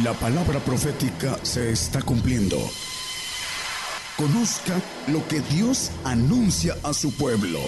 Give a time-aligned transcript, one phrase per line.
[0.00, 2.56] La palabra profética se está cumpliendo.
[4.16, 7.60] Conozca lo que Dios anuncia a su pueblo.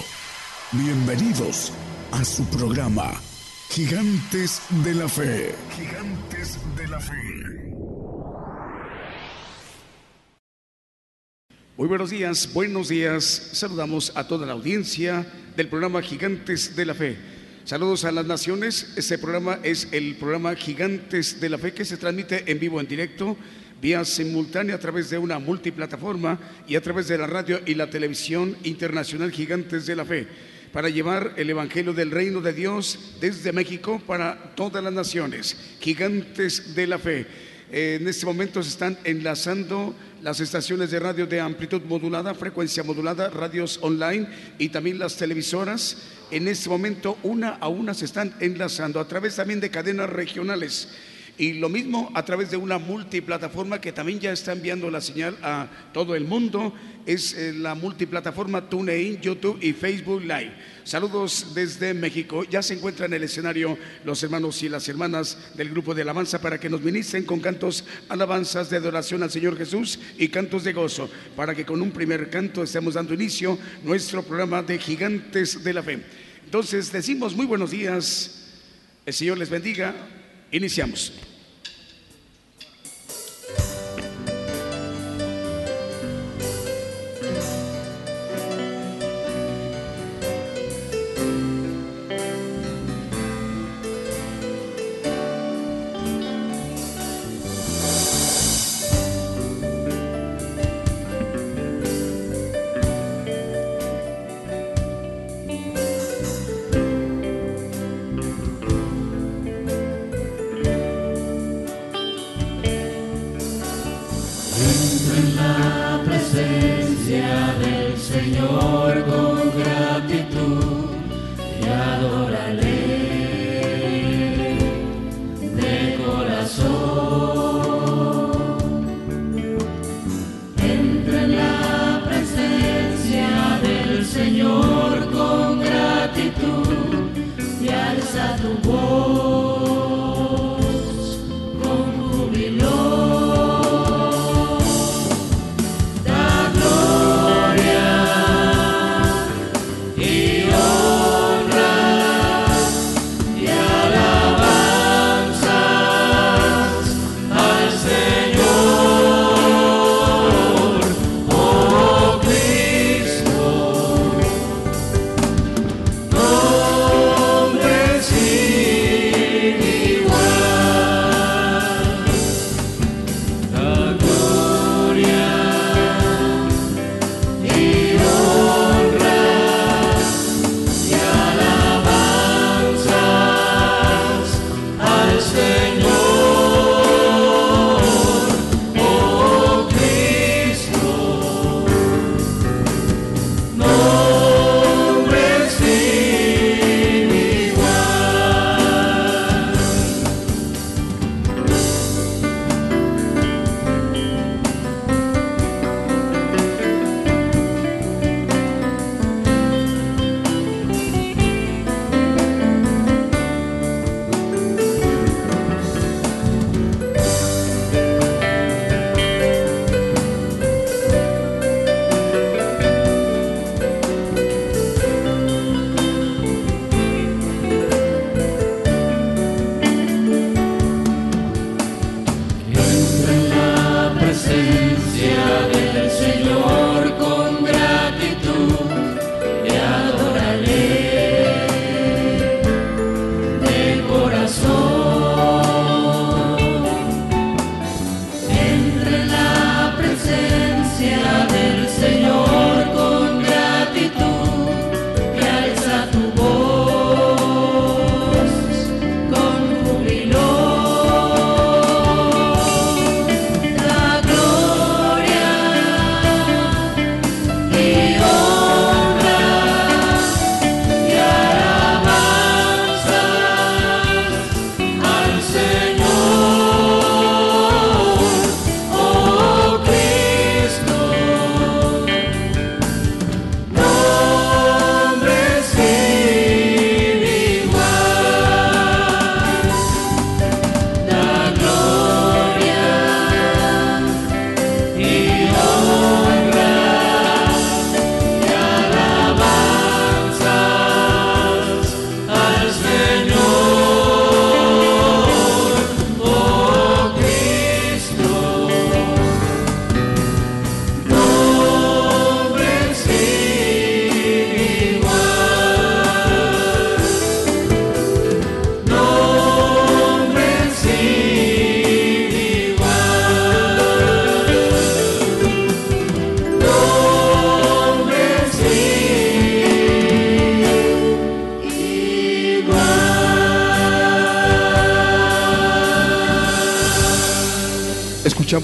[0.72, 1.70] Bienvenidos
[2.12, 3.12] a su programa,
[3.68, 5.54] Gigantes de la Fe.
[5.76, 7.74] Gigantes de la Fe.
[11.76, 13.50] Muy buenos días, buenos días.
[13.52, 17.33] Saludamos a toda la audiencia del programa Gigantes de la Fe.
[17.64, 18.92] Saludos a las naciones.
[18.94, 22.86] Este programa es el programa Gigantes de la Fe que se transmite en vivo, en
[22.86, 23.38] directo,
[23.80, 27.88] vía simultánea a través de una multiplataforma y a través de la radio y la
[27.88, 30.28] televisión internacional Gigantes de la Fe
[30.74, 35.56] para llevar el Evangelio del Reino de Dios desde México para todas las naciones.
[35.80, 37.26] Gigantes de la Fe.
[37.72, 43.30] En este momento se están enlazando las estaciones de radio de amplitud modulada, frecuencia modulada,
[43.30, 44.28] radios online
[44.58, 45.96] y también las televisoras.
[46.30, 50.88] En este momento una a una se están enlazando a través también de cadenas regionales.
[51.36, 55.36] Y lo mismo a través de una multiplataforma que también ya está enviando la señal
[55.42, 56.72] a todo el mundo.
[57.06, 60.52] Es eh, la multiplataforma TuneIn, YouTube y Facebook Live.
[60.84, 62.44] Saludos desde México.
[62.44, 66.40] Ya se encuentran en el escenario los hermanos y las hermanas del grupo de alabanza
[66.40, 70.72] para que nos ministren con cantos, alabanzas de adoración al Señor Jesús y cantos de
[70.72, 71.10] gozo.
[71.34, 75.82] Para que con un primer canto estemos dando inicio nuestro programa de Gigantes de la
[75.82, 75.98] Fe.
[76.44, 78.52] Entonces decimos muy buenos días.
[79.04, 80.22] El Señor les bendiga.
[80.50, 81.12] Iniciamos.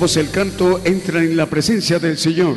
[0.01, 2.57] Escuchamos el canto Entra en la presencia del Señor.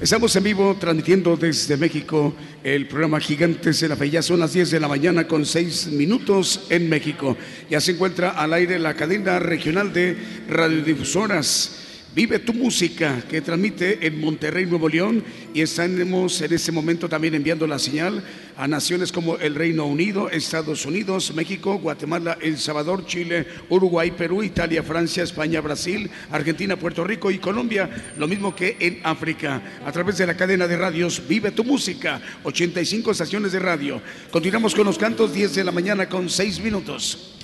[0.00, 2.34] Estamos en vivo transmitiendo desde México
[2.64, 4.10] el programa Gigantes de la Fe.
[4.10, 7.36] Ya son las 10 de la mañana con 6 minutos en México.
[7.70, 10.16] Ya se encuentra al aire la cadena regional de
[10.48, 11.86] radiodifusoras
[12.16, 15.22] Vive tu música que transmite en Monterrey, Nuevo León
[15.52, 18.24] y estamos en este momento también enviando la señal
[18.56, 24.42] a naciones como el Reino Unido, Estados Unidos, México, Guatemala, El Salvador, Chile, Uruguay, Perú,
[24.42, 29.92] Italia, Francia, España, Brasil, Argentina, Puerto Rico y Colombia, lo mismo que en África, a
[29.92, 34.00] través de la cadena de radios Vive tu música, 85 estaciones de radio.
[34.30, 37.35] Continuamos con los cantos 10 de la mañana con 6 minutos.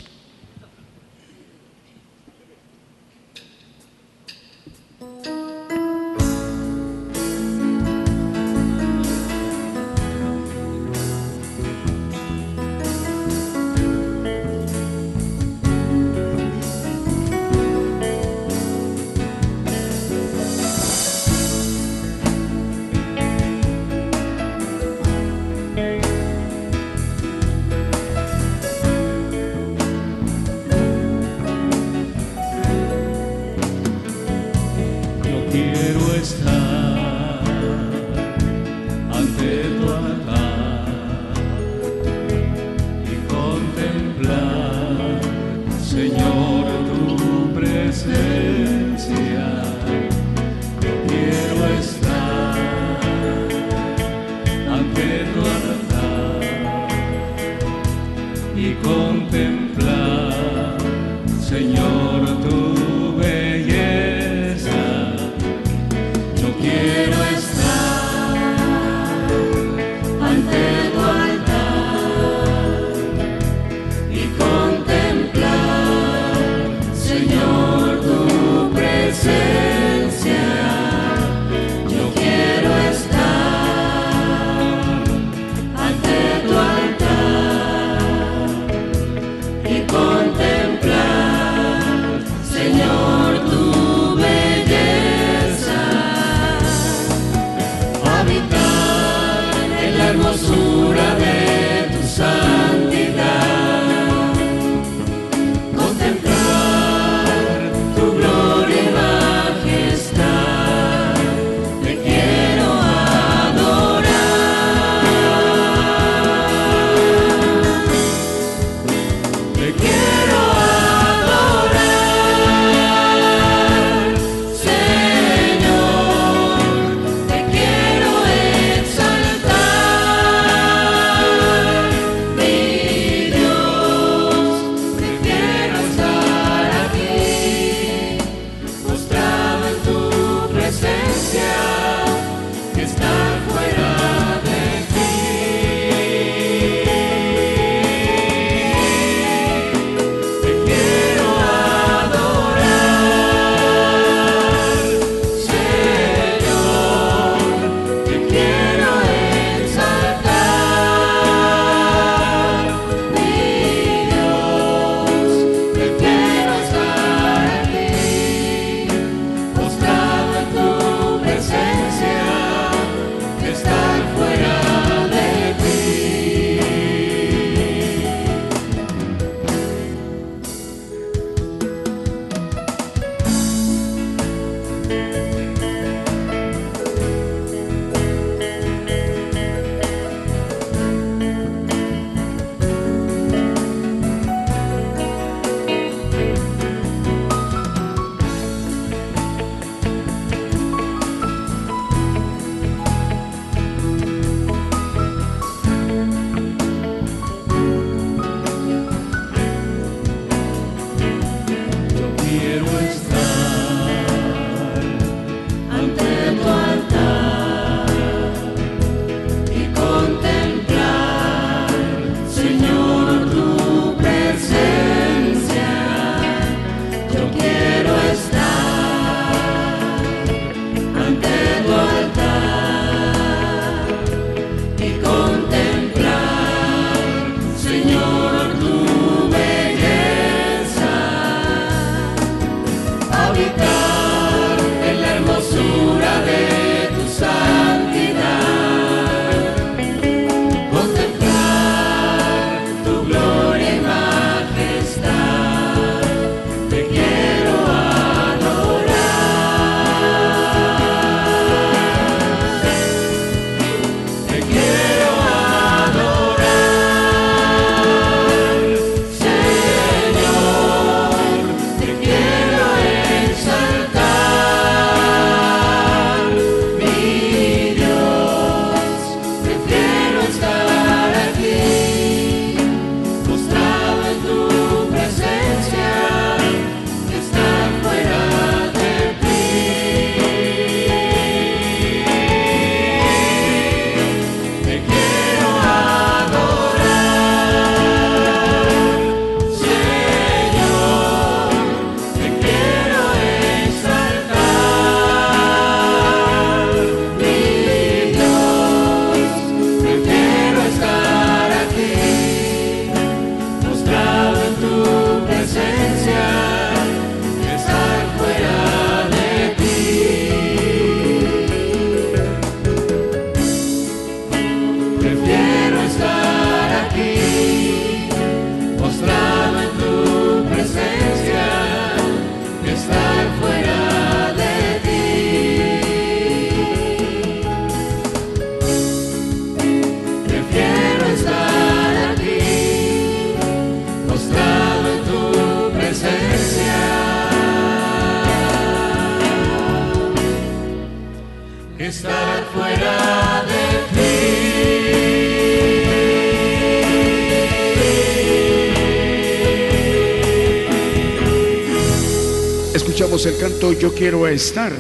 [363.27, 364.73] El canto Yo quiero estar.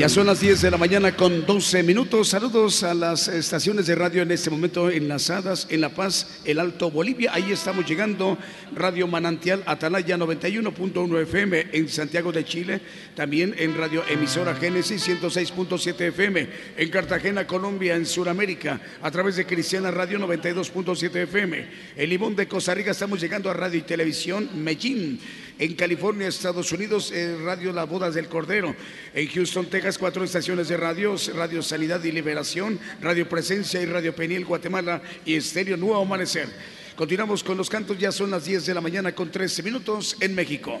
[0.00, 2.28] Ya son las 10 de la mañana con 12 minutos.
[2.28, 6.90] Saludos a las estaciones de radio en este momento enlazadas en La Paz, El Alto
[6.90, 7.32] Bolivia.
[7.34, 8.38] Ahí estamos llegando.
[8.74, 12.80] Radio Manantial Atalaya 91.1 FM en Santiago de Chile.
[13.14, 16.48] También en Radio Emisora Génesis 106.7 FM.
[16.78, 18.80] En Cartagena, Colombia, en Sudamérica.
[19.02, 21.68] A través de Cristiana Radio 92.7 FM.
[21.96, 25.20] En Limón de Costa Rica estamos llegando a Radio y Televisión Medellín.
[25.60, 28.74] En California, Estados Unidos, eh, Radio Las Bodas del Cordero.
[29.12, 34.14] En Houston, Texas, cuatro estaciones de radios, Radio Sanidad y Liberación, Radio Presencia y Radio
[34.14, 36.48] Peniel, Guatemala y Estéreo Nuevo Amanecer.
[36.96, 40.34] Continuamos con los cantos, ya son las 10 de la mañana con 13 minutos en
[40.34, 40.80] México.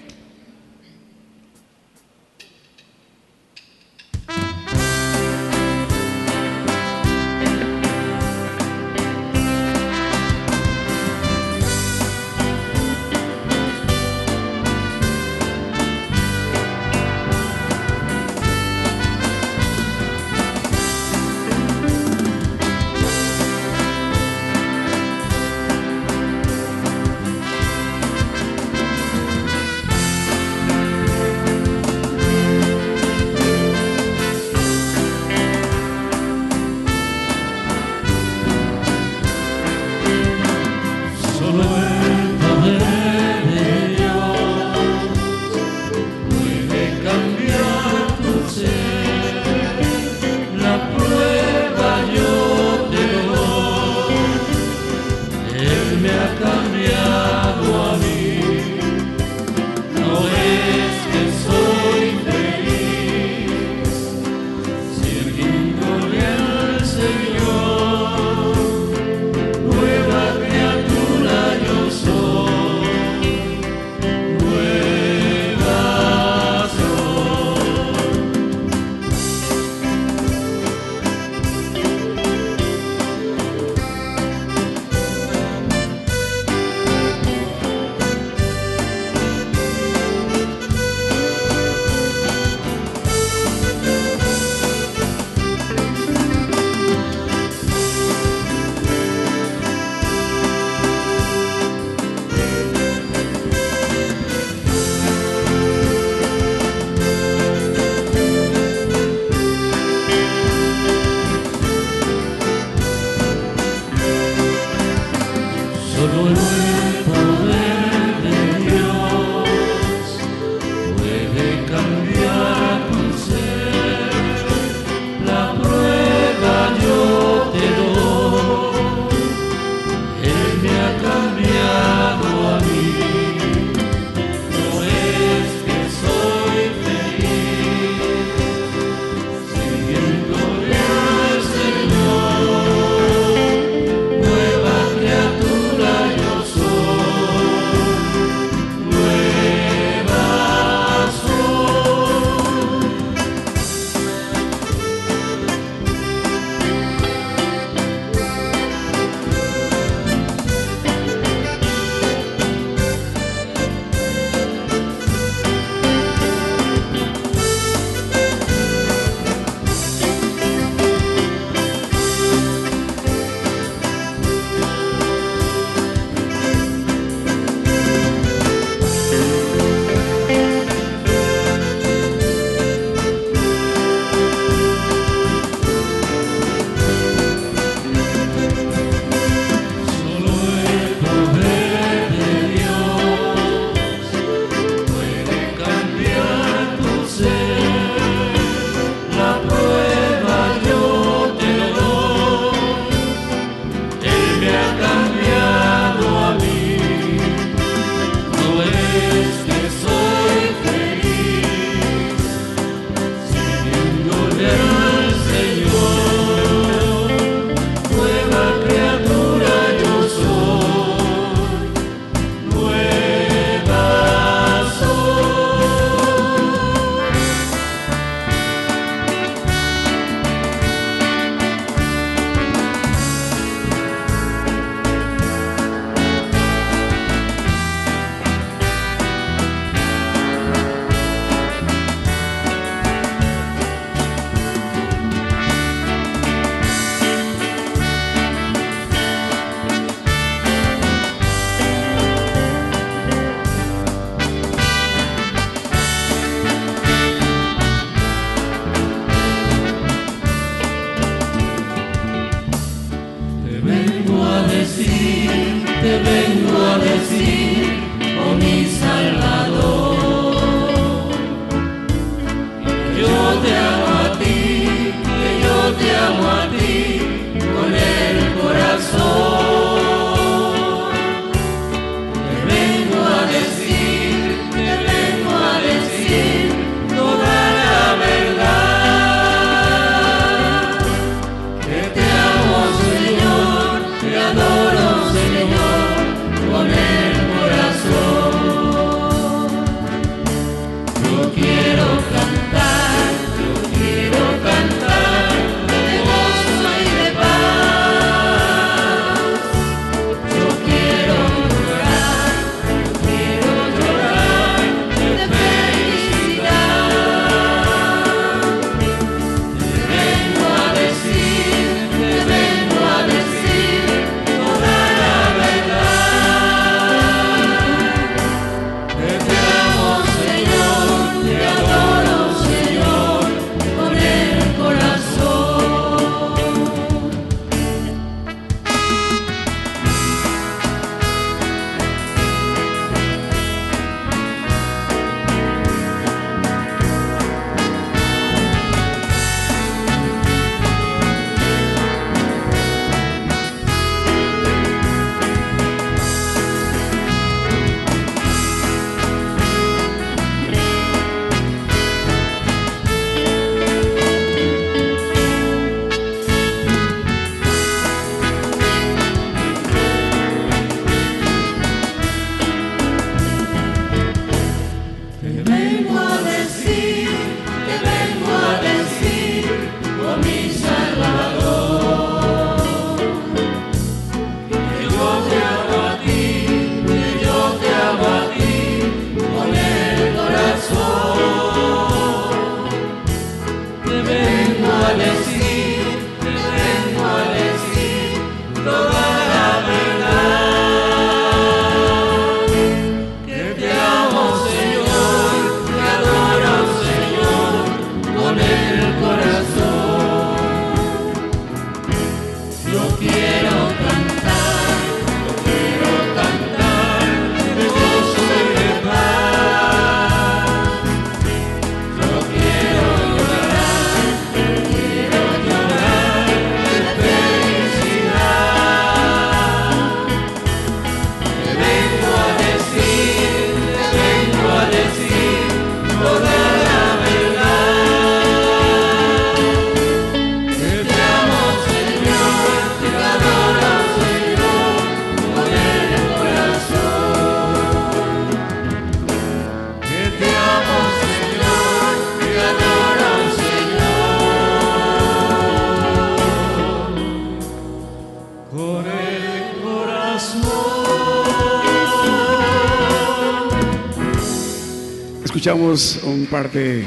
[465.50, 466.84] Escuchamos un par de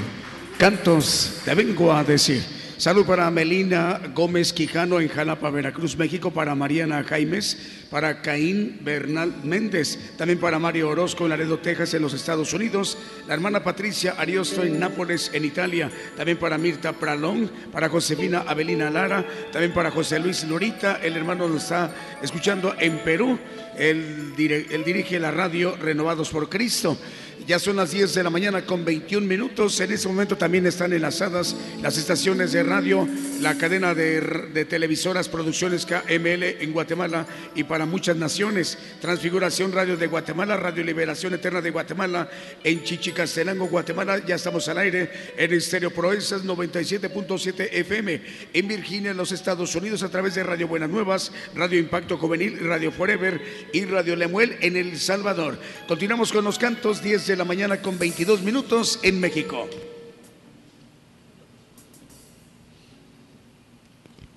[0.57, 2.41] cantos, te vengo a decir.
[2.77, 7.57] Salud para Melina Gómez Quijano en Jalapa, Veracruz, México, para Mariana Jaimes,
[7.91, 12.97] para Caín Bernal Méndez, también para Mario Orozco en Laredo, Texas, en los Estados Unidos,
[13.27, 18.89] la hermana Patricia Ariosto en Nápoles, en Italia, también para Mirta Pralón, para Josefina Avelina
[18.89, 23.37] Lara, también para José Luis Lorita, el hermano nos está escuchando en Perú,
[23.77, 26.97] él dirige la radio Renovados por Cristo.
[27.45, 29.77] Ya son las 10 de la mañana con 21 minutos.
[29.81, 33.05] En ese momento también están enlazadas las estaciones de radio,
[33.41, 38.77] la cadena de, televisoras, producciones KML en Guatemala y para muchas naciones.
[39.01, 42.29] Transfiguración Radio de Guatemala, Radio Liberación Eterna de Guatemala,
[42.63, 44.25] en Chichicastenango, Guatemala.
[44.25, 48.21] Ya estamos al aire en Estéreo Proezas 97.7 FM.
[48.53, 52.59] En Virginia, en los Estados Unidos, a través de Radio Buenas Nuevas, Radio Impacto Juvenil,
[52.61, 53.41] Radio Forever
[53.73, 55.59] y Radio Lemuel en El Salvador.
[55.89, 59.67] Continuamos con los cantos 10 de de la mañana con 22 minutos en México.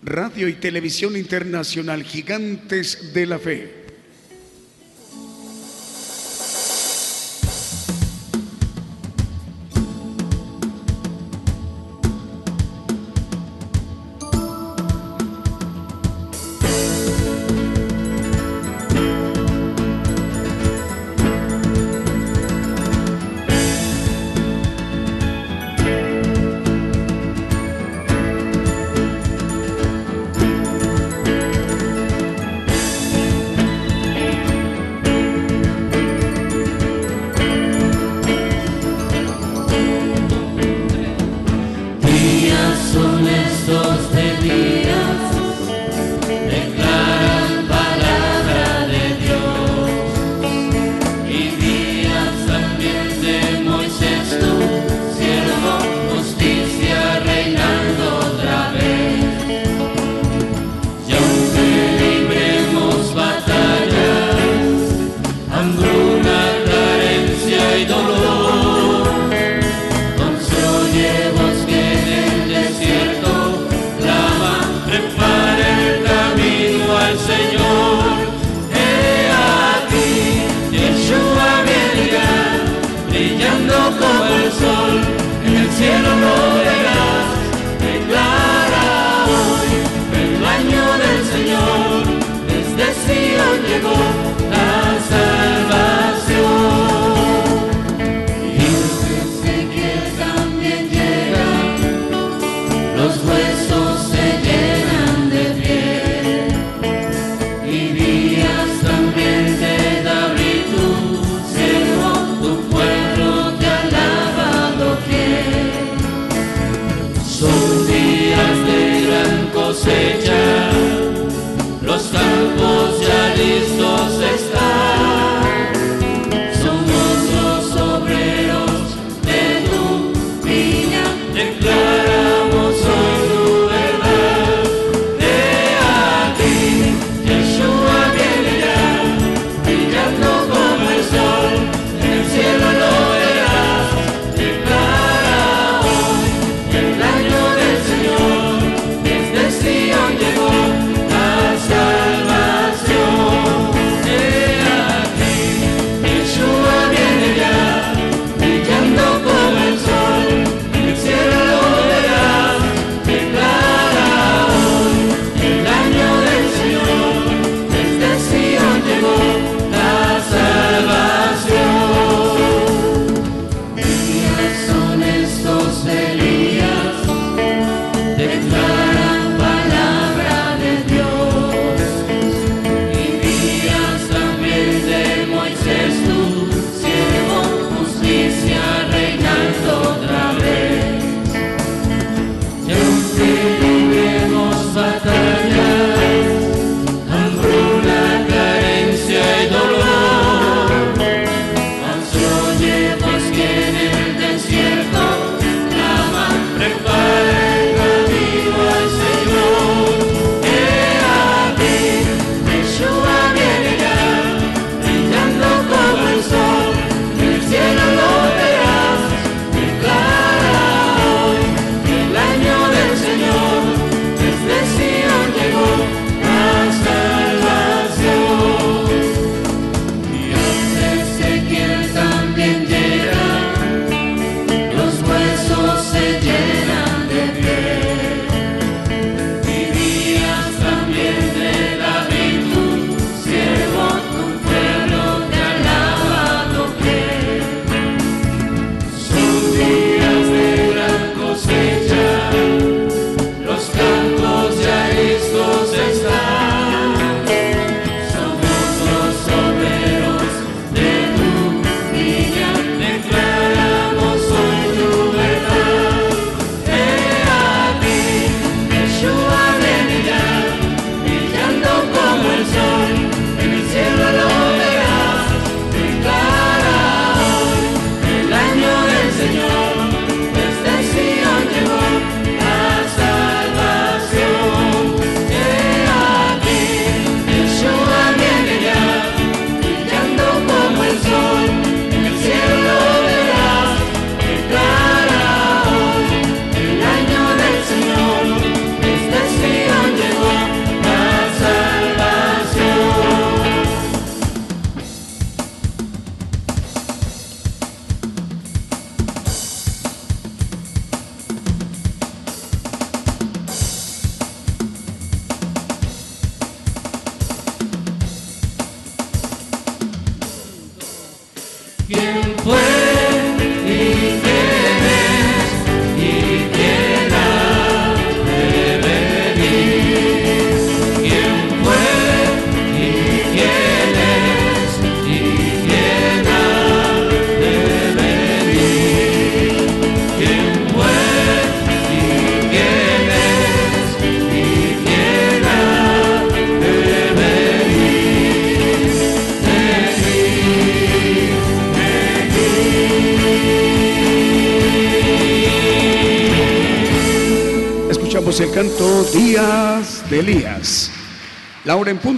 [0.02, 3.85] Radio y Televisión Internacional, Gigantes de la Fe.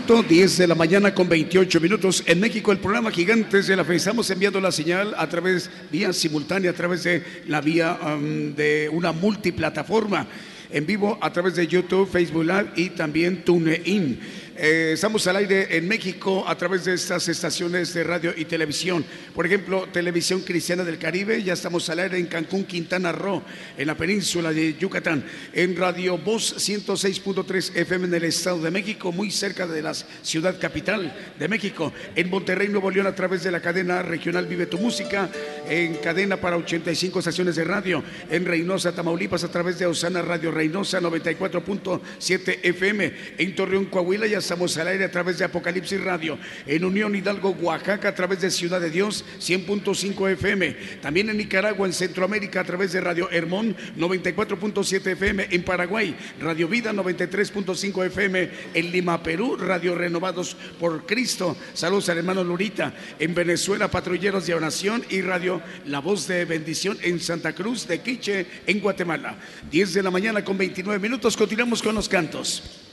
[0.08, 2.22] Punto, 10 de la mañana con 28 minutos.
[2.24, 3.96] En México, el programa Gigantes de la Fe.
[3.96, 7.98] Estamos enviando la señal a través, vía simultánea, a través de la vía
[8.56, 10.26] de una multiplataforma.
[10.70, 14.18] En vivo a través de YouTube, Facebook Live y también TuneIn.
[14.60, 19.04] Eh, estamos al aire en México a través de estas estaciones de radio y televisión.
[19.32, 23.44] Por ejemplo, Televisión Cristiana del Caribe, ya estamos al aire en Cancún, Quintana Roo,
[23.76, 25.24] en la península de Yucatán.
[25.52, 30.58] En Radio Voz 106.3 FM en el Estado de México, muy cerca de la ciudad
[30.58, 31.92] capital de México.
[32.16, 35.30] En Monterrey, Nuevo León, a través de la cadena regional Vive tu Música.
[35.68, 38.02] En cadena para 85 estaciones de radio.
[38.28, 43.12] En Reynosa, Tamaulipas, a través de Osana Radio Reynosa 94.7 FM.
[43.38, 46.38] En Torreón, Coahuila, ya Estamos al aire a través de Apocalipsis Radio.
[46.66, 50.74] En Unión Hidalgo, Oaxaca, a través de Ciudad de Dios, 100.5 FM.
[51.02, 55.48] También en Nicaragua, en Centroamérica, a través de Radio Hermón, 94.7 FM.
[55.50, 58.50] En Paraguay, Radio Vida, 93.5 FM.
[58.72, 61.54] En Lima, Perú, Radio Renovados por Cristo.
[61.74, 62.94] Saludos al hermano Lurita.
[63.18, 68.00] En Venezuela, Patrulleros de Oración y Radio La Voz de Bendición en Santa Cruz de
[68.00, 69.36] Quiche, en Guatemala.
[69.70, 71.36] 10 de la mañana con 29 minutos.
[71.36, 72.86] Continuamos con los cantos.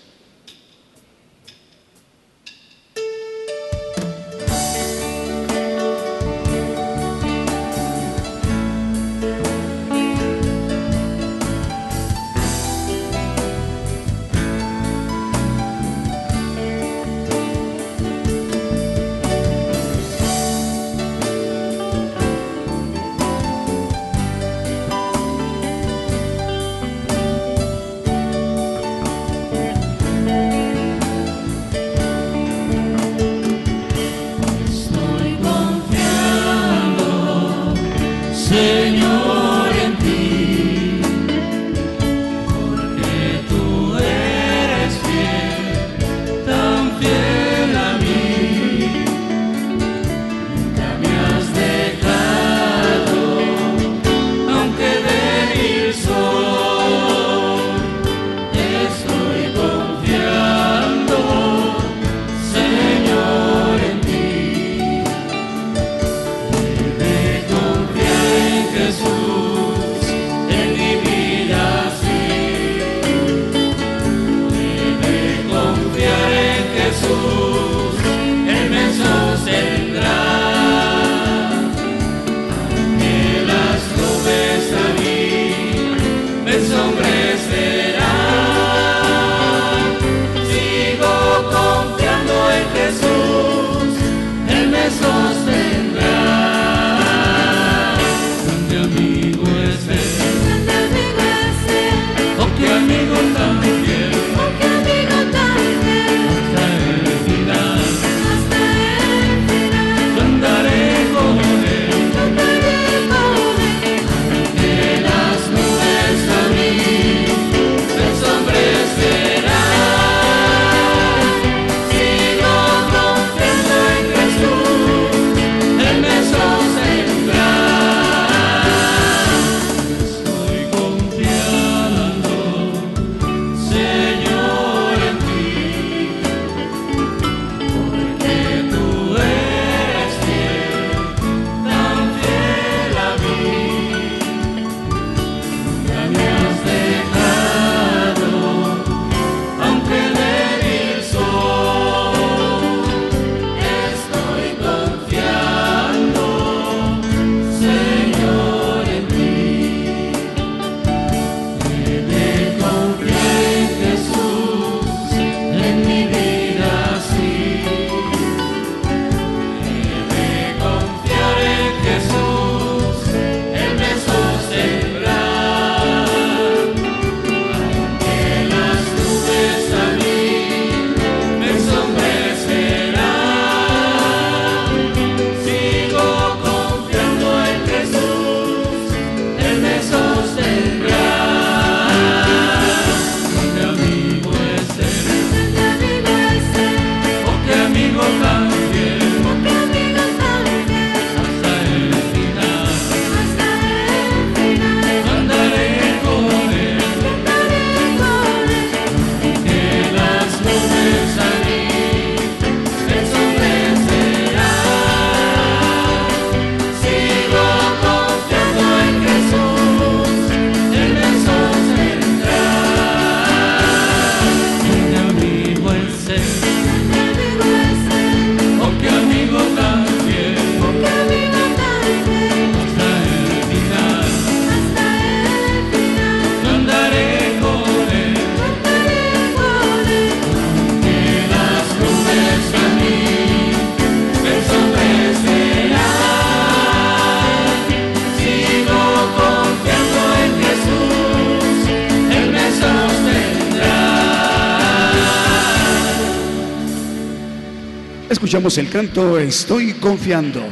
[258.45, 260.45] El canto Estoy confiando.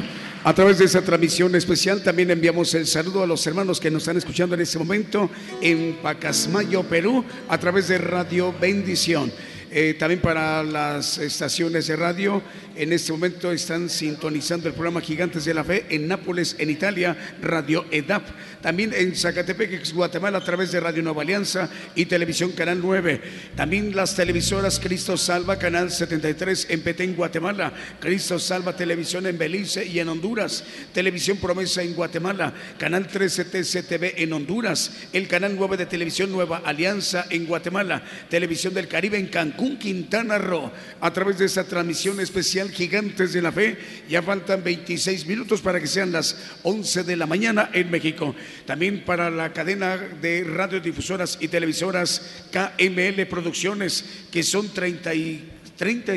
[0.43, 4.01] A través de esa transmisión especial también enviamos el saludo a los hermanos que nos
[4.01, 5.29] están escuchando en este momento
[5.61, 9.31] en Pacasmayo, Perú, a través de Radio Bendición.
[9.69, 12.41] Eh, también para las estaciones de radio,
[12.75, 17.15] en este momento están sintonizando el programa Gigantes de la Fe en Nápoles, en Italia,
[17.43, 18.23] Radio EDAP.
[18.63, 23.21] También en Zacatepec, Guatemala, a través de Radio Nueva Alianza y Televisión Canal 9.
[23.55, 27.73] También las televisoras Cristo Salva, Canal 73 en Petén, Guatemala.
[27.99, 30.63] Cristo Salva Televisión en Belice y en Honduras.
[30.93, 32.53] Televisión Promesa en Guatemala.
[32.77, 34.91] Canal 13 TCTV en Honduras.
[35.11, 38.01] El Canal 9 de Televisión Nueva Alianza en Guatemala.
[38.29, 39.77] Televisión del Caribe en Cancún.
[39.77, 40.71] Quintana Roo,
[41.01, 43.77] a través de esta transmisión especial Gigantes de la Fe.
[44.07, 48.33] Ya faltan 26 minutos para que sean las 11 de la mañana en México.
[48.65, 56.13] También para la cadena de radiodifusoras y televisoras KML Producciones, que son 30 y 30,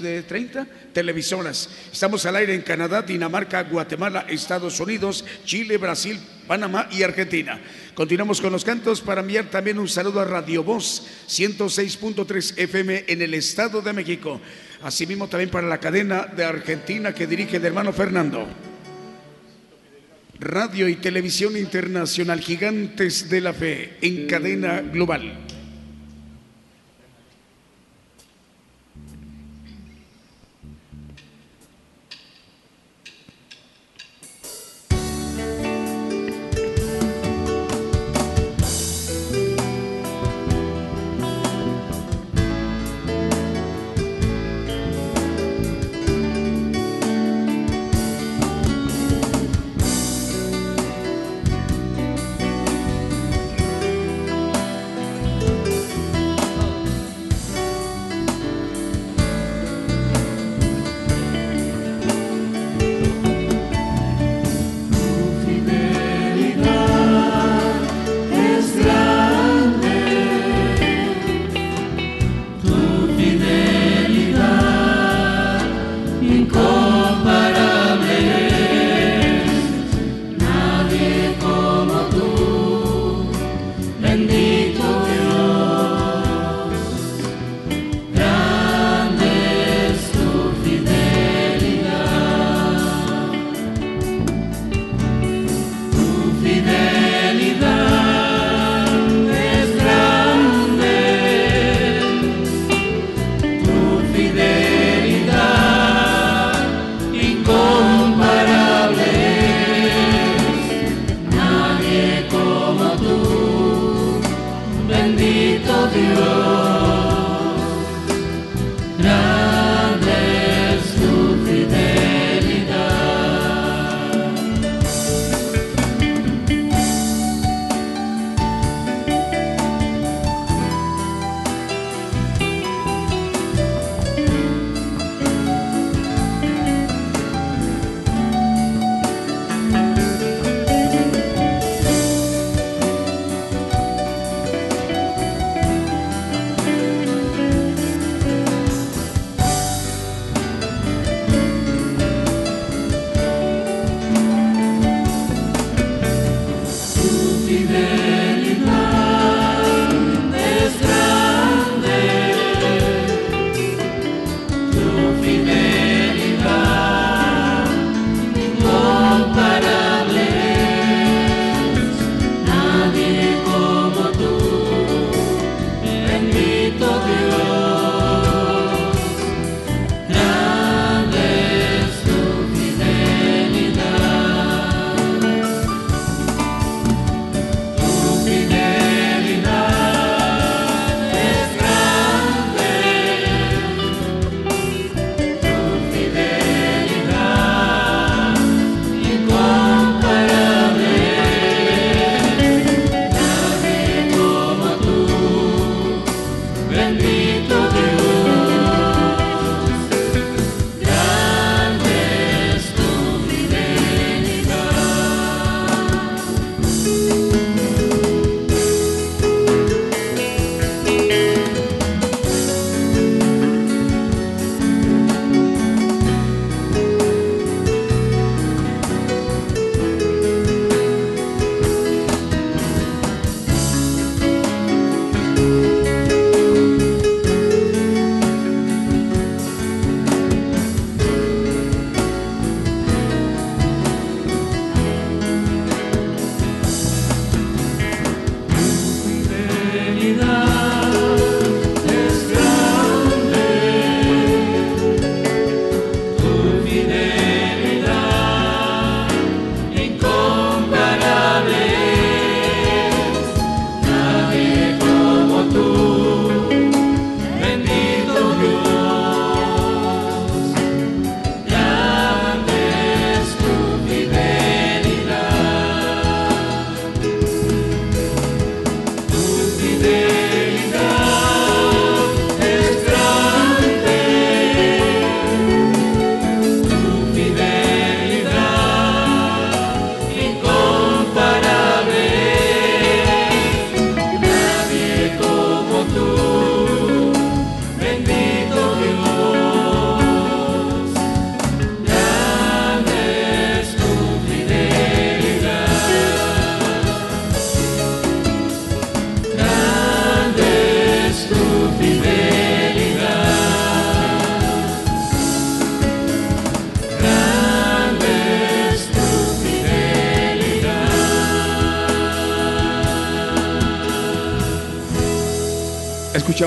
[0.00, 1.68] de 30 televisoras.
[1.92, 7.58] Estamos al aire en Canadá, Dinamarca, Guatemala, Estados Unidos, Chile, Brasil, Panamá y Argentina.
[7.94, 13.22] Continuamos con los cantos para enviar también un saludo a Radio Voz 106.3 FM en
[13.22, 14.40] el Estado de México.
[14.82, 18.46] Asimismo también para la cadena de Argentina que dirige el hermano Fernando.
[20.40, 25.47] Radio y Televisión Internacional Gigantes de la Fe en cadena global.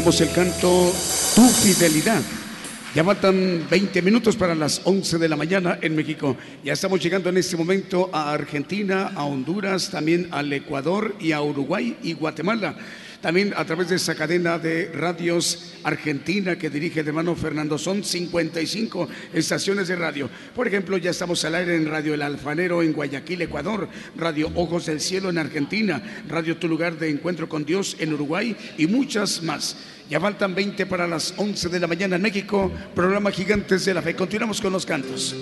[0.02, 0.92] El canto
[1.36, 2.22] Tu Fidelidad.
[2.96, 6.36] Ya faltan 20 minutos para las 11 de la mañana en México.
[6.64, 11.42] Ya estamos llegando en este momento a Argentina, a Honduras, también al Ecuador y a
[11.44, 12.76] Uruguay y Guatemala.
[13.22, 17.78] También a través de esa cadena de radios argentina que dirige el hermano Fernando.
[17.78, 20.30] Son 55 estaciones de radio.
[20.56, 24.86] Por ejemplo, ya estamos al aire en Radio El Alfanero en Guayaquil, Ecuador, Radio Ojos
[24.86, 29.44] del Cielo en Argentina, Radio Tu Lugar de Encuentro con Dios en Uruguay y muchas
[29.44, 29.78] más.
[30.10, 34.02] Ya faltan 20 para las 11 de la mañana en México, programa Gigantes de la
[34.02, 34.16] Fe.
[34.16, 35.36] Continuamos con los cantos.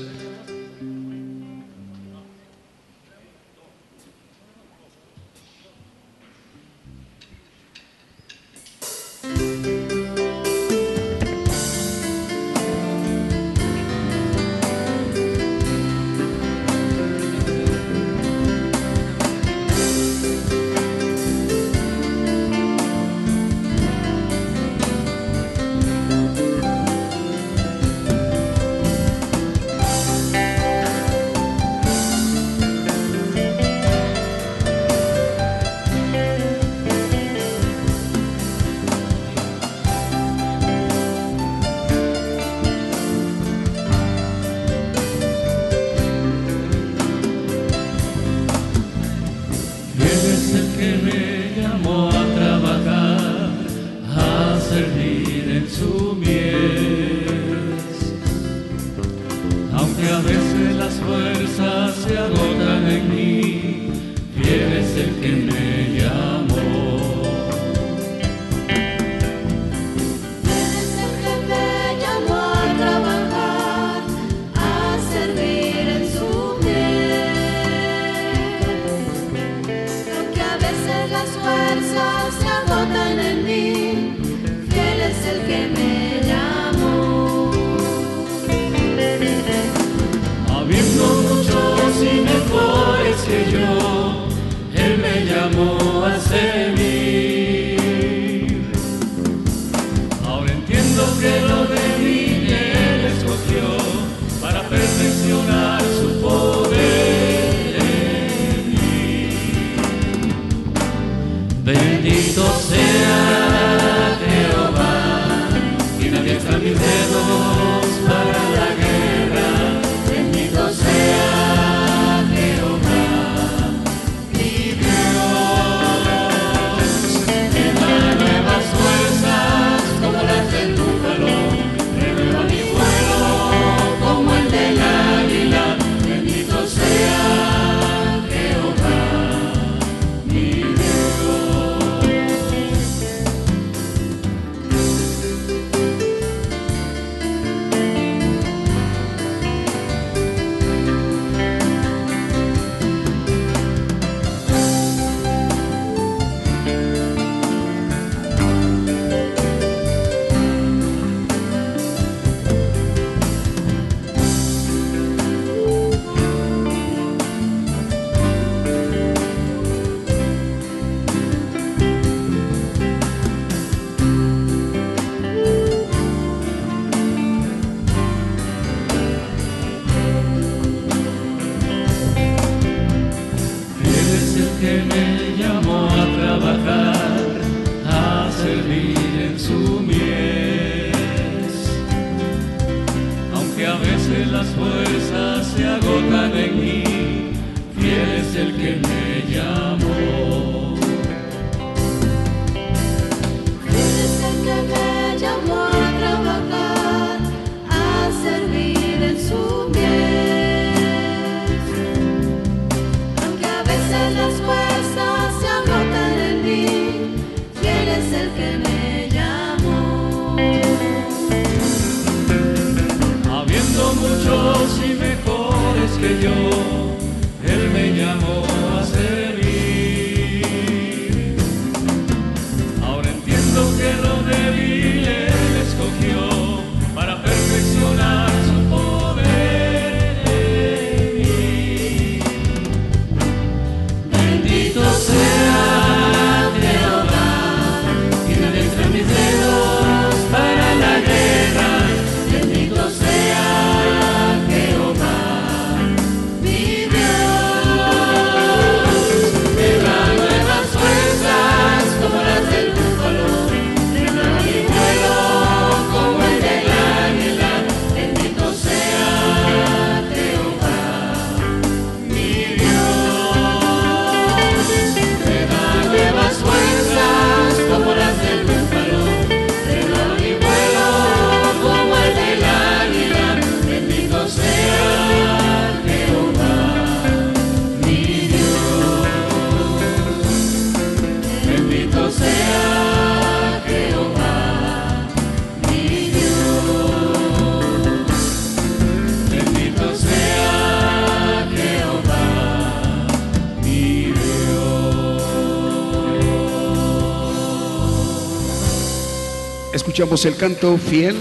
[309.99, 311.17] Escuchamos el canto Fiel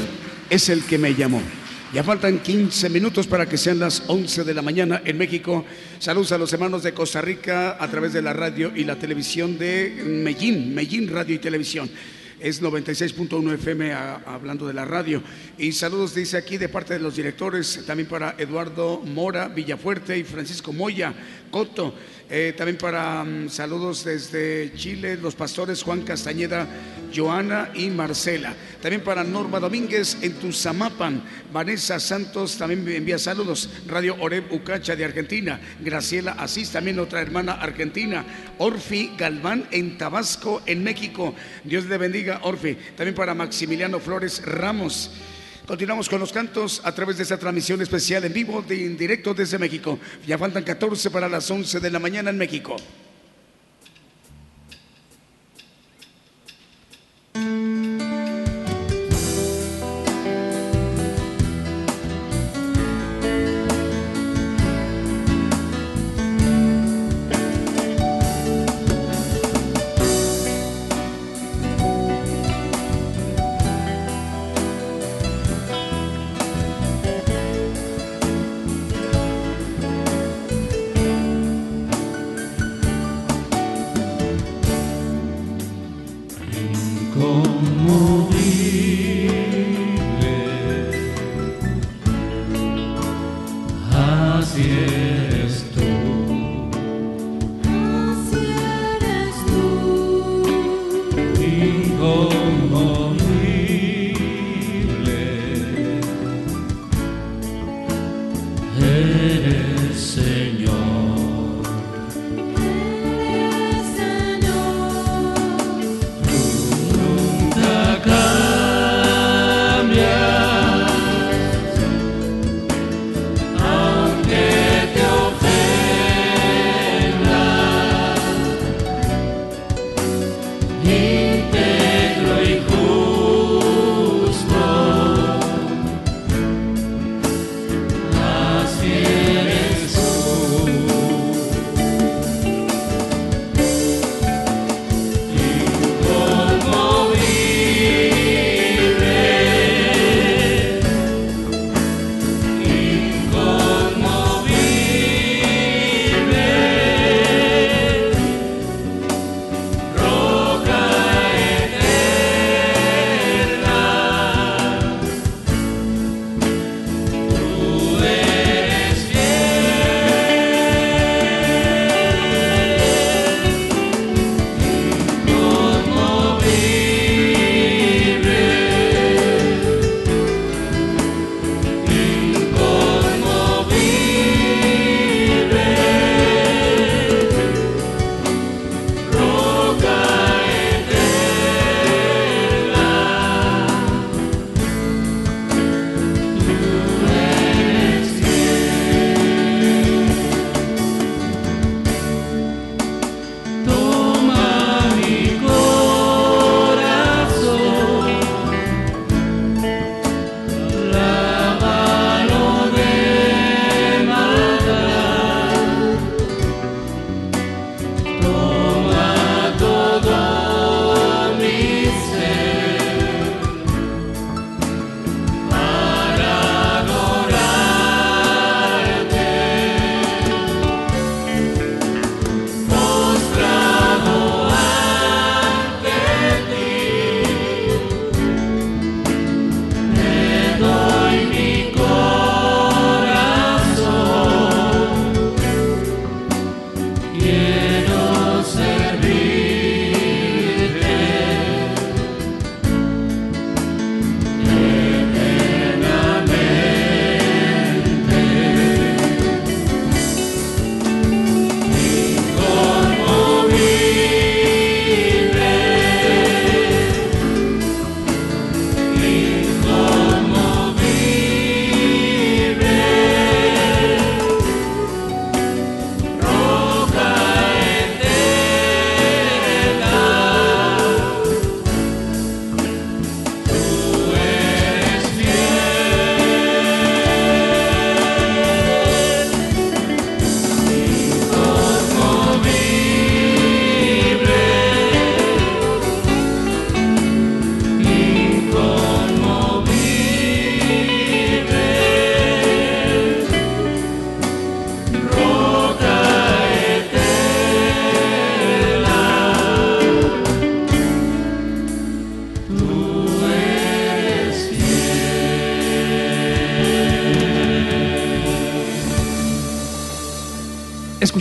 [0.48, 1.42] es el que me llamó.
[1.92, 5.64] Ya faltan 15 minutos para que sean las 11 de la mañana en México.
[5.98, 9.58] Saludos a los hermanos de Costa Rica a través de la radio y la televisión
[9.58, 11.90] de Medellín, Medellín Radio y Televisión
[12.40, 15.22] es 96.1 FM hablando de la radio.
[15.60, 20.22] Y saludos, dice aquí, de parte de los directores, también para Eduardo Mora, Villafuerte y
[20.22, 21.12] Francisco Moya,
[21.50, 21.96] Coto.
[22.30, 26.64] Eh, también para mm, saludos desde Chile, los pastores Juan Castañeda,
[27.12, 28.54] Joana y Marcela.
[28.80, 31.24] También para Norma Domínguez en Tuzamapan.
[31.52, 33.68] Vanessa Santos también envía saludos.
[33.88, 35.58] Radio Oreb Ucacha de Argentina.
[35.80, 38.24] Graciela Asís, también otra hermana argentina.
[38.58, 41.34] Orfi Galván en Tabasco, en México.
[41.64, 42.76] Dios le bendiga, Orfi.
[42.96, 45.10] También para Maximiliano Flores Ramos.
[45.68, 49.34] Continuamos con los cantos a través de esta transmisión especial en vivo, de, en directo
[49.34, 49.98] desde México.
[50.26, 52.74] Ya faltan 14 para las 11 de la mañana en México.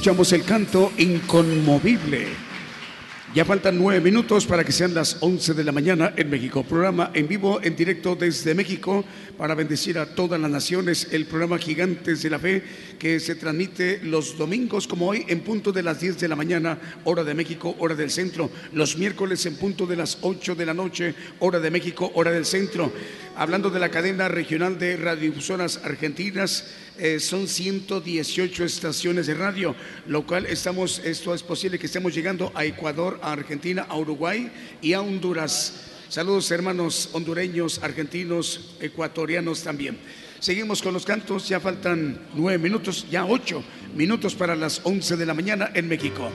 [0.07, 2.27] Escuchamos el canto inconmovible.
[3.35, 6.63] Ya faltan nueve minutos para que sean las once de la mañana en México.
[6.63, 9.03] Programa en vivo, en directo desde México,
[9.37, 11.09] para bendecir a todas las naciones.
[11.11, 12.63] El programa Gigantes de la Fe,
[12.97, 16.79] que se transmite los domingos, como hoy, en punto de las diez de la mañana,
[17.03, 18.49] hora de México, hora del centro.
[18.71, 22.45] Los miércoles, en punto de las ocho de la noche, hora de México, hora del
[22.45, 22.93] centro.
[23.35, 26.63] Hablando de la cadena regional de radiodifusoras argentinas,
[26.99, 29.75] eh, son 118 estaciones de radio,
[30.07, 34.51] lo cual estamos, esto es posible que estemos llegando a Ecuador, a Argentina, a Uruguay
[34.81, 35.85] y a Honduras.
[36.09, 39.97] Saludos hermanos hondureños, argentinos, ecuatorianos también.
[40.39, 43.63] Seguimos con los cantos, ya faltan nueve minutos, ya ocho
[43.95, 46.31] minutos para las once de la mañana en México.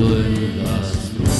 [0.00, 1.39] Nueva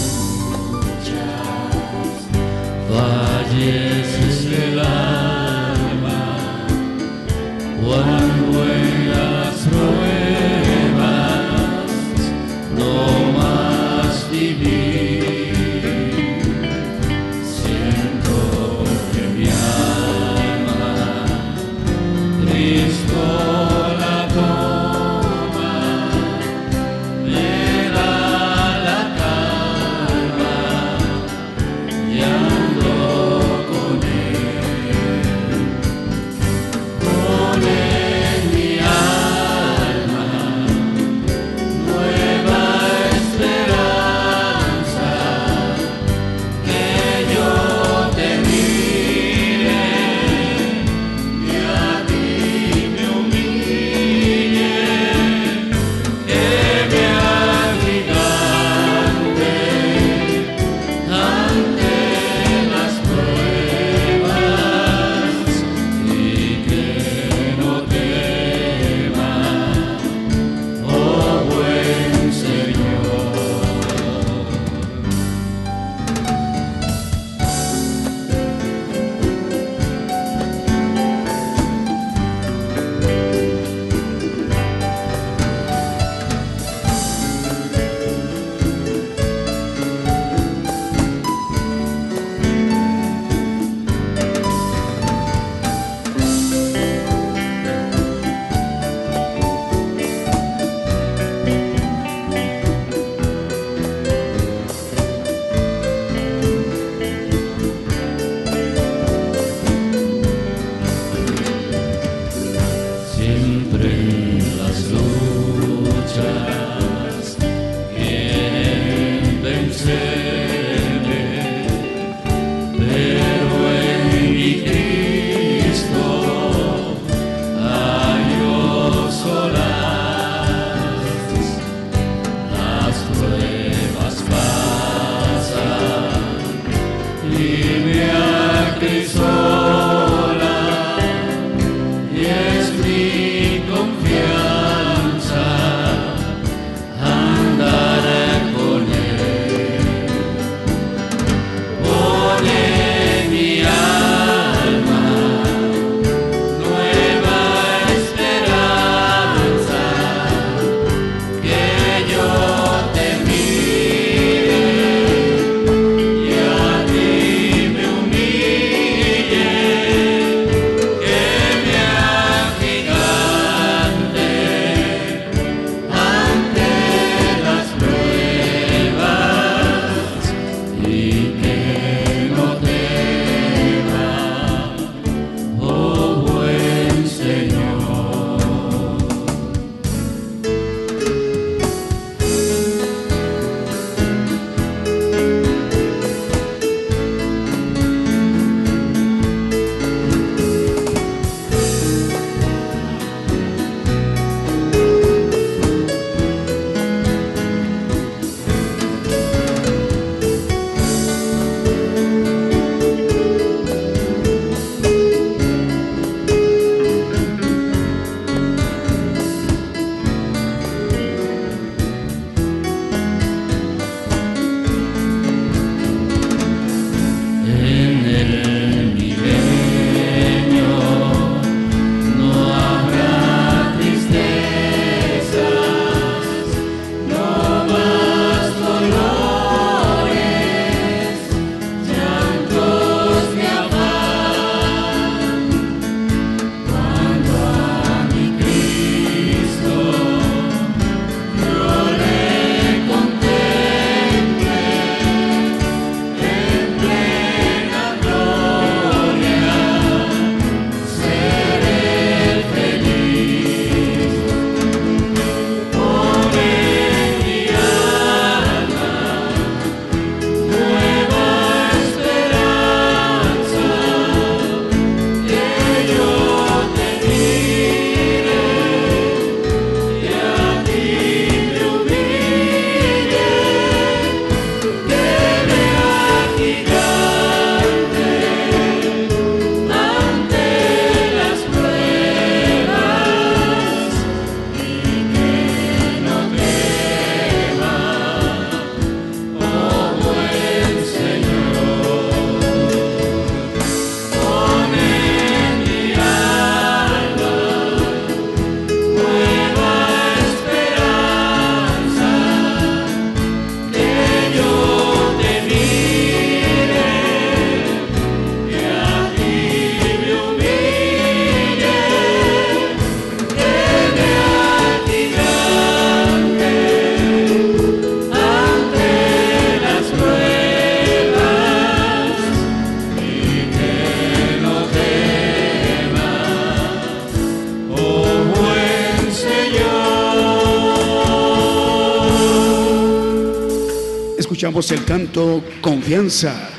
[344.68, 346.50] el canto Confianza.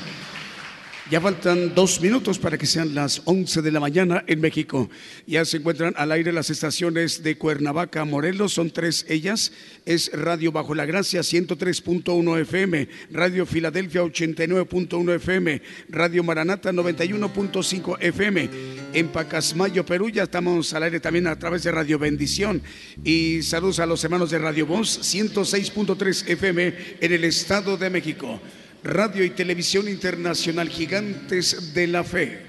[1.12, 4.90] Ya faltan dos minutos para que sean las 11 de la mañana en México.
[5.28, 9.52] Ya se encuentran al aire las estaciones de Cuernavaca, Morelos, son tres ellas.
[9.86, 18.50] Es Radio Bajo la Gracia 103.1 FM, Radio Filadelfia 89.1 FM, Radio Maranata 91.5 FM.
[18.94, 22.62] En Pacasmayo, Perú, ya estamos al aire también a través de Radio Bendición.
[23.06, 28.42] Y saludos a los hermanos de Radio Voz 106.3 FM en el Estado de México.
[28.84, 32.42] Radio y Televisión Internacional Gigantes de la Fe.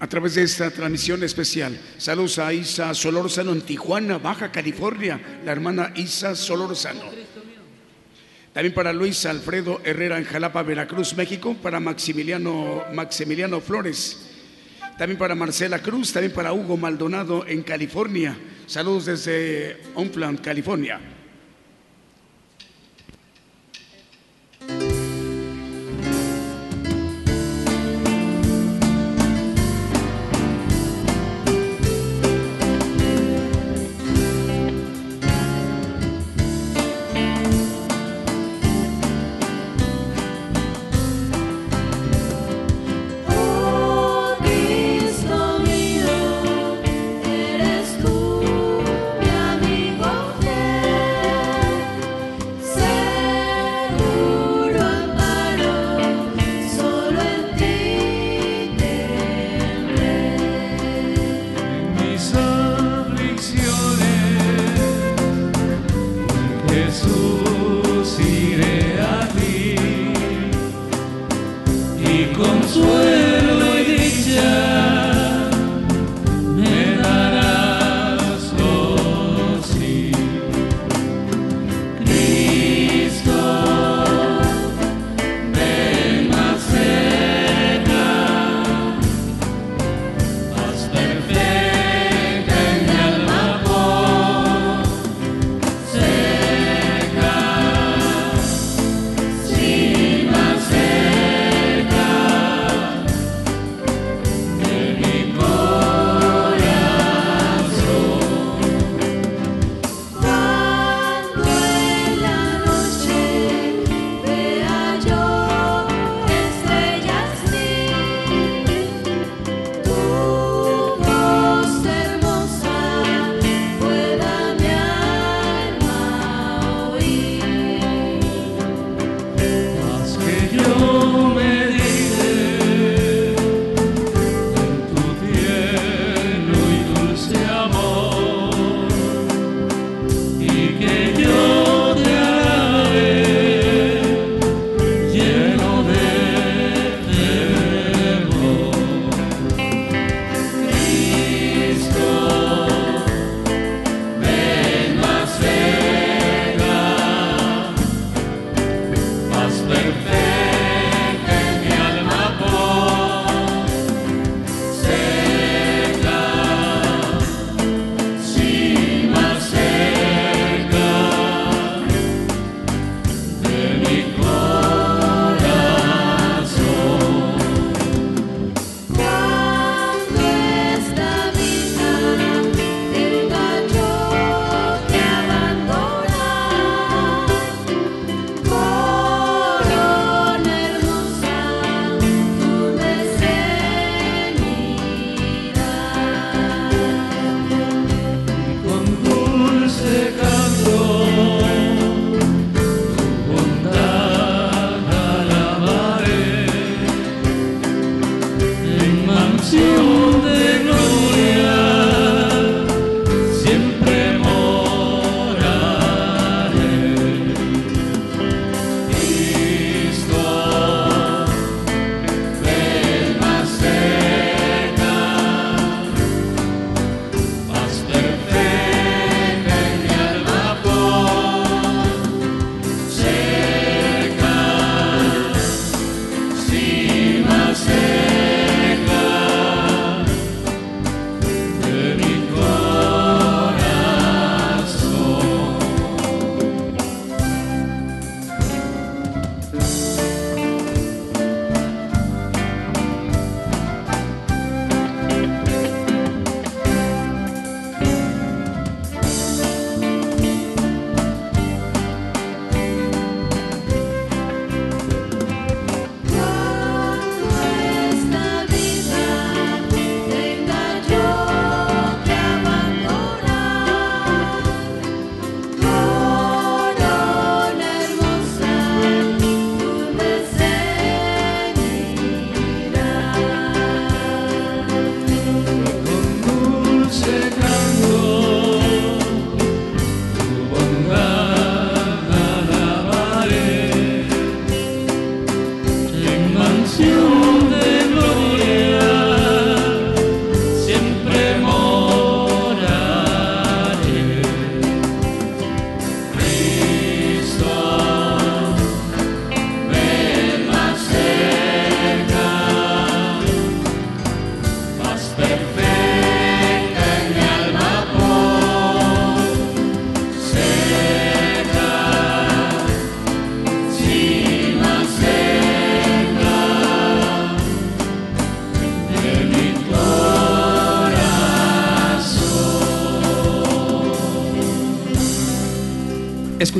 [0.00, 5.52] A través de esta transmisión especial, saludos a Isa Solórzano en Tijuana, Baja California, la
[5.52, 7.23] hermana Isa Solórzano.
[8.54, 14.30] También para Luis Alfredo Herrera en Jalapa, Veracruz, México, para Maximiliano, Maximiliano Flores
[14.96, 18.36] también para Marcela Cruz, también para Hugo Maldonado en California.
[18.66, 21.00] Saludos desde Oakland, California.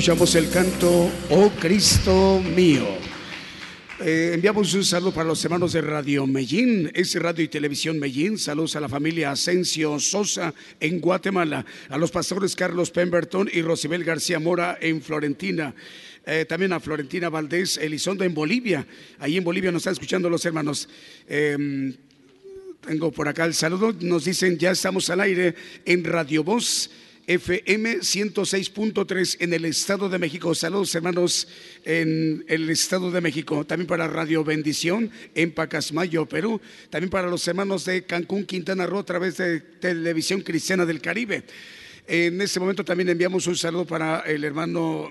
[0.05, 2.85] Escuchamos el canto Oh Cristo mío.
[4.01, 8.37] Eh, enviamos un saludo para los hermanos de Radio Medellín, es Radio y Televisión Medellín.
[8.37, 14.05] Saludos a la familia Asensio Sosa en Guatemala, a los pastores Carlos Pemberton y Rosibel
[14.05, 15.75] García Mora en Florentina.
[16.27, 18.87] Eh, también a Florentina Valdés Elizondo en Bolivia.
[19.21, 20.87] Ahí en Bolivia nos están escuchando los hermanos.
[21.27, 21.95] Em,
[22.87, 23.95] tengo por acá el saludo.
[24.01, 25.55] Nos dicen, ya estamos al aire
[25.87, 26.91] en Radio Voz.
[27.27, 30.55] FM 106.3 en el Estado de México.
[30.55, 31.49] Saludos hermanos
[31.85, 33.65] en el Estado de México.
[33.65, 36.61] También para Radio Bendición en Pacasmayo, Perú.
[36.91, 41.45] También para los hermanos de Cancún, Quintana Roo a través de Televisión Cristiana del Caribe.
[42.07, 45.09] En este momento también enviamos un saludo para el hermano,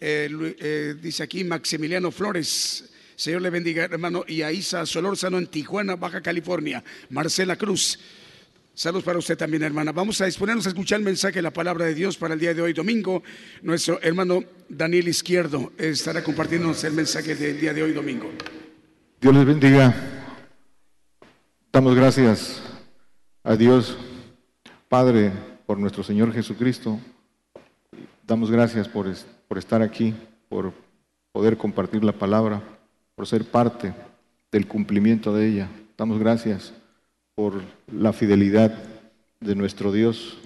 [0.00, 2.84] eh, eh, dice aquí Maximiliano Flores.
[3.16, 6.84] Señor le bendiga, hermano, y a Isa Solórzano en Tijuana, Baja California.
[7.10, 7.98] Marcela Cruz.
[8.76, 9.90] Saludos para usted también, hermana.
[9.90, 12.52] Vamos a disponernos a escuchar el mensaje de la palabra de Dios para el día
[12.52, 13.22] de hoy, domingo.
[13.62, 18.30] Nuestro hermano Daniel Izquierdo estará compartiéndonos el mensaje del día de hoy, domingo.
[19.18, 19.94] Dios les bendiga.
[21.72, 22.60] Damos gracias
[23.42, 23.96] a Dios,
[24.90, 25.32] Padre,
[25.64, 27.00] por nuestro Señor Jesucristo.
[28.26, 29.06] Damos gracias por,
[29.48, 30.14] por estar aquí,
[30.50, 30.74] por
[31.32, 32.62] poder compartir la palabra,
[33.14, 33.94] por ser parte
[34.52, 35.68] del cumplimiento de ella.
[35.96, 36.74] Damos gracias
[37.36, 37.60] por
[37.92, 38.72] la fidelidad
[39.40, 40.38] de nuestro Dios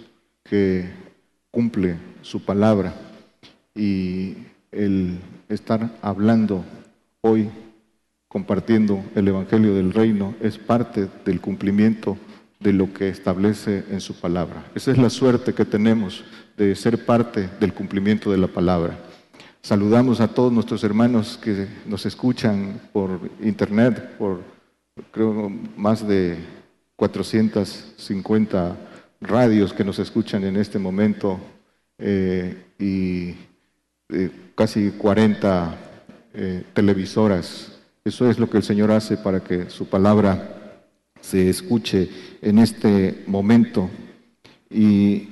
[0.42, 0.90] que
[1.52, 2.92] cumple su palabra
[3.76, 4.34] y
[4.72, 6.64] el estar hablando
[7.20, 7.48] hoy,
[8.26, 12.18] compartiendo el Evangelio del Reino, es parte del cumplimiento
[12.58, 14.64] de lo que establece en su palabra.
[14.74, 16.24] Esa es la suerte que tenemos
[16.56, 18.98] de ser parte del cumplimiento de la palabra.
[19.62, 24.40] Saludamos a todos nuestros hermanos que nos escuchan por internet, por
[25.12, 26.59] creo más de
[27.00, 28.76] 450
[29.22, 31.40] radios que nos escuchan en este momento
[31.96, 33.30] eh, y
[34.10, 35.78] eh, casi 40
[36.34, 37.72] eh, televisoras.
[38.04, 40.82] Eso es lo que el Señor hace para que su palabra
[41.22, 42.10] se escuche
[42.42, 43.88] en este momento.
[44.68, 45.30] Y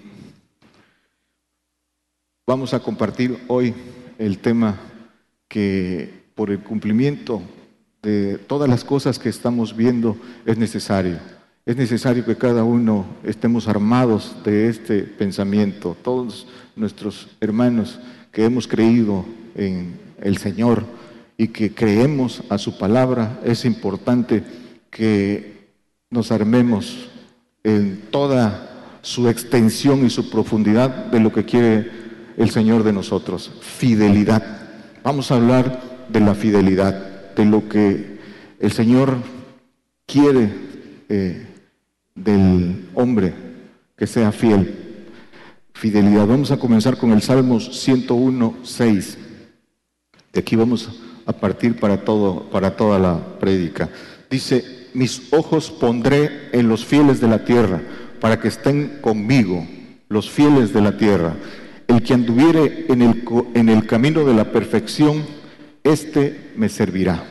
[2.47, 3.75] vamos a compartir hoy
[4.19, 4.81] el tema
[5.49, 7.43] que por el cumplimiento
[8.01, 10.17] de todas las cosas que estamos viendo
[10.47, 11.19] es necesario
[11.69, 15.95] es necesario que cada uno estemos armados de este pensamiento.
[16.03, 18.01] Todos nuestros hermanos
[18.33, 19.93] que hemos creído en
[20.23, 20.87] el Señor
[21.37, 24.43] y que creemos a su palabra, es importante
[24.91, 25.69] que
[26.09, 27.11] nos armemos
[27.63, 31.91] en toda su extensión y su profundidad de lo que quiere
[32.39, 33.53] el Señor de nosotros.
[33.61, 34.43] Fidelidad.
[35.05, 38.21] Vamos a hablar de la fidelidad, de lo que
[38.59, 39.19] el Señor
[40.07, 40.51] quiere
[41.11, 41.45] eh,
[42.25, 43.35] del hombre
[43.97, 45.07] que sea fiel.
[45.75, 46.27] Fidelidad.
[46.27, 49.19] Vamos a comenzar con el Salmos 101, 6.
[50.33, 50.89] De aquí vamos
[51.25, 53.89] a partir para, todo, para toda la prédica.
[54.31, 57.81] Dice, mis ojos pondré en los fieles de la tierra,
[58.21, 59.67] para que estén conmigo,
[60.09, 61.37] los fieles de la tierra.
[61.87, 63.25] El que anduviere en el,
[63.55, 65.25] en el camino de la perfección,
[65.85, 67.25] éste me servirá.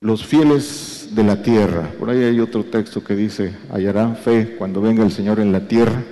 [0.00, 1.90] Los fieles de la tierra.
[1.98, 5.66] Por ahí hay otro texto que dice, hallarán fe cuando venga el Señor en la
[5.66, 6.02] tierra.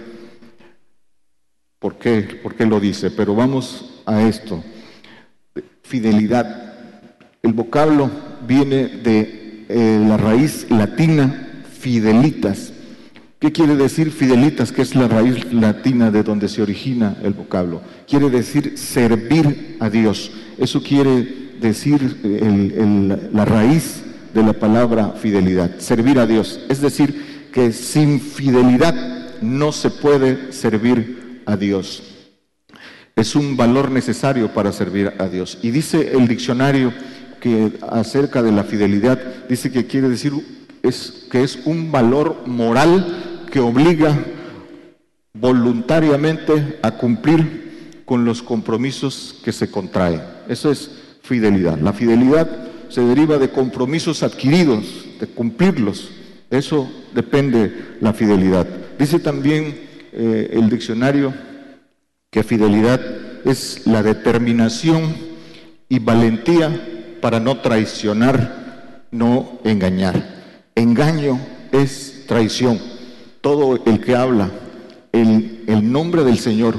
[1.78, 2.40] ¿Por qué?
[2.42, 3.10] ¿Por qué lo dice?
[3.10, 4.62] Pero vamos a esto.
[5.82, 6.74] Fidelidad.
[7.42, 8.10] El vocablo
[8.46, 12.72] viene de eh, la raíz latina fidelitas.
[13.38, 14.72] ¿Qué quiere decir fidelitas?
[14.72, 17.80] Que es la raíz latina de donde se origina el vocablo.
[18.08, 20.32] Quiere decir servir a Dios.
[20.58, 21.22] Eso quiere
[21.60, 22.16] decir
[23.32, 24.02] la raíz
[24.34, 26.60] de la palabra fidelidad, servir a Dios.
[26.68, 28.94] Es decir, que sin fidelidad
[29.40, 32.02] no se puede servir a Dios.
[33.16, 35.58] Es un valor necesario para servir a Dios.
[35.62, 36.92] Y dice el diccionario
[37.40, 39.18] que acerca de la fidelidad,
[39.48, 40.32] dice que quiere decir
[40.82, 44.16] es, que es un valor moral que obliga
[45.34, 50.22] voluntariamente a cumplir con los compromisos que se contraen.
[50.48, 50.90] Eso es
[51.22, 51.78] fidelidad.
[51.78, 56.10] La fidelidad se deriva de compromisos adquiridos, de cumplirlos.
[56.50, 58.66] Eso depende la fidelidad.
[58.98, 59.78] Dice también
[60.12, 61.34] eh, el diccionario
[62.30, 63.00] que fidelidad
[63.44, 65.14] es la determinación
[65.88, 70.36] y valentía para no traicionar, no engañar.
[70.74, 71.38] Engaño
[71.72, 72.78] es traición.
[73.40, 74.50] Todo el que habla
[75.12, 76.76] en el nombre del Señor,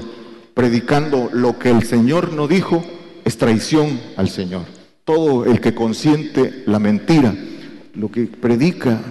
[0.54, 2.84] predicando lo que el Señor no dijo,
[3.26, 4.79] es traición al Señor
[5.10, 7.34] todo el que consiente la mentira,
[7.96, 9.02] lo que predica,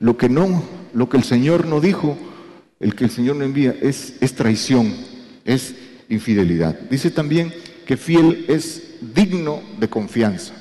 [0.00, 2.18] lo que no, lo que el Señor no dijo,
[2.80, 4.92] el que el Señor no envía, es, traición,
[5.44, 5.76] es
[6.08, 6.76] infidelidad.
[6.90, 7.54] Dice también
[7.86, 10.52] que fiel es digno de confianza.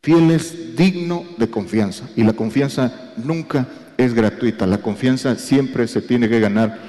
[0.00, 2.08] Fiel es digno de confianza.
[2.16, 3.68] Y la confianza nunca
[3.98, 4.66] es gratuita.
[4.66, 6.80] La confianza siempre se tiene que ganar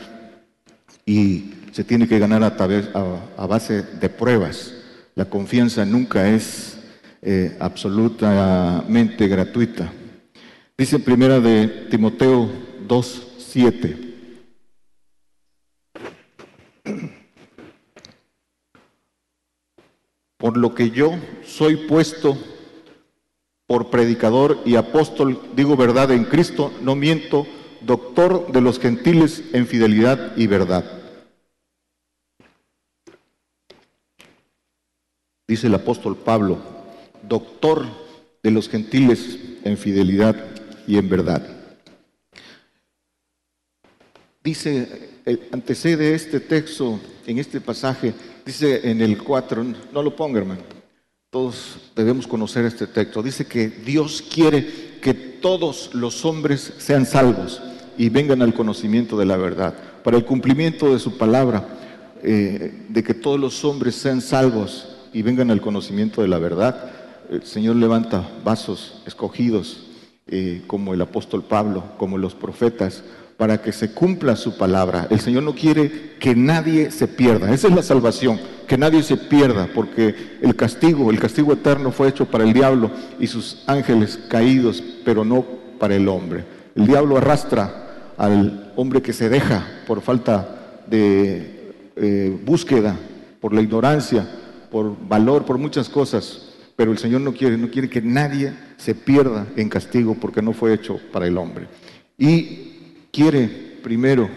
[1.06, 4.76] y se tiene que ganar a, través, a, base de pruebas.
[5.14, 6.78] La confianza nunca es
[7.26, 9.92] eh, absolutamente gratuita.
[10.78, 12.50] Dice primera de Timoteo
[12.88, 13.98] 2, 7.
[20.38, 21.12] Por lo que yo
[21.46, 22.38] soy puesto
[23.68, 27.48] por predicador y apóstol, digo verdad en Cristo, no miento,
[27.80, 30.84] doctor de los gentiles en fidelidad y verdad.
[35.48, 36.73] Dice el apóstol Pablo,
[37.34, 37.84] doctor
[38.44, 40.36] de los gentiles en fidelidad
[40.86, 41.42] y en verdad.
[44.44, 48.14] Dice, eh, antecede este texto en este pasaje,
[48.46, 50.62] dice en el 4, no lo ponga hermano,
[51.32, 57.64] todos debemos conocer este texto, dice que Dios quiere que todos los hombres sean salvos
[57.98, 59.74] y vengan al conocimiento de la verdad,
[60.04, 61.68] para el cumplimiento de su palabra,
[62.22, 67.03] eh, de que todos los hombres sean salvos y vengan al conocimiento de la verdad,
[67.30, 69.88] el Señor levanta vasos escogidos
[70.28, 73.04] eh, como el apóstol Pablo, como los profetas,
[73.38, 75.08] para que se cumpla su palabra.
[75.10, 77.52] El Señor no quiere que nadie se pierda.
[77.52, 82.08] Esa es la salvación, que nadie se pierda, porque el castigo, el castigo eterno fue
[82.08, 85.46] hecho para el diablo y sus ángeles caídos, pero no
[85.80, 86.46] para el hombre.
[86.76, 92.96] El diablo arrastra al hombre que se deja por falta de eh, búsqueda,
[93.42, 94.28] por la ignorancia,
[94.72, 96.53] por valor, por muchas cosas.
[96.76, 100.54] Pero el Señor no quiere, no quiere que nadie se pierda en castigo porque no
[100.54, 101.68] fue hecho para el hombre.
[102.18, 103.48] Y quiere
[103.84, 104.30] primero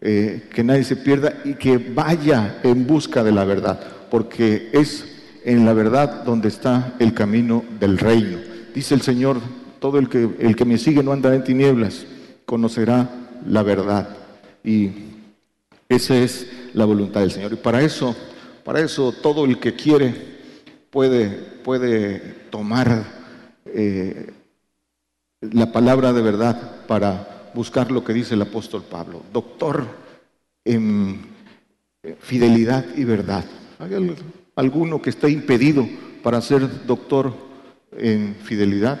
[0.00, 3.80] eh, que nadie se pierda y que vaya en busca de la verdad,
[4.10, 5.04] porque es
[5.44, 8.38] en la verdad donde está el camino del reino.
[8.74, 9.40] Dice el Señor,
[9.78, 12.04] todo el que, el que me sigue no anda en tinieblas,
[12.44, 13.08] conocerá
[13.46, 14.08] la verdad.
[14.64, 14.90] Y
[15.88, 17.52] esa es la voluntad del Señor.
[17.52, 18.16] Y para eso,
[18.64, 20.35] para eso todo el que quiere
[20.96, 21.28] puede,
[21.62, 23.04] puede tomar
[23.66, 24.32] eh,
[25.42, 29.86] la palabra de verdad para buscar lo que dice el apóstol Pablo, doctor
[30.64, 31.20] en
[32.20, 33.44] fidelidad y verdad.
[33.78, 34.16] ¿Hay
[34.54, 35.86] alguno que esté impedido
[36.22, 37.34] para ser doctor
[37.92, 38.98] en fidelidad?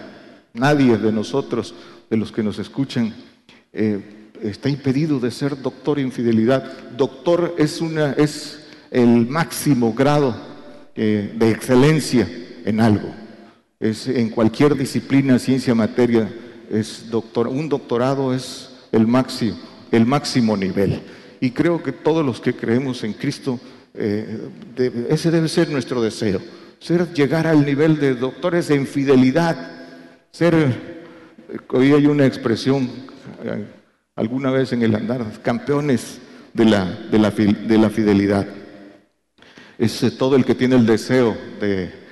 [0.52, 1.74] Nadie de nosotros,
[2.10, 3.14] de los que nos escuchan,
[3.72, 6.90] eh, está impedido de ser doctor en fidelidad.
[6.90, 10.55] Doctor es, una, es el máximo grado
[10.96, 12.28] eh, de excelencia
[12.64, 13.14] en algo.
[13.78, 16.28] Es en cualquier disciplina, ciencia, materia,
[16.70, 19.58] es doctor, un doctorado es el máximo,
[19.92, 21.02] el máximo nivel.
[21.40, 23.60] Y creo que todos los que creemos en Cristo,
[23.94, 24.48] eh,
[25.10, 26.40] ese debe ser nuestro deseo,
[26.80, 29.56] ser llegar al nivel de doctores en fidelidad,
[30.30, 32.88] ser, eh, hoy hay una expresión
[34.14, 36.18] alguna vez en el andar, campeones
[36.54, 38.46] de la, de la, de la fidelidad.
[39.78, 42.06] Es todo el que tiene el deseo de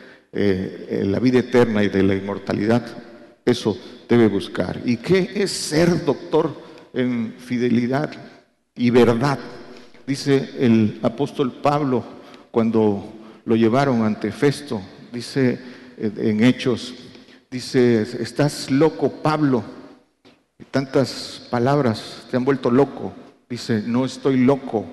[1.04, 2.84] la vida eterna y de la inmortalidad,
[3.44, 3.78] eso
[4.08, 4.80] debe buscar.
[4.84, 6.54] ¿Y qué es ser doctor
[6.92, 8.10] en fidelidad
[8.74, 9.38] y verdad?
[10.06, 12.04] Dice el apóstol Pablo
[12.50, 13.12] cuando
[13.44, 14.80] lo llevaron ante Festo,
[15.12, 15.58] dice
[15.96, 16.94] eh, en Hechos,
[17.50, 19.64] dice, estás loco Pablo,
[20.70, 23.12] tantas palabras te han vuelto loco.
[23.48, 24.86] Dice, no estoy loco,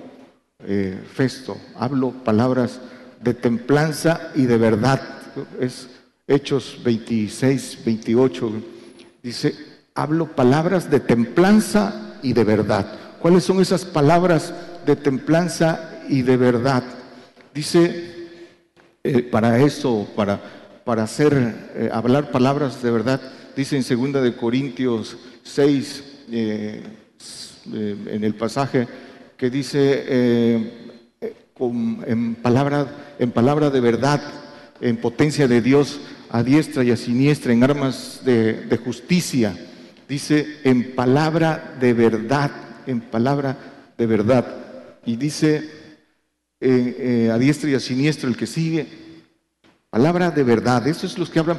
[0.66, 2.80] eh, Festo, hablo palabras
[3.20, 5.00] de templanza y de verdad.
[5.60, 5.88] Es
[6.26, 8.52] Hechos 26, 28
[9.22, 9.54] Dice,
[9.94, 12.98] hablo palabras de templanza y de verdad.
[13.20, 14.52] ¿Cuáles son esas palabras
[14.84, 16.82] de templanza y de verdad?
[17.54, 18.28] Dice,
[19.04, 20.40] eh, para eso, para,
[20.84, 23.20] para hacer, eh, hablar palabras de verdad,
[23.54, 26.82] dice en 2 de Corintios 6, eh,
[27.72, 28.88] en el pasaje
[29.42, 30.62] que dice,
[31.58, 32.86] en, palabra,
[33.18, 34.22] en palabra de verdad,
[34.80, 36.00] en potencia de Dios,
[36.30, 39.58] a diestra y a siniestra en armas de, justicia.
[40.08, 42.52] Dice en palabra de verdad,
[42.86, 43.56] en palabra
[43.98, 44.46] de verdad.
[45.04, 45.68] Y dice
[46.60, 48.86] eh, eh, a diestra y a siniestra el que sigue,
[49.90, 50.86] palabra de verdad.
[50.86, 51.58] Esos es los que hablan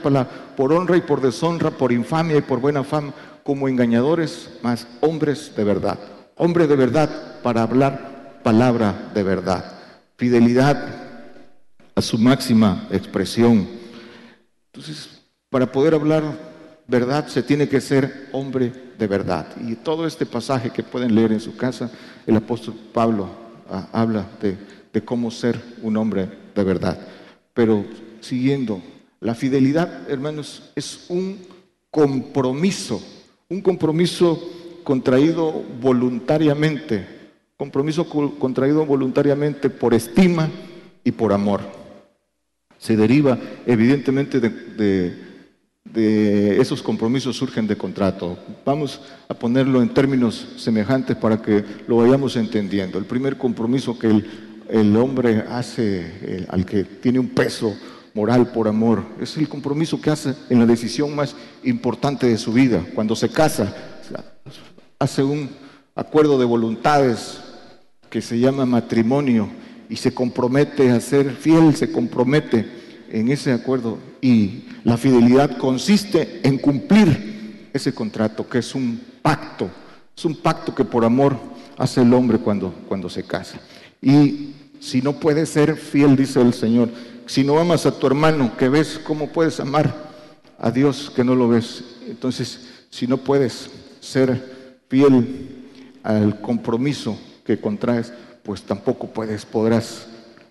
[0.56, 5.52] por honra y por deshonra, por infamia y por buena fama, como engañadores, más hombres
[5.58, 6.13] de verdad.
[6.36, 9.74] Hombre de verdad para hablar palabra de verdad.
[10.18, 10.86] Fidelidad
[11.96, 13.68] a su máxima expresión
[14.74, 16.24] entonces, para poder hablar
[16.88, 19.46] verdad se tiene que ser hombre de verdad.
[19.62, 21.92] Y todo este pasaje que pueden leer en su casa,
[22.26, 23.30] el apóstol Pablo
[23.70, 24.58] ah, habla de
[24.94, 26.98] de cómo ser un hombre de verdad.
[27.54, 27.84] Pero
[28.22, 28.82] siguiendo,
[29.20, 31.40] la fidelidad, hermanos, es un
[31.90, 33.02] compromiso,
[33.50, 34.40] un compromiso
[34.84, 37.06] contraído voluntariamente,
[37.58, 40.50] compromiso contraído voluntariamente por estima
[41.04, 41.62] y por amor.
[42.78, 45.24] Se deriva evidentemente de,
[46.60, 48.38] esos compromisos surgen de contrato.
[48.66, 49.00] Vamos
[49.30, 52.98] a ponerlo en términos semejantes para que lo vayamos entendiendo.
[52.98, 54.24] El primer compromiso que
[54.70, 57.76] el hombre hace, al que tiene un peso
[58.14, 62.54] moral por amor, es el compromiso que hace en la decisión más importante de su
[62.54, 63.93] vida, cuando se casa,
[65.04, 65.50] hace un
[65.96, 67.42] acuerdo de voluntades
[68.10, 69.50] que se llama matrimonio
[69.90, 72.66] y se compromete a ser fiel, se compromete
[73.10, 79.70] en ese acuerdo y la fidelidad consiste en cumplir ese contrato que es un pacto,
[80.16, 81.38] es un pacto que por amor
[81.78, 83.60] hace el hombre cuando, cuando se casa.
[84.02, 86.90] Y si no puedes ser fiel, dice el Señor,
[87.26, 89.94] si no amas a tu hermano que ves, ¿cómo puedes amar
[90.60, 91.84] a Dios que no lo ves?
[92.08, 93.70] Entonces, si no puedes
[94.00, 94.53] ser
[94.88, 95.50] fiel
[96.04, 100.08] al compromiso que contraes, pues tampoco puedes, podrás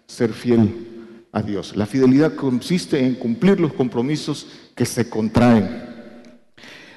[0.07, 0.93] ser fiel
[1.33, 1.77] a Dios.
[1.77, 5.91] La fidelidad consiste en cumplir los compromisos que se contraen.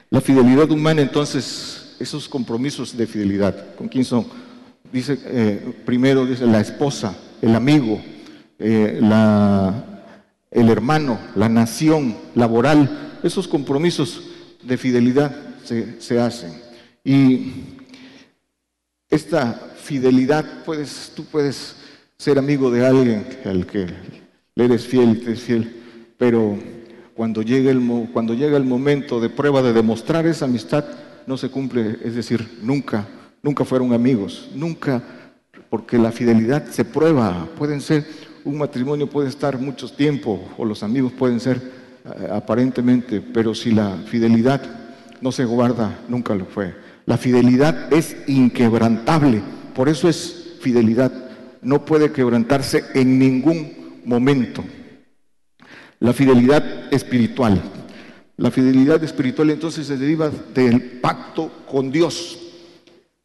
[0.10, 4.26] La fidelidad humana, entonces, esos compromisos de fidelidad, ¿con quién son?
[4.92, 8.02] Dice, eh, primero dice la esposa, el amigo,
[8.60, 9.00] eh,
[10.52, 14.22] el hermano, la nación laboral, esos compromisos
[14.64, 16.65] de fidelidad se, se hacen.
[17.06, 17.54] Y
[19.10, 21.76] esta fidelidad, puedes, tú puedes
[22.18, 23.86] ser amigo de alguien al que
[24.56, 25.84] le eres fiel, te es fiel,
[26.18, 26.58] pero
[27.14, 30.84] cuando llega, el, cuando llega el momento de prueba de demostrar esa amistad,
[31.28, 33.08] no se cumple, es decir, nunca,
[33.44, 35.04] nunca fueron amigos, nunca,
[35.70, 38.04] porque la fidelidad se prueba, pueden ser,
[38.44, 41.62] un matrimonio puede estar mucho tiempo, o los amigos pueden ser
[42.04, 44.62] eh, aparentemente, pero si la fidelidad
[45.22, 46.85] no se guarda, nunca lo fue.
[47.06, 49.42] La fidelidad es inquebrantable,
[49.76, 51.12] por eso es fidelidad,
[51.62, 54.64] no puede quebrantarse en ningún momento.
[56.00, 57.62] La fidelidad espiritual.
[58.38, 62.40] La fidelidad espiritual entonces se deriva del pacto con Dios.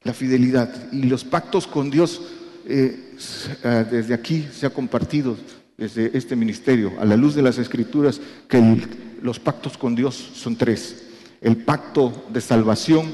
[0.03, 0.93] La fidelidad.
[0.93, 2.23] Y los pactos con Dios,
[2.67, 3.17] eh,
[3.65, 5.37] eh, desde aquí se ha compartido,
[5.77, 8.83] desde este ministerio, a la luz de las escrituras, que
[9.23, 11.05] los pactos con Dios son tres.
[11.41, 13.07] El pacto de salvación,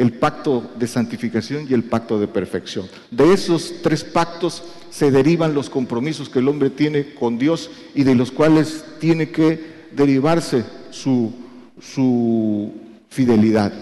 [0.00, 2.86] el pacto de santificación y el pacto de perfección.
[3.10, 8.02] De esos tres pactos se derivan los compromisos que el hombre tiene con Dios y
[8.04, 9.60] de los cuales tiene que
[9.92, 11.34] derivarse su,
[11.82, 12.72] su
[13.10, 13.74] fidelidad.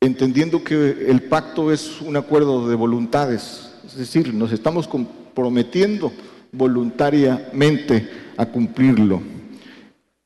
[0.00, 6.12] Entendiendo que el pacto es un acuerdo de voluntades, es decir, nos estamos comprometiendo
[6.50, 9.39] voluntariamente a cumplirlo.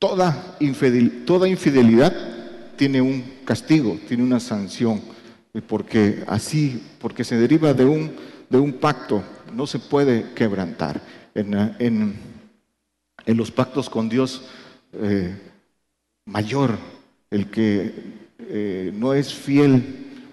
[0.05, 2.14] Toda, infidelidad
[2.76, 5.01] tiene un castigo, tiene una sanción
[5.66, 9.22] porque así, porque se deriva de un, pacto,
[9.55, 11.01] no se puede quebrantar.
[11.35, 12.16] En,
[13.26, 14.43] los pactos con Dios,
[14.93, 15.35] eh,
[16.26, 16.76] mayor,
[17.31, 17.94] el que
[18.40, 19.82] eh, no es fiel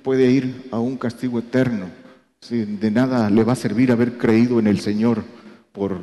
[0.04, 1.90] puede ir a un castigo eterno.
[2.50, 5.24] de nada le va a servir haber creído en el Señor
[5.72, 6.02] por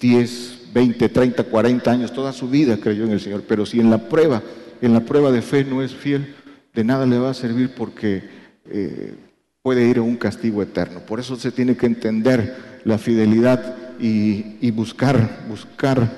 [0.00, 3.88] 10, 20, 30, 40 años, toda su vida creyó en el Señor, pero si en
[3.88, 4.42] la prueba,
[4.82, 6.34] en la prueba de fe no es fiel,
[6.74, 8.22] de nada le va a servir porque
[8.68, 9.14] eh,
[9.62, 11.00] puede ir a un castigo eterno.
[11.00, 16.12] Por eso se tiene que entender la fidelidad y, buscar, buscar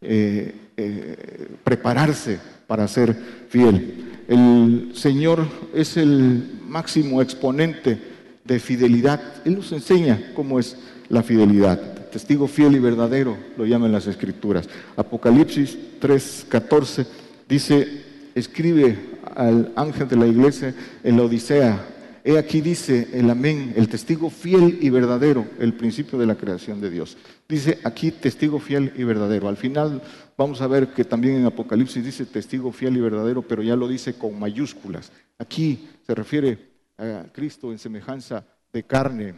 [0.00, 3.14] eh, eh, prepararse para ser
[3.50, 4.22] fiel.
[4.26, 7.98] El Señor es el máximo exponente
[8.42, 9.20] de fidelidad.
[9.44, 10.78] Él nos enseña cómo es
[11.10, 11.97] la fidelidad.
[12.10, 14.68] Testigo fiel y verdadero lo llaman las escrituras.
[14.96, 17.06] Apocalipsis 3:14
[17.48, 18.04] dice,
[18.34, 21.94] escribe al ángel de la iglesia en la Odisea.
[22.24, 26.80] He aquí dice el amén, el testigo fiel y verdadero, el principio de la creación
[26.80, 27.16] de Dios.
[27.48, 29.48] Dice aquí testigo fiel y verdadero.
[29.48, 30.02] Al final
[30.36, 33.88] vamos a ver que también en Apocalipsis dice testigo fiel y verdadero, pero ya lo
[33.88, 35.10] dice con mayúsculas.
[35.38, 36.58] Aquí se refiere
[36.98, 39.34] a Cristo en semejanza de carne.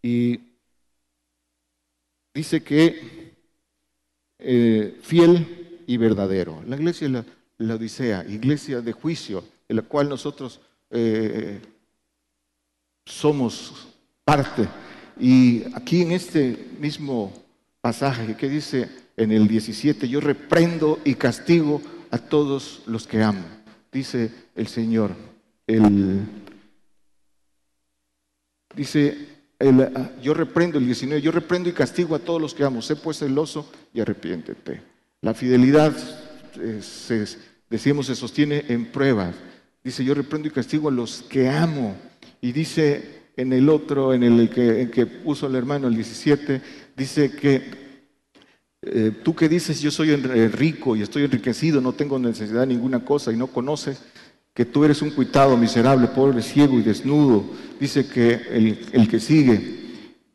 [0.00, 0.47] Y
[2.38, 3.34] dice que
[4.38, 6.62] eh, fiel y verdadero.
[6.68, 7.24] La iglesia la,
[7.58, 10.60] la Odisea, iglesia de juicio, en la cual nosotros
[10.90, 11.60] eh,
[13.04, 13.88] somos
[14.24, 14.68] parte.
[15.18, 17.32] Y aquí en este mismo
[17.80, 21.82] pasaje que dice en el 17, yo reprendo y castigo
[22.12, 23.44] a todos los que amo,
[23.90, 25.10] dice el Señor.
[25.66, 26.22] El,
[28.76, 32.82] Dice, ah, yo reprendo el 19, yo reprendo y castigo a todos los que amo.
[32.82, 34.80] Sé pues celoso y arrepiéntete.
[35.20, 35.96] La fidelidad,
[36.60, 37.24] eh, se,
[37.68, 39.34] decíamos, se sostiene en pruebas.
[39.82, 41.96] Dice, yo reprendo y castigo a los que amo.
[42.40, 46.60] Y dice en el otro, en el que, puso el hermano, el 17,
[46.96, 47.88] dice que
[48.82, 53.04] eh, tú que dices yo soy rico y estoy enriquecido, no tengo necesidad de ninguna
[53.04, 54.02] cosa y no conoces
[54.58, 57.44] que tú eres un cuitado, miserable, pobre, ciego y desnudo.
[57.78, 59.60] Dice que el, el que sigue,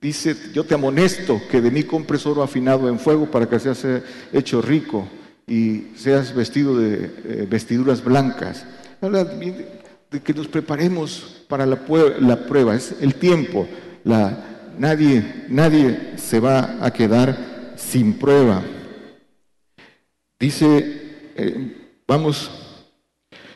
[0.01, 3.85] dice, yo te amonesto que de mí compres oro afinado en fuego para que seas
[4.31, 5.09] hecho rico
[5.45, 8.65] y seas vestido de eh, vestiduras blancas.
[9.01, 11.81] Habla de que nos preparemos para la,
[12.21, 13.67] la prueba, es el tiempo.
[14.05, 18.63] La, nadie, nadie se va a quedar sin prueba.
[20.39, 21.75] Dice, eh,
[22.07, 22.62] vamos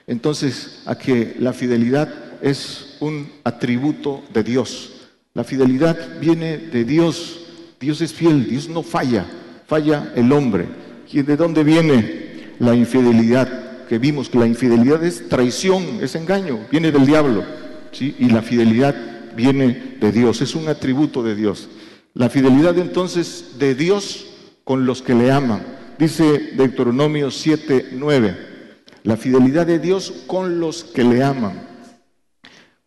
[0.07, 2.09] entonces a que la fidelidad
[2.41, 4.93] es un atributo de Dios.
[5.33, 7.41] La fidelidad viene de Dios.
[7.79, 9.25] Dios es fiel, Dios no falla,
[9.67, 10.65] falla el hombre.
[11.11, 13.85] ¿Y de dónde viene la infidelidad?
[13.87, 17.43] Que vimos que la infidelidad es traición, es engaño, viene del diablo.
[17.91, 18.15] ¿sí?
[18.17, 18.95] Y la fidelidad
[19.35, 21.69] viene de Dios, es un atributo de Dios.
[22.13, 24.25] La fidelidad entonces de Dios
[24.63, 25.61] con los que le aman.
[25.99, 28.56] Dice Deuteronomio 7, 9.
[29.03, 31.67] La fidelidad de Dios con los que le aman.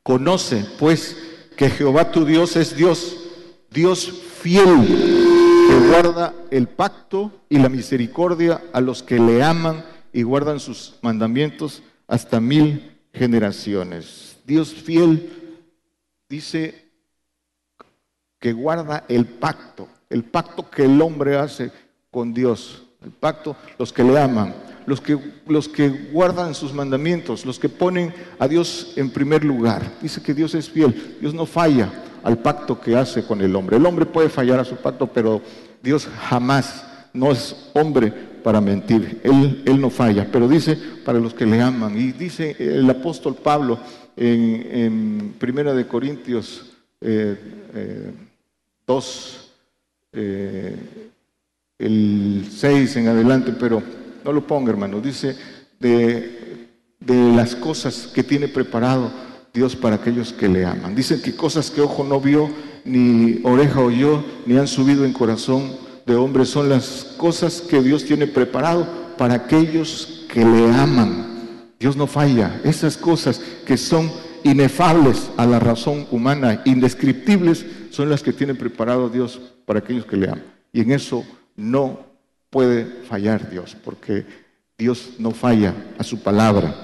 [0.02, 1.16] Conoce, pues,
[1.56, 3.16] que Jehová tu Dios es Dios,
[3.70, 4.10] Dios
[4.40, 4.86] fiel,
[5.68, 10.98] que guarda el pacto y la misericordia a los que le aman y guardan sus
[11.02, 14.38] mandamientos hasta mil generaciones.
[14.46, 15.30] Dios fiel
[16.28, 16.90] dice
[18.38, 21.70] que guarda el pacto, el pacto que el hombre hace
[22.10, 24.54] con Dios, el pacto, los que le aman
[24.86, 29.82] los que, los que guardan sus mandamientos, los que ponen a Dios en primer lugar.
[30.00, 31.90] Dice que Dios es fiel, Dios no falla
[32.22, 33.76] al pacto que hace con el hombre.
[33.76, 35.40] El hombre puede fallar a su pacto, pero
[35.82, 38.12] Dios jamás no es hombre
[38.42, 39.20] para mentir.
[39.22, 41.96] Él, él no falla, pero dice para los que le aman.
[41.96, 43.78] Y dice el apóstol Pablo
[44.16, 46.66] en, en Primera de Corintios
[47.00, 47.38] 2, eh,
[47.74, 48.12] eh,
[50.12, 50.76] eh,
[51.78, 53.82] el 6 en adelante, pero
[54.24, 55.00] no lo ponga, hermano.
[55.00, 55.36] Dice
[55.78, 56.68] de,
[57.00, 59.10] de las cosas que tiene preparado
[59.52, 60.94] Dios para aquellos que le aman.
[60.94, 62.50] Dicen que cosas que ojo no vio,
[62.84, 65.72] ni oreja oyó, ni han subido en corazón
[66.06, 68.86] de hombre, son las cosas que Dios tiene preparado
[69.16, 71.70] para aquellos que le aman.
[71.78, 72.60] Dios no falla.
[72.64, 74.10] Esas cosas que son
[74.44, 80.16] inefables a la razón humana, indescriptibles, son las que tiene preparado Dios para aquellos que
[80.16, 80.44] le aman.
[80.72, 81.24] Y en eso
[81.56, 82.09] no
[82.50, 84.26] puede fallar Dios, porque
[84.76, 86.74] Dios no falla a su palabra.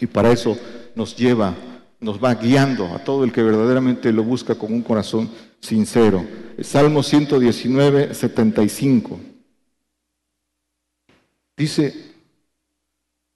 [0.00, 0.58] Y para eso
[0.94, 1.54] nos lleva,
[2.00, 6.24] nos va guiando a todo el que verdaderamente lo busca con un corazón sincero.
[6.62, 9.20] Salmo 119, 75.
[11.56, 11.94] Dice,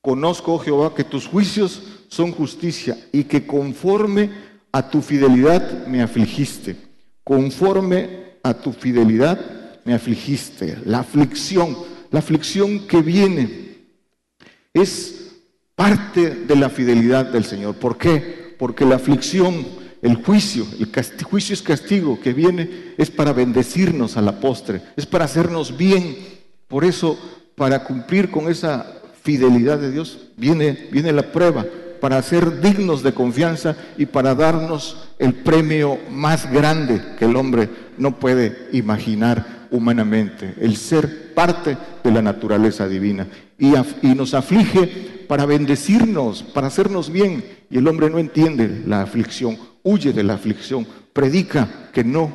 [0.00, 4.30] conozco, oh Jehová, que tus juicios son justicia y que conforme
[4.70, 6.76] a tu fidelidad me afligiste.
[7.24, 10.78] Conforme a tu fidelidad me afligiste.
[10.84, 11.76] La aflicción,
[12.10, 13.76] la aflicción que viene
[14.74, 15.32] es
[15.74, 17.76] parte de la fidelidad del Señor.
[17.76, 18.54] ¿Por qué?
[18.58, 19.66] Porque la aflicción,
[20.02, 25.06] el juicio, el juicio es castigo que viene, es para bendecirnos a la postre, es
[25.06, 26.16] para hacernos bien.
[26.68, 27.18] Por eso,
[27.56, 31.64] para cumplir con esa fidelidad de Dios, viene, viene la prueba
[32.00, 37.70] para ser dignos de confianza y para darnos el premio más grande que el hombre
[37.96, 43.26] no puede imaginar humanamente, el ser parte de la naturaleza divina.
[43.58, 43.72] Y,
[44.14, 44.86] nos aflige
[45.26, 47.44] para bendecirnos, para hacernos bien.
[47.70, 52.30] Y el hombre no entiende la aflicción, huye de la aflicción, predica que no,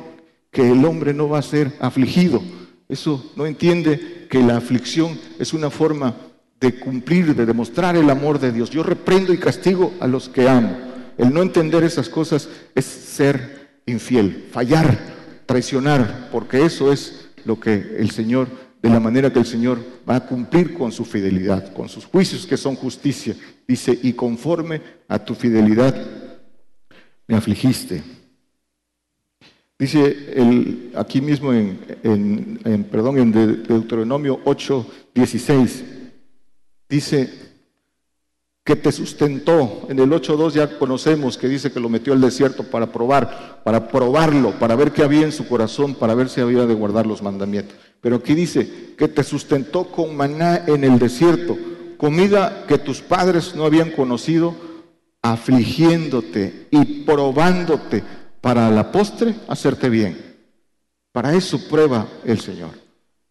[0.50, 2.42] que el hombre no va a ser afligido.
[2.88, 6.14] Eso no entiende que la aflicción es una forma
[6.60, 8.70] de cumplir, de demostrar el amor de Dios.
[8.70, 10.76] Yo reprendo y castigo a los que amo.
[11.16, 14.98] El no entender esas cosas es ser infiel, fallar,
[15.46, 18.46] traicionar, porque eso es lo que el Señor,
[18.82, 22.46] de la manera que el Señor va a cumplir con su fidelidad, con sus juicios
[22.46, 23.34] que son justicia.
[23.66, 25.96] Dice, y conforme a tu fidelidad
[27.26, 28.02] me afligiste.
[29.78, 35.84] Dice el, aquí mismo en, en, perdón, en Deuteronomio 8, 16,
[36.86, 37.47] dice,
[38.68, 39.86] que te sustentó.
[39.88, 43.88] En el 8.2 ya conocemos que dice que lo metió al desierto para probar, para
[43.88, 47.22] probarlo, para ver qué había en su corazón, para ver si había de guardar los
[47.22, 47.78] mandamientos.
[48.02, 51.56] Pero aquí dice que te sustentó con maná en el desierto,
[51.96, 54.54] comida que tus padres no habían conocido,
[55.22, 58.04] afligiéndote y probándote
[58.42, 60.36] para la postre hacerte bien.
[61.10, 62.72] Para eso prueba el Señor.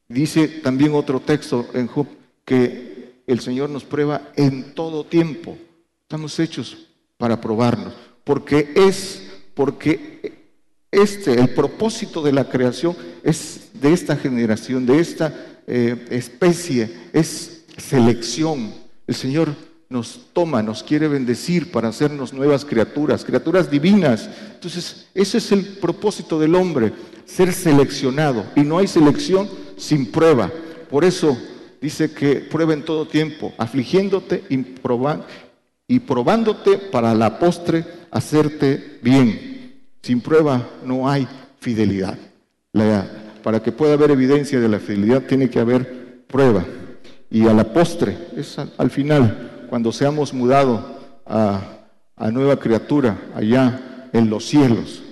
[0.09, 2.07] Dice también otro texto en Job
[2.43, 2.96] que
[3.27, 5.57] el Señor nos prueba en todo tiempo.
[6.03, 6.87] Estamos hechos
[7.17, 7.93] para probarnos,
[8.23, 9.23] porque es
[9.53, 10.51] porque
[10.89, 15.33] este el propósito de la creación es de esta generación, de esta
[15.67, 18.73] eh, especie, es selección.
[19.05, 19.53] El Señor
[19.89, 24.29] nos toma, nos quiere bendecir para hacernos nuevas criaturas, criaturas divinas.
[24.53, 26.93] Entonces, ese es el propósito del hombre,
[27.25, 28.45] ser seleccionado.
[28.55, 30.51] Y no hay selección sin prueba.
[30.89, 31.37] Por eso
[31.81, 34.65] dice que prueba en todo tiempo, afligiéndote y,
[35.87, 39.81] y probándote para la postre hacerte bien.
[40.01, 41.27] Sin prueba no hay
[41.59, 42.17] fidelidad.
[43.43, 46.65] para que pueda haber evidencia de la fidelidad tiene que haber prueba.
[47.29, 50.81] Y a la postre, es al final, cuando seamos mudados
[51.25, 51.61] a,
[52.31, 55.03] nueva criatura allá en los cielos.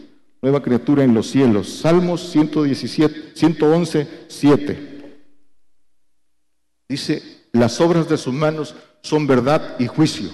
[0.42, 1.80] Nueva criatura en los cielos.
[1.80, 4.95] Salmos 117, 111, 7.
[6.88, 7.22] Dice,
[7.52, 10.30] las obras de sus manos son verdad y juicio.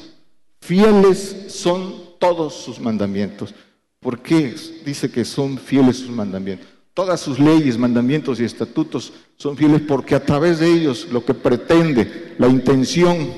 [0.60, 3.54] Fieles son todos sus mandamientos.
[4.00, 4.56] ¿Por qué
[4.86, 6.68] dice que son fieles sus mandamientos?
[6.94, 11.34] Todas sus leyes, mandamientos y estatutos son fieles porque a través de ellos lo que
[11.34, 13.30] pretende, la intención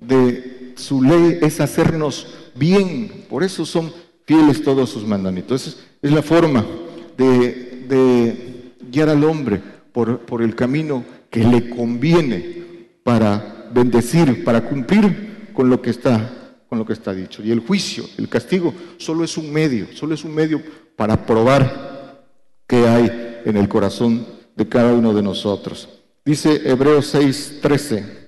[0.00, 3.24] de su ley es hacernos bien.
[3.28, 3.92] Por eso son
[4.24, 5.66] fieles todos sus mandamientos.
[5.66, 6.66] Es, es la forma
[7.16, 9.60] de, guiar al hombre
[9.92, 16.34] por, por el camino que le conviene para bendecir, para cumplir con lo que está
[16.68, 17.42] con lo que está dicho.
[17.42, 20.62] Y el juicio, el castigo, solo es un medio, solo es un medio
[20.96, 22.26] para probar
[22.66, 25.88] qué hay en el corazón de cada uno de nosotros.
[26.24, 28.18] Dice Hebreos 6, 13.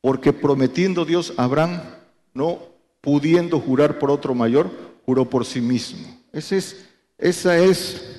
[0.00, 1.80] Porque prometiendo Dios a Abraham,
[2.34, 2.60] no
[3.00, 4.70] pudiendo jurar por otro mayor,
[5.04, 6.06] juró por sí mismo.
[6.32, 6.86] Ese es,
[7.18, 8.11] esa es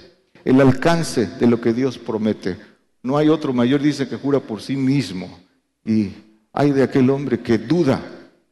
[0.45, 2.57] el alcance de lo que Dios promete.
[3.02, 5.40] No hay otro mayor, dice, que jura por sí mismo.
[5.86, 6.11] Y
[6.52, 8.02] hay de aquel hombre que duda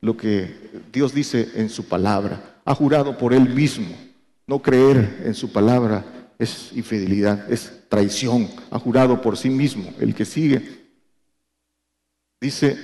[0.02, 2.60] lo que Dios dice en su palabra.
[2.66, 3.96] Ha jurado por él mismo.
[4.48, 8.50] No creer en su palabra es infidelidad, es traición.
[8.70, 9.94] Ha jurado por sí mismo.
[10.00, 10.82] El que sigue
[12.40, 12.78] dice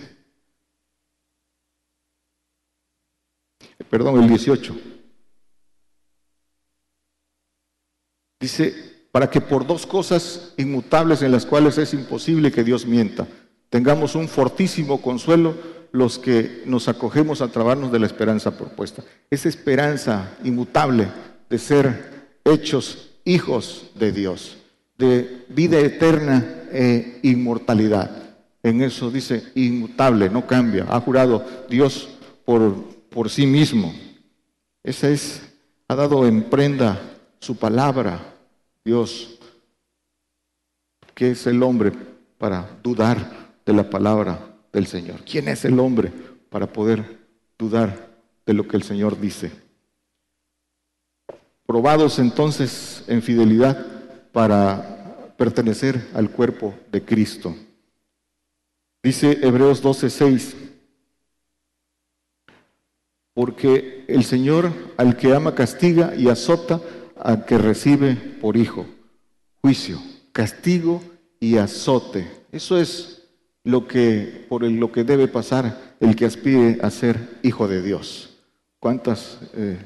[3.90, 4.76] perdón, el 18.
[8.40, 13.28] Dice, para que por dos cosas inmutables en las cuales es imposible que Dios mienta,
[13.70, 15.56] tengamos un fortísimo consuelo
[15.92, 19.04] los que nos acogemos a trabarnos de la esperanza propuesta.
[19.30, 21.08] Esa esperanza inmutable
[21.50, 24.58] de ser hechos hijos de Dios,
[24.98, 28.12] de vida eterna e inmortalidad.
[28.62, 30.86] En eso dice inmutable, no cambia.
[30.90, 32.10] Ha jurado Dios
[32.44, 33.96] por por sí mismo.
[34.84, 35.42] Esa es,
[35.88, 37.02] ha dado en prenda
[37.40, 38.20] su palabra,
[38.88, 39.38] Dios,
[41.14, 41.92] que es el hombre
[42.38, 45.26] para dudar de la palabra del Señor.
[45.30, 46.10] ¿Quién es el hombre
[46.50, 47.20] para poder
[47.60, 49.52] dudar de lo que el Señor dice?
[51.66, 53.86] Probados entonces en fidelidad
[54.32, 57.54] para pertenecer al cuerpo de Cristo.
[59.04, 60.56] Dice Hebreos 12:6
[63.34, 66.80] porque el Señor al que ama castiga y azota
[67.28, 68.86] al que recibe por hijo.
[69.62, 70.00] Juicio,
[70.32, 71.04] castigo
[71.42, 72.26] y azote.
[72.54, 73.24] Eso es
[73.66, 78.38] lo que por lo que debe pasar el que aspire a ser hijo de Dios.
[78.80, 79.78] ¿Cuántas eh,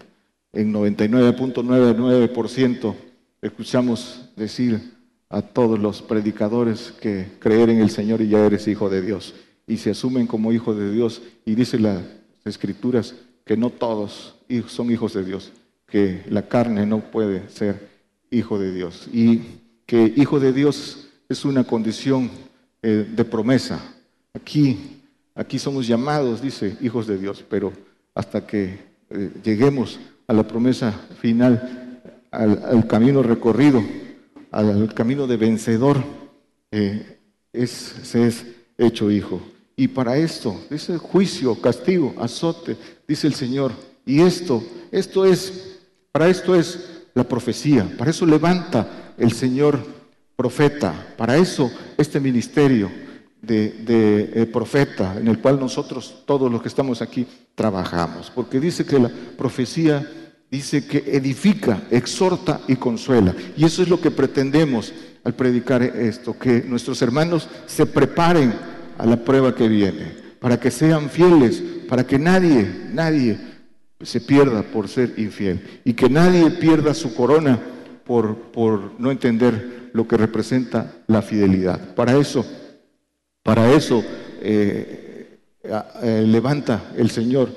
[0.54, 2.94] en 99.99%
[3.42, 4.94] escuchamos decir
[5.28, 9.34] a todos los predicadores que creer en el Señor y ya eres hijo de Dios?
[9.66, 12.04] Y se asumen como hijo de Dios y dice las
[12.46, 13.16] escrituras
[13.46, 14.36] que no todos
[14.68, 15.52] son hijos de Dios,
[15.92, 17.90] que la carne no puede ser
[18.32, 19.42] hijo de Dios y
[19.86, 22.32] que hijo de Dios es una condición
[22.82, 23.80] eh, de promesa.
[24.34, 25.02] Aquí,
[25.36, 27.74] aquí somos llamados, dice, hijos de Dios, pero
[28.16, 32.02] hasta que eh, lleguemos a la promesa final,
[32.32, 33.84] al, camino recorrido,
[34.52, 36.02] al, camino de vencedor,
[36.72, 37.18] eh,
[37.54, 38.46] se es
[38.78, 39.42] hecho hijo.
[39.76, 42.78] Y para esto, dice juicio, castigo, azote,
[43.08, 43.72] dice el Señor.
[44.06, 45.71] Y esto, esto es,
[46.12, 49.80] para esto es la profecía, para eso levanta el Señor
[50.36, 52.90] profeta, para eso este ministerio
[53.42, 57.26] de, eh, profeta en el cual nosotros, todos los que estamos aquí,
[57.56, 58.32] trabajamos.
[58.34, 60.08] Porque dice que la profecía
[60.50, 63.34] dice que edifica, exhorta y consuela.
[63.58, 64.94] Y eso es lo que pretendemos
[65.24, 68.54] al predicar esto, que nuestros hermanos se preparen
[68.98, 73.38] a la prueba que viene, para que sean fieles, para que nadie, nadie
[74.04, 77.60] se pierda por ser infiel y que nadie pierda su corona
[78.06, 81.94] por, por no entender lo que representa la fidelidad.
[81.96, 82.46] Para eso,
[83.44, 84.04] para eso
[84.42, 87.50] eh, eh, levanta el Señor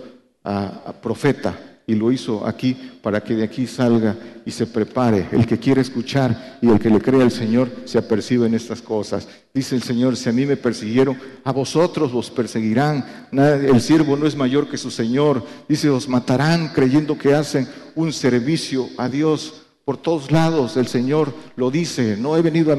[0.44, 4.16] a profeta y lo hizo aquí para que de aquí salga
[4.46, 5.28] y se prepare.
[5.32, 8.80] El que quiere escuchar y el que le crea al Señor se apercibe en estas
[8.80, 9.28] cosas.
[9.52, 13.28] Dice el Señor, si a mí me persiguieron, a vosotros os perseguirán.
[13.32, 15.44] El siervo no es mayor que su Señor.
[15.68, 19.60] Dice, os matarán creyendo que hacen un servicio a Dios.
[19.84, 22.74] Por todos lados el Señor lo dice, no he venido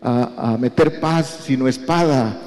[0.00, 2.40] a, a meter paz, sino espada.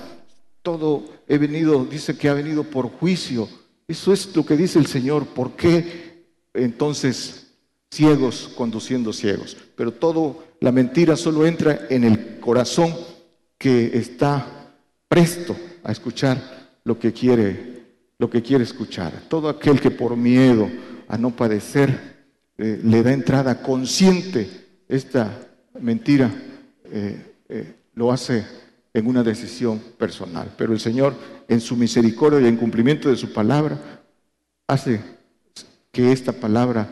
[0.64, 3.48] Todo he venido, dice que ha venido por juicio
[3.90, 5.26] eso es lo que dice el Señor.
[5.26, 7.48] ¿Por qué entonces
[7.91, 9.57] ciegos conduciendo ciegos?
[9.76, 12.94] Pero todo, la mentira solo entra en el corazón
[13.57, 14.76] que está
[15.07, 17.84] presto a escuchar lo que quiere,
[18.20, 19.24] lo que quiere escuchar.
[19.28, 20.70] Todo aquel que por miedo
[21.07, 22.28] a no padecer
[22.60, 24.48] eh, le da entrada consciente
[24.88, 25.36] esta
[25.80, 26.32] mentira,
[26.86, 28.45] eh, eh, lo hace
[28.94, 30.53] en una decisión personal.
[30.57, 31.14] Pero el Señor,
[31.48, 33.78] en su misericordia y en cumplimiento de su palabra,
[34.68, 35.02] hace
[35.91, 36.88] que esta palabra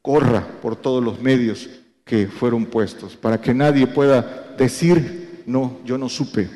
[0.00, 1.68] corra por todos los medios
[2.04, 6.48] que fueron puestos, para que nadie pueda decir, no, yo no supe.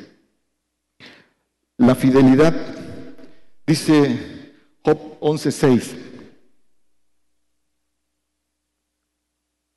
[1.78, 2.54] La fidelidad,
[3.66, 5.94] dice Job 11.6,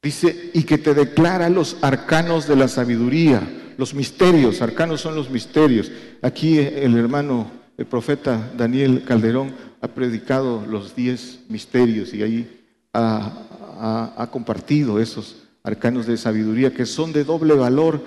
[0.01, 5.30] dice, y que te declara los arcanos de la sabiduría los misterios, arcanos son los
[5.30, 5.89] misterios.
[6.22, 14.27] Aquí el hermano, el profeta Daniel Calderón ha predicado los diez misterios y ahí ha,
[14.34, 18.03] compartido esos arcanos de sabiduría que son de doble valor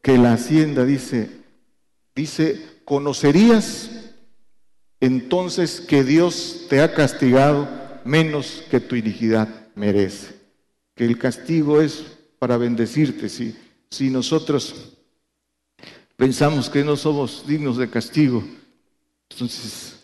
[0.00, 1.28] que la hacienda dice,
[2.14, 3.90] dice, conocerías
[5.00, 7.68] entonces que Dios te ha castigado
[8.04, 10.36] menos que tu iniquidad merece.
[10.94, 12.04] Que el castigo es
[12.38, 13.28] para bendecirte.
[13.28, 13.56] Si,
[13.90, 14.92] si nosotros
[16.16, 18.42] pensamos que no somos dignos de castigo,
[19.30, 20.00] entonces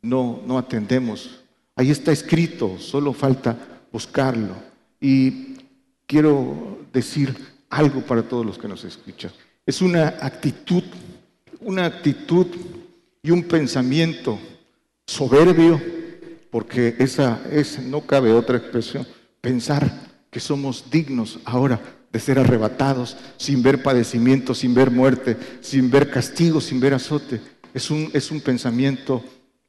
[0.00, 1.40] no, no atendemos.
[1.74, 3.56] Ahí está escrito, solo falta
[3.92, 4.54] buscarlo.
[5.00, 5.56] Y
[6.06, 7.36] quiero decir
[7.68, 9.30] algo para todos los que nos escuchan.
[9.66, 10.82] Es una actitud,
[11.60, 12.46] una actitud
[13.22, 14.38] y un pensamiento
[15.06, 15.80] soberbio,
[16.50, 19.06] porque esa es, no cabe otra expresión,
[19.40, 21.80] pensar que somos dignos ahora
[22.12, 27.40] de ser arrebatados sin ver padecimiento, sin ver muerte, sin ver castigo, sin ver azote.
[27.74, 29.22] Es un, es un pensamiento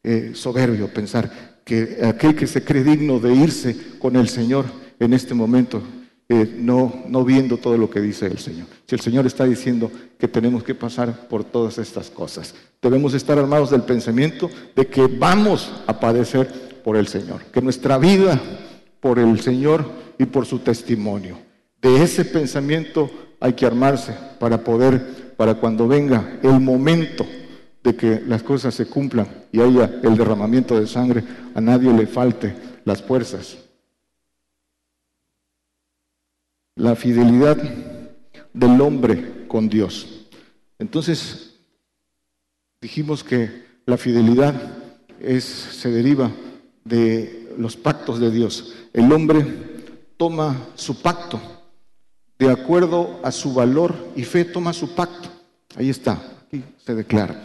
[0.03, 4.66] eh, soberbio pensar que aquel que se cree digno de irse con el Señor
[4.99, 5.84] en este momento,
[6.30, 8.68] eh, no, no viendo todo lo que dice el Señor.
[8.88, 13.38] Si el Señor está diciendo que tenemos que pasar por todas estas cosas, debemos estar
[13.38, 18.41] armados del pensamiento de que vamos a padecer por el Señor, que nuestra vida
[18.99, 19.86] por el Señor
[20.18, 21.48] y por su testimonio
[21.81, 27.26] de ese pensamiento hay que armarse para poder, para cuando venga el momento
[27.84, 31.23] de que las cosas se cumplan y haya el derramamiento de sangre,
[31.56, 32.53] a nadie le falte
[32.84, 33.57] las fuerzas.
[36.76, 37.57] La fidelidad
[38.53, 40.27] del hombre con Dios.
[40.77, 41.60] Entonces,
[42.81, 44.53] dijimos que la fidelidad
[45.22, 46.31] es, se deriva
[46.84, 48.76] de los pactos de Dios.
[48.93, 49.45] El hombre
[50.18, 51.59] toma su pacto
[52.40, 55.30] de acuerdo a su valor y fe, toma su pacto.
[55.76, 56.18] Ahí está,
[56.48, 57.36] aquí se declara.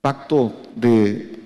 [0.00, 1.38] Pacto de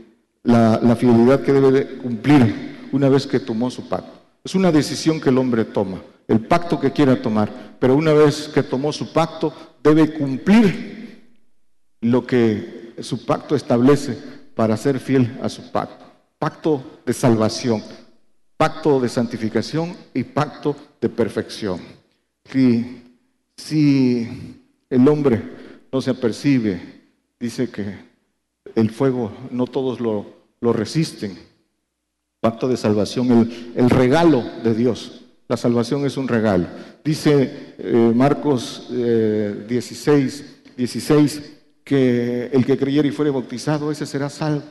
[0.44, 4.12] la, fidelidad que debe cumplir una vez que tomó su pacto.
[4.44, 8.48] Es una decisión que el hombre toma, el pacto que quiera tomar, pero una vez
[8.48, 9.52] que tomó su pacto,
[9.82, 11.34] debe cumplir
[12.00, 14.16] lo que su pacto establece
[14.54, 16.04] para ser fiel a su pacto.
[16.38, 17.82] Pacto de salvación,
[18.56, 21.80] pacto de santificación y pacto de perfección.
[22.50, 23.02] Si,
[23.56, 24.60] si
[24.90, 25.42] el hombre
[25.92, 26.80] no se apercibe,
[27.40, 27.94] dice que
[28.74, 30.26] el fuego no todos lo,
[30.60, 31.38] lo resisten.
[32.40, 35.22] Pacto de salvación, el, el, regalo de Dios.
[35.48, 36.66] La salvación es un regalo.
[37.02, 41.50] Dice eh, Marcos 16, eh, 16
[41.84, 44.62] que el que creyere y fuere bautizado, ese será salvo.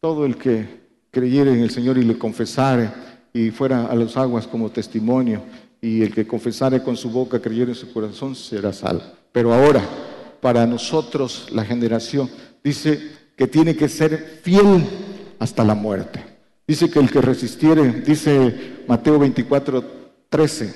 [0.00, 0.66] Todo el que
[1.10, 2.90] creyere en el Señor y le confesare
[3.32, 5.42] y fuera a las aguas como testimonio
[5.84, 9.02] y el que confesare con su boca, creyere en su corazón, será salvo.
[9.30, 9.86] Pero ahora,
[10.40, 12.30] para nosotros, la generación,
[12.62, 12.98] dice
[13.36, 14.82] que tiene que ser fiel
[15.38, 16.24] hasta la muerte.
[16.66, 19.84] Dice que el que resistiere, dice Mateo 24,
[20.30, 20.74] 13,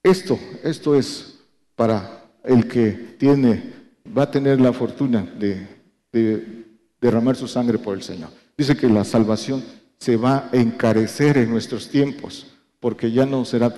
[0.00, 1.40] esto, esto es
[1.74, 3.72] para el que tiene,
[4.16, 5.66] va a tener la fortuna de,
[6.12, 6.66] de
[7.00, 8.30] derramar su sangre por el Señor.
[8.56, 9.64] Dice que la salvación
[9.98, 12.53] se va a encarecer en nuestros tiempos,
[12.84, 13.74] porque ya no será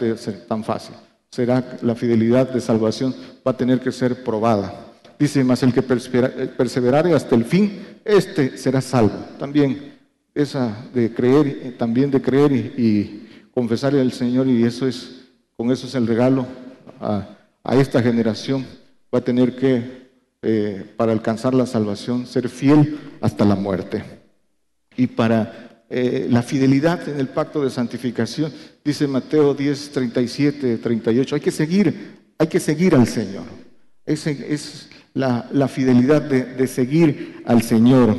[0.48, 0.96] tan fácil.
[1.30, 3.14] Será la fidelidad de salvación
[3.46, 4.74] va a tener que ser probada.
[5.16, 9.14] Dice, más el que perseverare hasta el fin, este será salvo.
[9.38, 9.94] También
[10.34, 15.86] esa de creer, también de creer y, confesarle al Señor, y eso es, con eso
[15.86, 16.44] es el regalo
[17.00, 17.28] a,
[17.76, 18.66] esta generación.
[19.14, 20.08] Va a tener que,
[20.42, 24.02] eh, para alcanzar la salvación, ser fiel hasta la muerte.
[24.96, 28.52] Y para eh, la fidelidad en el pacto de santificación,
[28.84, 33.44] dice Mateo 10, 37, 38, hay que seguir, hay que seguir al Señor.
[34.04, 38.16] Esa es la, fidelidad de, seguir al Señor.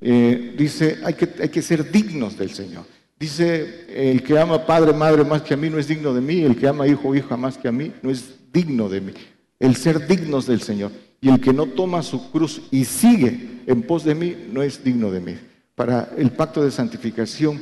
[0.00, 2.84] Eh, dice, hay que, hay que ser dignos del Señor.
[3.18, 6.42] Dice, el que ama padre, madre más que a mí no es digno de mí,
[6.42, 9.12] el que ama hijo, hija más que a mí no es digno de mí.
[9.58, 10.92] El ser dignos del Señor.
[11.20, 14.84] Y el que no toma su cruz y sigue en pos de mí no es
[14.84, 15.34] digno de mí.
[15.78, 17.60] Para el pacto de santificación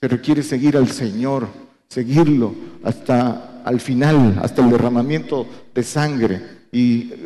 [0.00, 1.48] se requiere seguir al Señor,
[1.86, 6.40] seguirlo hasta al final, hasta el derramamiento de sangre.
[6.72, 7.16] Y eh,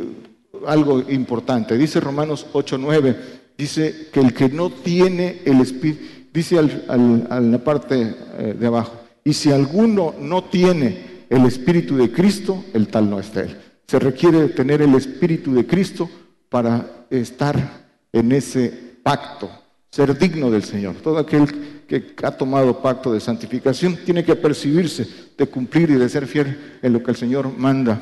[0.66, 3.16] algo importante, dice Romanos 8:9,
[3.56, 6.02] dice que el que no tiene el Espíritu,
[6.35, 12.10] dice al, la parte eh, de abajo, y si alguno no tiene el Espíritu de
[12.10, 13.56] Cristo, el tal no es él.
[13.86, 16.10] Se requiere tener el Espíritu de Cristo
[16.48, 19.48] para estar en ese pacto,
[19.93, 20.97] ser digno del Señor.
[20.97, 25.06] Todo aquel que ha tomado pacto de santificación tiene que percibirse
[25.36, 28.01] de cumplir y de ser fiel en lo que el Señor manda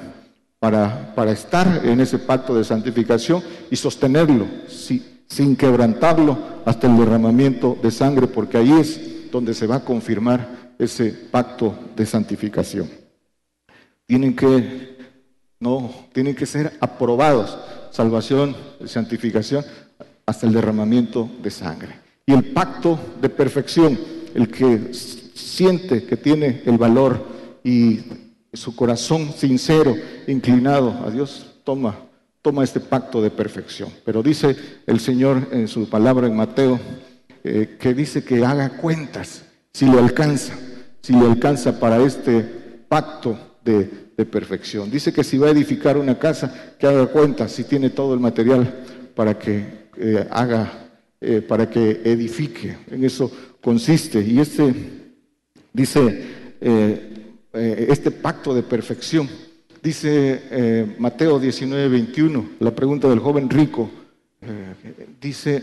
[0.60, 7.76] para, para estar en ese pacto de santificación y sostenerlo sin quebrantarlo hasta el derramamiento
[7.82, 12.88] de sangre, porque ahí es donde se va a confirmar ese pacto de santificación.
[14.06, 14.96] Tienen que,
[15.58, 17.58] no, tienen que ser aprobados,
[17.90, 18.56] salvación,
[18.86, 19.64] santificación,
[20.30, 21.98] hasta el derramamiento de sangre.
[22.24, 23.98] Y el pacto de perfección,
[24.32, 27.26] el que siente que tiene el valor
[27.64, 27.98] y
[28.52, 29.96] su corazón sincero,
[30.28, 31.98] inclinado a Dios, toma,
[32.42, 33.90] toma este pacto de perfección.
[34.04, 34.54] Pero dice
[34.86, 36.78] el Señor en su palabra en Mateo,
[37.42, 40.54] eh, que dice que haga cuentas si le alcanza,
[41.02, 42.40] si le alcanza para este
[42.88, 44.90] pacto de, perfección.
[44.90, 48.20] Dice que si va a edificar una casa, que haga cuentas si tiene todo el
[48.20, 48.84] material
[49.14, 50.90] para que eh, haga,
[51.20, 52.76] eh, para que edifique.
[52.90, 53.30] En eso
[53.60, 54.20] consiste.
[54.20, 54.74] Y este,
[55.72, 56.22] dice,
[56.60, 57.06] eh,
[57.52, 59.28] este pacto de perfección,
[59.82, 63.90] dice Mateo 19, 21, la pregunta del joven rico,
[65.20, 65.62] dice,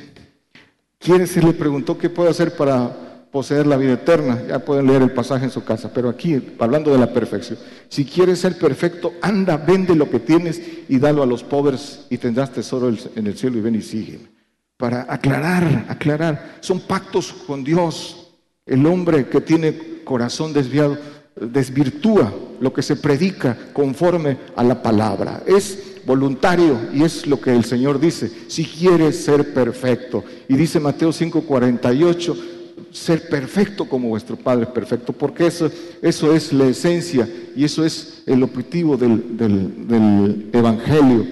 [1.00, 4.42] ¿quiere se le preguntó qué puedo hacer para poseer la vida eterna.
[4.48, 7.58] Ya pueden leer el pasaje en su casa, pero aquí, hablando de la perfección,
[7.90, 12.18] si quieres ser perfecto, anda, vende lo que tienes y dalo a los pobres y
[12.18, 14.30] tendrás tesoro en el cielo y ven y sígueme.
[14.78, 18.34] Para aclarar, aclarar, son pactos con Dios.
[18.66, 20.98] El hombre que tiene corazón desviado
[21.36, 25.44] desvirtúa lo que se predica conforme a la palabra.
[25.46, 30.24] Es voluntario y es lo que el Señor dice, si quieres ser perfecto.
[30.48, 32.57] Y dice Mateo 5:48,
[32.92, 35.70] ser perfecto como vuestro Padre es perfecto, porque eso,
[36.02, 41.26] eso es la esencia y eso es el objetivo del, del, Evangelio.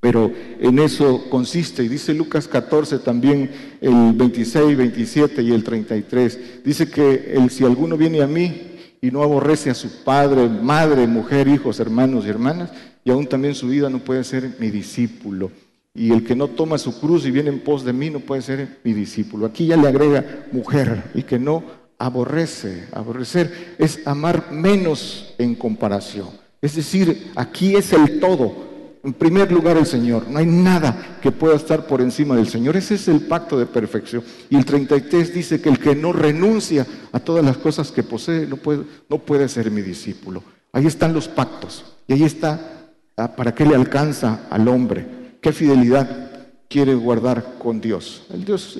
[0.00, 3.50] Pero en eso consiste, y dice Lucas 14 también,
[3.80, 8.62] el 26, 27 y el 33, dice que el, si alguno viene a mí
[9.00, 12.70] y no aborrece a su padre, madre, mujer, hijos, hermanos y hermanas,
[13.04, 15.50] y aún también su vida no puede ser mi discípulo.
[15.94, 18.42] Y el que no toma su cruz y viene en pos de mí no puede
[18.42, 19.46] ser mi discípulo.
[19.46, 21.64] Aquí ya le agrega mujer y que no
[21.98, 22.84] aborrece.
[22.92, 26.28] Aborrecer es amar menos en comparación.
[26.62, 28.68] Es decir, aquí es el todo.
[29.04, 30.28] En primer lugar el Señor.
[30.28, 32.76] No hay nada que pueda estar por encima del Señor.
[32.76, 34.22] Ese es el pacto de perfección.
[34.50, 38.46] Y el 33 dice que el que no renuncia a todas las cosas que posee
[38.46, 40.42] no puede, no puede ser mi discípulo.
[40.72, 41.96] Ahí están los pactos.
[42.06, 45.17] Y ahí está ah, para qué le alcanza al hombre
[45.48, 46.30] qué fidelidad
[46.68, 48.26] quiere guardar con Dios.
[48.30, 48.78] El Dios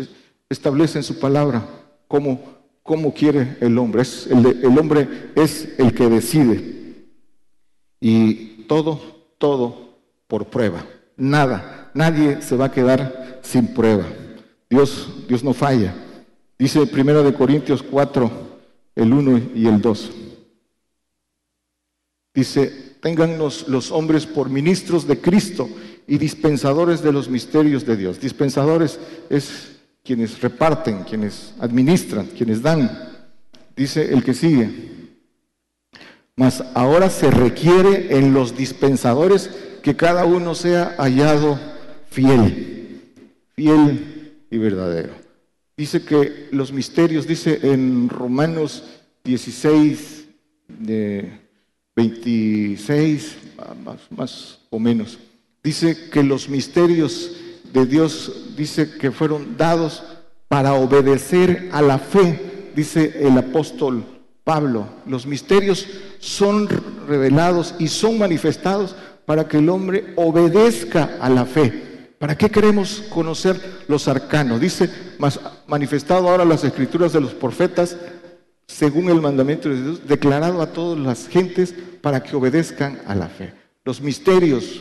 [0.51, 1.67] establece en su palabra
[2.07, 2.43] cómo,
[2.83, 4.03] cómo quiere el hombre.
[4.03, 7.07] Es el, hombre es el que decide.
[8.03, 9.01] Y todo,
[9.39, 9.97] todo
[10.27, 10.85] por prueba.
[11.17, 14.05] Nada, nadie se va a quedar sin prueba.
[14.69, 15.95] Dios, Dios no falla.
[16.59, 18.31] Dice primero de Corintios 4,
[18.95, 20.11] el 1 y el 2.
[22.35, 25.67] Dice, téngannos los hombres por ministros de Cristo
[26.09, 28.19] y dispensadores de los misterios de Dios.
[28.19, 28.99] Dispensadores
[29.29, 32.91] es quienes reparten, quienes administran, quienes dan.
[33.77, 34.71] Dice el que sigue.
[36.35, 39.51] Mas ahora se requiere en los dispensadores
[39.83, 41.61] que cada uno sea hallado
[42.11, 43.03] fiel,
[43.55, 45.13] fiel y verdadero.
[45.77, 48.83] dice que los misterios, dice en Romanos
[49.25, 50.25] 16,
[50.69, 51.31] de
[51.95, 53.37] 26,
[53.85, 55.19] más, más o menos,
[55.69, 57.31] dice que los misterios
[57.75, 60.03] de Dios, dice que fueron dados
[60.49, 64.03] para obedecer a la fe, dice el apóstol
[64.45, 64.87] Pablo.
[65.05, 65.87] Los misterios
[66.21, 66.71] son
[67.07, 68.97] revelados y son manifestados
[69.27, 72.15] para que el hombre obedezca a la fe.
[72.19, 74.63] ¿Para qué queremos conocer los arcanos?
[74.63, 74.89] Dice,
[75.67, 77.95] manifestado ahora las escrituras de los profetas,
[78.67, 83.29] según el mandamiento de Dios, declarado a todas las gentes para que obedezcan a la
[83.29, 83.53] fe.
[83.85, 84.81] Los misterios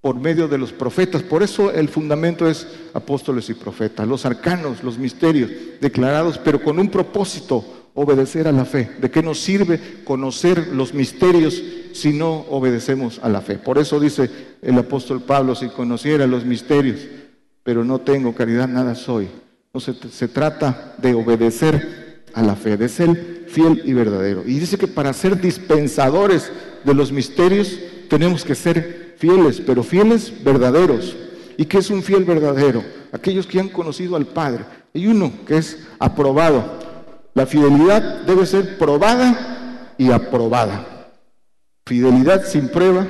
[0.00, 4.84] por medio de los profetas, por eso el fundamento es apóstoles y profetas, los arcanos,
[4.84, 5.50] los misterios
[5.80, 7.64] declarados, pero con un propósito,
[7.94, 8.90] obedecer a la fe.
[9.00, 11.60] ¿De qué nos sirve conocer los misterios
[11.92, 13.56] si no obedecemos a la fe?
[13.56, 14.30] Por eso dice
[14.62, 17.00] el apóstol Pablo, si conociera los misterios,
[17.64, 19.28] pero no tengo caridad, nada soy.
[19.74, 24.44] No se, se trata de obedecer a la fe, de ser fiel y verdadero.
[24.46, 26.52] Y dice que para ser dispensadores
[26.84, 31.16] de los misterios tenemos que ser fieles, pero fieles verdaderos.
[31.56, 32.84] ¿Y qué es un fiel verdadero?
[33.12, 34.64] Aquellos que han conocido al Padre.
[34.94, 36.78] Hay uno que es aprobado.
[37.34, 41.10] La fidelidad debe ser probada y aprobada.
[41.84, 43.06] Fidelidad sin prueba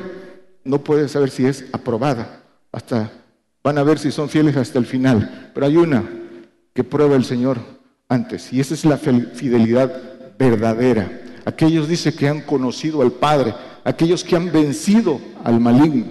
[0.64, 2.42] no puede saber si es aprobada.
[2.72, 3.10] Hasta
[3.62, 5.50] van a ver si son fieles hasta el final.
[5.54, 6.04] Pero hay una
[6.72, 7.58] que prueba el Señor
[8.08, 8.52] antes.
[8.52, 9.92] Y esa es la fidelidad
[10.38, 11.20] verdadera.
[11.44, 16.04] Aquellos dice que han conocido al Padre, aquellos que han vencido al maligno.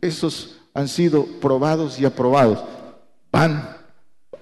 [0.00, 2.60] Esos han sido probados y aprobados.
[3.32, 3.76] Van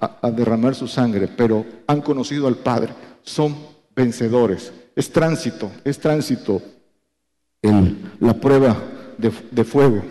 [0.01, 2.93] a, derramar su sangre, pero han conocido al Padre,
[3.23, 3.57] son
[3.94, 4.73] vencedores.
[4.94, 6.62] Es tránsito, es tránsito
[8.20, 8.77] la prueba
[9.19, 10.03] de, de fuego.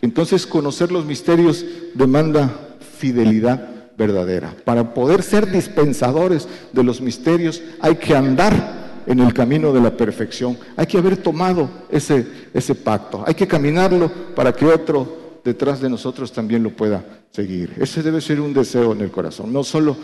[0.00, 4.54] Entonces conocer los misterios demanda fidelidad verdadera.
[4.64, 8.73] Para poder ser dispensadores de los misterios hay que andar
[9.06, 10.56] en el camino de la perfección.
[10.76, 13.24] Hay que haber tomado ese, ese pacto.
[13.26, 17.74] Hay que caminarlo para que otro detrás de nosotros también lo pueda seguir.
[17.78, 19.96] Ese debe ser un deseo en el corazón, no solo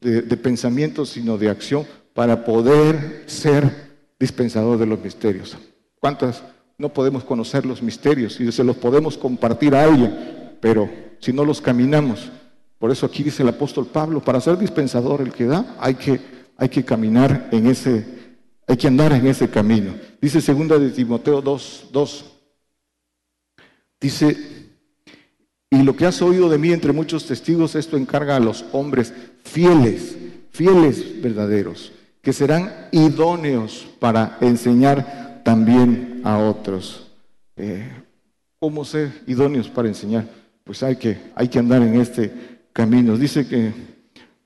[0.00, 1.84] de, pensamiento, sino de acción
[2.14, 5.56] para poder ser dispensador de los misterios.
[6.00, 6.42] ¿Cuántas
[6.78, 10.56] no podemos conocer los misterios y se los podemos compartir a alguien?
[10.60, 10.88] Pero
[11.18, 12.30] si no los caminamos,
[12.78, 16.20] por eso aquí dice el apóstol Pablo, para ser dispensador el que da, hay que,
[16.56, 18.06] hay que caminar en ese,
[18.66, 19.94] hay que andar en ese camino.
[20.20, 22.24] Dice segunda de Timoteo 2, 2.
[24.00, 24.36] Dice,
[25.70, 29.14] y lo que has oído de mí entre muchos testigos, esto encarga a los hombres
[29.44, 30.16] fieles,
[30.50, 37.06] fieles verdaderos, que serán idóneos para enseñar también a otros.
[37.56, 37.88] Eh,
[38.58, 40.28] ¿Cómo ser idóneos para enseñar?
[40.64, 42.32] Pues hay que, hay que andar en este
[42.72, 43.16] camino.
[43.16, 43.72] Dice que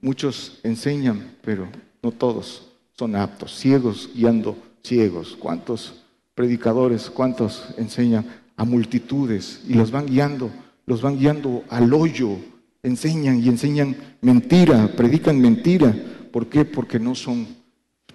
[0.02, 1.68] muchos enseñan, pero
[2.02, 2.69] no todos
[3.00, 5.34] son aptos, ciegos guiando ciegos.
[5.38, 6.04] ¿Cuántos
[6.34, 10.50] predicadores, cuántos enseñan a multitudes y los van guiando?
[10.90, 12.36] los van guiando al hoyo,
[12.82, 15.94] enseñan y enseñan mentira, predican mentira.
[16.32, 16.64] ¿Por qué?
[16.64, 17.46] Porque no son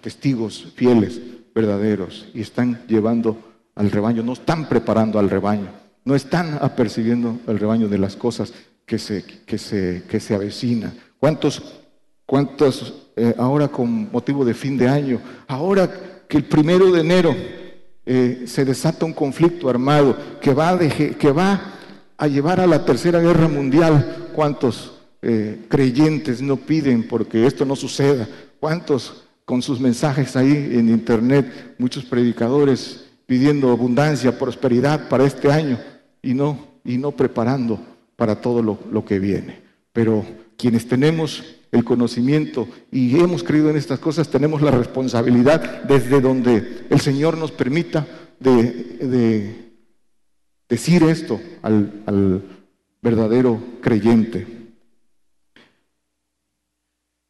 [0.02, 1.18] testigos fieles,
[1.54, 3.38] verdaderos, y están llevando
[3.74, 5.70] al rebaño, no están preparando al rebaño,
[6.04, 8.52] no están apercibiendo al rebaño de las cosas
[8.84, 10.92] que se, que se, que se avecina.
[11.18, 11.80] ¿Cuántos,
[12.26, 15.90] cuántos eh, ahora con motivo de fin de año, ahora
[16.28, 17.34] que el primero de enero
[18.04, 21.74] eh, se desata un conflicto armado que va, que va
[22.16, 24.28] a llevar a la tercera guerra mundial.
[24.34, 28.28] ¿Cuántos eh, creyentes no piden porque esto no suceda?
[28.60, 35.78] ¿Cuántos con sus mensajes ahí en internet, muchos predicadores pidiendo abundancia, prosperidad para este año
[36.20, 37.80] y no, y no preparando
[38.14, 39.62] para todo lo, lo que viene?
[39.92, 40.24] Pero
[40.56, 46.86] quienes tenemos el conocimiento y hemos creído en estas cosas, tenemos la responsabilidad desde donde
[46.90, 48.06] el Señor nos permita
[48.38, 49.66] de
[50.68, 52.42] decir esto al,
[53.02, 54.46] verdadero creyente.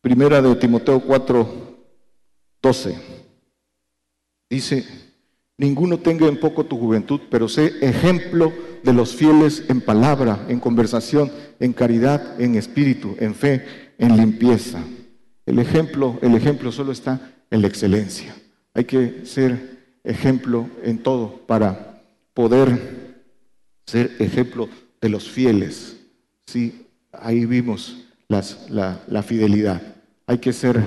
[0.01, 1.77] Primera de Timoteo 4,
[2.63, 2.99] 12.
[4.49, 4.87] Dice,
[5.59, 8.53] ninguno tenga en poco tu juventud, pero sé ejemplo
[8.83, 11.31] de los fieles en palabra, en conversación,
[11.61, 14.83] en caridad, en espíritu, en fe, en limpieza.
[15.45, 18.35] El ejemplo, el ejemplo solo está en la excelencia.
[18.75, 22.03] Hay que ser ejemplo en todo para
[22.35, 23.17] poder
[23.87, 24.69] ser ejemplo
[25.01, 25.97] de los fieles.
[26.47, 29.81] Sí, ahí vimos la, fidelidad.
[30.27, 30.83] Hay que ser,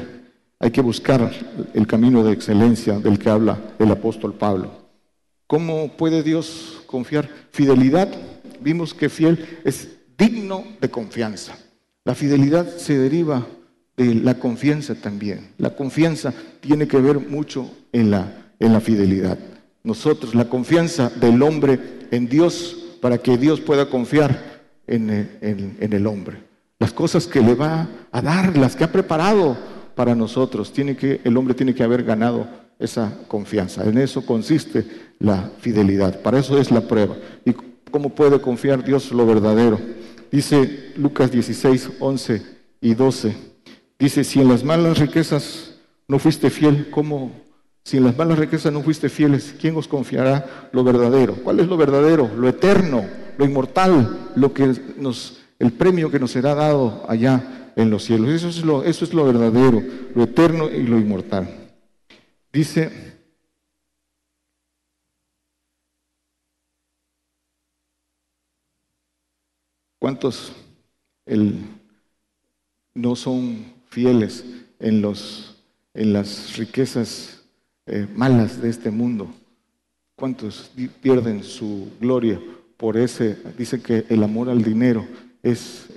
[0.60, 1.32] hay que buscar
[1.74, 4.72] el camino de excelencia del que habla el apóstol Pablo.
[5.48, 7.28] ¿Cómo puede Dios confiar?
[7.52, 8.10] Fidelidad,
[8.62, 11.58] vimos que fiel es digno de confianza.
[12.10, 13.46] La fidelidad se deriva
[13.96, 15.50] de la confianza también.
[15.60, 19.38] La confianza tiene que ver mucho en la, en la fidelidad.
[19.84, 21.80] Nosotros, la confianza del hombre
[22.10, 24.44] en Dios para que Dios pueda confiar
[24.88, 25.12] en,
[25.42, 26.38] en- en el hombre.
[26.80, 29.56] Las cosas que le va a dar, las que ha preparado
[29.94, 32.48] para nosotros, tiene que, el hombre tiene que haber ganado
[32.80, 33.84] esa confianza.
[33.88, 34.84] En eso consiste
[35.20, 36.24] la fidelidad.
[36.24, 37.16] Para eso es la prueba.
[37.46, 37.54] ¿Y
[37.92, 39.80] cómo puede confiar Dios lo verdadero?
[40.32, 42.42] Dice Lucas 16, 11
[42.82, 43.36] y 12.
[43.98, 45.76] Dice, si en las malas riquezas
[46.08, 47.32] no fuiste fiel, ¿cómo?
[47.84, 51.36] Si en las malas riquezas no fuiste fieles, ¿quién os confiará lo verdadero?
[51.36, 52.30] ¿Cuál es lo verdadero?
[52.38, 53.06] Lo eterno,
[53.38, 58.30] lo inmortal, lo que nos, el premio que nos será dado allá en los cielos.
[58.30, 59.82] Eso es lo, eso es lo verdadero,
[60.14, 61.50] lo eterno y lo inmortal.
[62.54, 63.19] Dice,
[70.00, 70.54] ¿cuántos
[72.96, 74.44] no son fieles
[74.80, 77.44] en, las riquezas
[77.86, 79.30] eh, malas de este mundo?
[80.16, 80.72] ¿Cuántos
[81.02, 82.42] pierden su gloria
[82.78, 83.38] por ese?
[83.58, 85.06] Dice que el amor al dinero
[85.44, 85.88] es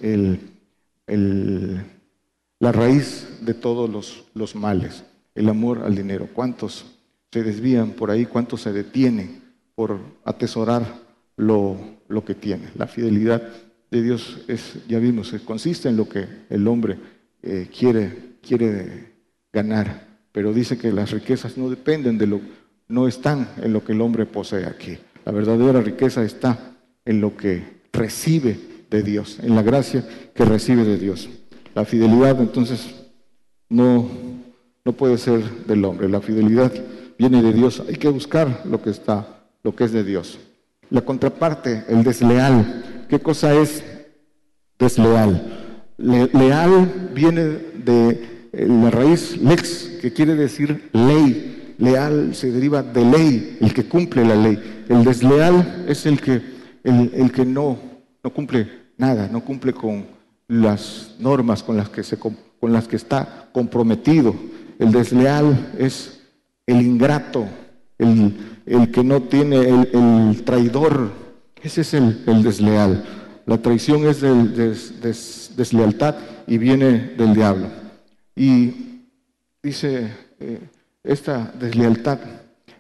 [2.59, 5.05] la raíz de todos los, los males,
[5.35, 6.29] el amor al dinero.
[6.33, 6.85] ¿Cuántos
[7.33, 8.27] se desvían por ahí?
[8.27, 9.43] ¿Cuántos se detienen
[9.75, 11.01] por atesorar
[11.37, 11.77] lo,
[12.09, 12.71] lo que tienen?
[12.77, 13.43] La fidelidad
[13.93, 16.97] de Dios es, ya vimos, eh, consiste en lo que el hombre
[17.43, 19.13] eh, quiere, quiere
[19.53, 22.41] ganar, pero dice que las riquezas no dependen de lo,
[22.89, 24.97] no están en lo que el hombre posee aquí.
[25.27, 26.73] La verdadera riqueza está
[27.05, 28.59] en lo que recibe
[28.91, 30.03] de Dios, en la gracia
[30.35, 31.29] que recibe de Dios.
[31.75, 32.95] La fidelidad entonces
[33.69, 34.09] no,
[34.87, 36.73] no puede ser del hombre, la fidelidad
[37.19, 37.83] viene de Dios.
[37.87, 40.39] Hay que buscar lo que está, lo que es de Dios.
[40.89, 42.92] La contraparte, el desleal.
[43.13, 43.85] ¿Qué cosa es
[44.79, 45.85] desleal?
[45.99, 51.75] Le- leal viene de eh, la raíz lex, que quiere decir ley.
[51.77, 54.85] Leal se deriva de ley, el que cumple la ley.
[54.89, 56.41] El desleal es el que,
[56.85, 57.77] el, que no,
[58.25, 58.67] no cumple
[58.97, 60.07] nada, no cumple con
[60.49, 64.35] las normas con las que, se, con las que está comprometido.
[64.79, 66.19] El desleal es
[66.67, 67.47] el ingrato,
[67.99, 68.35] el,
[68.65, 71.21] el que no tiene, el traidor.
[71.63, 73.05] Ese es el, desleal.
[73.47, 76.17] La traición es del des- des- deslealtad
[76.47, 77.67] y viene del diablo.
[78.35, 79.01] Y
[79.63, 80.11] dice
[80.41, 80.61] eh,
[81.05, 82.19] esta deslealtad,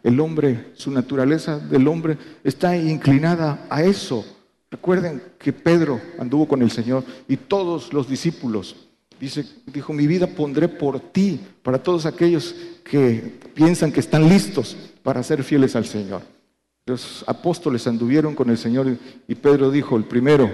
[0.03, 4.25] el hombre, su naturaleza del hombre está inclinada a eso.
[4.71, 8.75] Recuerden que Pedro anduvo con el Señor y todos los discípulos.
[9.21, 14.77] Dice, dijo, mi vida pondré por ti, para todos aquellos que piensan que están listos
[15.05, 16.23] para ser fieles al Señor.
[16.87, 18.97] Los apóstoles anduvieron con el Señor
[19.29, 20.51] y Pedro dijo, el primero,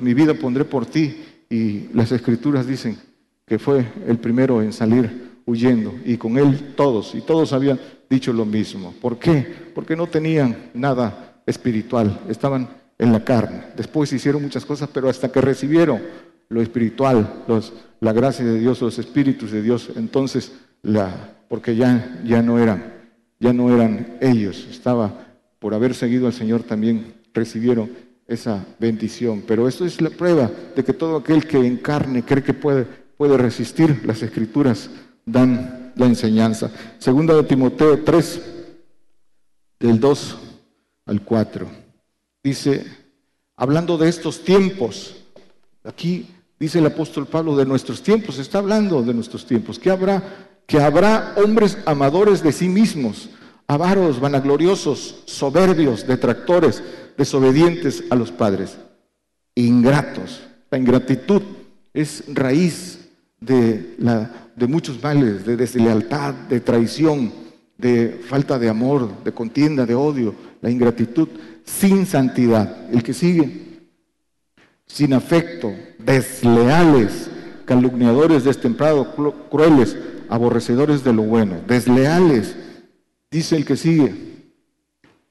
[0.00, 1.24] mi vida pondré por ti.
[1.50, 2.98] Y las escrituras dicen
[3.46, 8.32] que fue el primero en salir huyendo y con él todos, y todos habían dicho
[8.32, 8.94] lo mismo.
[9.00, 9.70] ¿Por qué?
[9.74, 12.68] Porque no tenían nada espiritual, estaban
[12.98, 13.62] en la carne.
[13.76, 16.02] Después hicieron muchas cosas, pero hasta que recibieron
[16.50, 20.52] lo espiritual, los- la gracia de Dios, los espíritus de Dios, entonces
[20.82, 22.92] la, porque ya, ya no eran,
[23.40, 25.26] ya no eran ellos, estaba
[25.58, 27.90] por haber seguido al Señor también recibieron
[28.26, 29.42] esa bendición.
[29.46, 32.86] Pero esto es la prueba de que todo aquel que en carne cree que puede,
[33.16, 34.90] puede resistir, las escrituras
[35.24, 36.70] dan la enseñanza.
[36.98, 38.42] Segunda de Timoteo 3,
[39.80, 40.38] del 2
[41.06, 41.66] al 4.
[42.42, 42.84] Dice,
[43.56, 45.16] hablando de estos tiempos,
[45.84, 46.28] aquí
[46.58, 50.78] dice el apóstol Pablo de nuestros tiempos, está hablando de nuestros tiempos, que habrá que
[50.78, 53.30] habrá hombres amadores de sí mismos,
[53.66, 56.82] avaros, vanagloriosos, soberbios, detractores,
[57.16, 58.76] desobedientes a los padres,
[59.54, 60.42] ingratos.
[60.70, 61.40] La ingratitud
[61.94, 63.08] es raíz
[63.40, 63.96] de,
[64.56, 67.32] de muchos males, de deslealtad, de traición,
[67.78, 71.28] de falta de amor, de contienda, de odio, la ingratitud
[71.64, 72.92] sin santidad.
[72.92, 73.80] El que sigue,
[74.86, 77.30] sin afecto, desleales,
[77.64, 79.96] calumniadores, destemplados, cru- crueles,
[80.28, 82.56] aborrecedores de lo bueno, desleales,
[83.30, 84.14] dice el que sigue,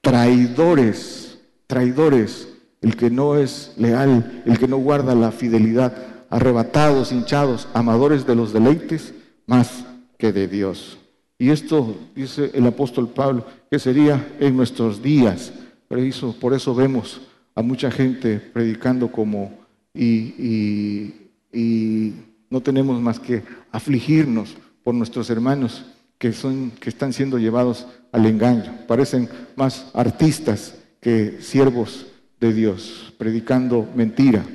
[0.01, 2.47] traidores, traidores,
[2.81, 5.93] el que no es leal, el que no guarda la fidelidad,
[6.29, 9.13] arrebatados, hinchados, amadores de los deleites
[9.45, 9.85] más
[10.17, 10.97] que de Dios.
[11.39, 15.53] Y esto, dice el apóstol Pablo, que sería en nuestros días.
[15.87, 17.21] Por eso, vemos
[17.55, 19.51] a mucha gente predicando como
[19.93, 20.05] y,
[20.37, 21.13] y-
[21.53, 22.13] y
[22.49, 24.55] no tenemos más que afligirnos
[24.87, 25.83] por nuestros hermanos
[26.17, 28.73] que, son, que están siendo llevados al engaño.
[28.87, 29.27] Parecen
[29.57, 32.07] más artistas que siervos
[32.39, 34.45] de Dios, predicando mentira,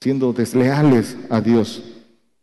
[0.00, 1.82] siendo desleales a Dios.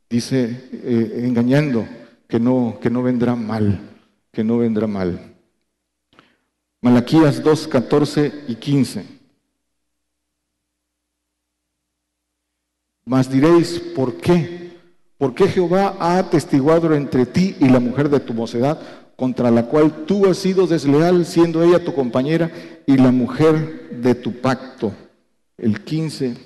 [0.10, 1.88] Dice, eh, engañando,
[2.28, 3.90] que no, que no vendrá mal,
[4.34, 5.34] que no vendrá mal.
[6.82, 9.06] Malaquías 2, 14 y 15.
[13.06, 14.59] Mas diréis, ¿por qué?
[15.20, 18.80] ¿Por qué Jehová ha atestiguado entre ti y la mujer de tu mocedad,
[19.18, 22.50] contra la cual tú has sido desleal, siendo ella tu compañera
[22.88, 24.94] y la mujer de tu pacto?
[25.58, 26.38] El 15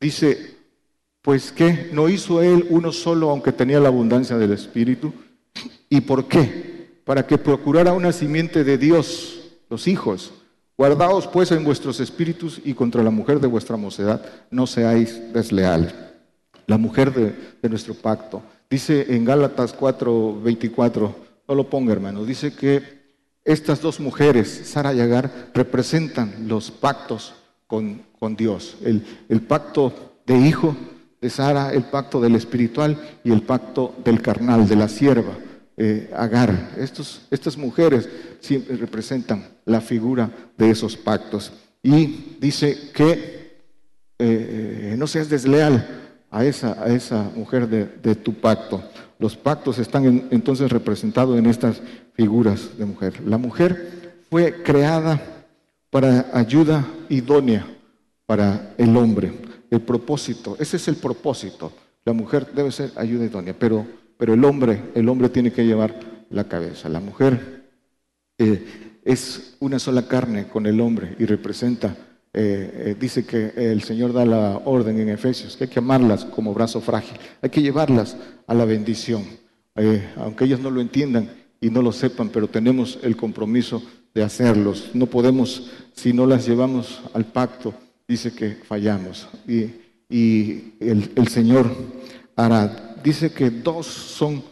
[0.00, 0.54] dice,
[1.22, 5.12] pues qué, no hizo él uno solo, aunque tenía la abundancia del Espíritu.
[5.90, 7.00] ¿Y por qué?
[7.04, 10.32] Para que procurara una simiente de Dios los hijos.
[10.76, 15.92] Guardaos pues en vuestros espíritus y contra la mujer de vuestra mocedad no seáis desleales.
[16.68, 18.42] La mujer de, nuestro pacto.
[18.68, 21.16] Dice en Gálatas 4, 24,
[21.48, 22.82] no lo ponga hermano, dice que
[23.42, 27.32] estas dos mujeres, Sara y Agar, representan los pactos
[27.66, 28.76] con, con Dios.
[28.84, 30.76] El, el pacto de hijo
[31.22, 35.38] de Sara, el pacto del espiritual y el pacto del carnal, de la sierva.
[35.78, 36.72] Eh, Agar.
[36.76, 41.50] Estas mujeres siempre representan la figura de esos pactos.
[41.82, 43.56] Y dice que
[44.18, 48.82] eh, no seas desleal a esa, a esa mujer de, tu pacto.
[49.18, 51.80] Los pactos están entonces representados en estas
[52.14, 53.20] figuras de mujer.
[53.26, 55.20] La mujer fue creada
[55.90, 57.66] para ayuda idónea
[58.26, 59.32] para el hombre.
[59.70, 61.72] El propósito, ese es el propósito.
[62.04, 63.86] La mujer debe ser ayuda idónea, pero
[64.18, 65.98] pero el hombre, el hombre tiene que llevar
[66.28, 66.88] la cabeza.
[66.88, 67.70] La mujer
[68.36, 71.96] eh, es una sola carne con el hombre y representa,
[72.32, 76.24] eh, eh, dice que el Señor da la orden en Efesios, que hay que amarlas
[76.24, 79.24] como brazo frágil, hay que llevarlas a la bendición,
[80.16, 81.30] aunque ellas no lo entiendan
[81.60, 83.82] y no lo sepan, pero tenemos el compromiso
[84.12, 84.90] de hacerlos.
[84.92, 87.72] No podemos, si no las llevamos al pacto,
[88.08, 89.28] dice que fallamos.
[89.46, 89.70] Y,
[90.80, 91.70] el, el Señor
[92.34, 94.42] hará dice que dos son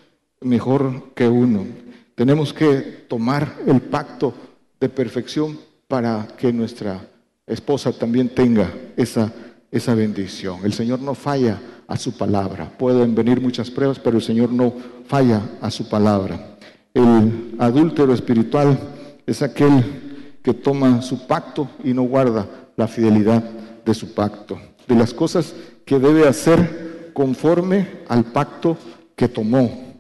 [0.40, 1.66] mejor que uno.
[2.15, 4.35] Tenemos que tomar el pacto
[4.81, 5.59] de perfección
[5.89, 7.07] para que nuestra
[7.47, 9.32] esposa también tenga esa,
[9.70, 10.60] esa bendición.
[10.64, 12.70] El Señor no falla a su palabra.
[12.77, 14.74] Pueden venir muchas pruebas, pero el Señor no
[15.06, 16.56] falla a su palabra.
[16.93, 18.78] El adúltero espiritual
[19.27, 23.43] es aquel que toma su pacto y no guarda la fidelidad
[23.85, 24.59] de su pacto.
[24.86, 25.55] De las cosas
[25.85, 28.77] que debe hacer conforme al pacto
[29.14, 29.94] que tomó.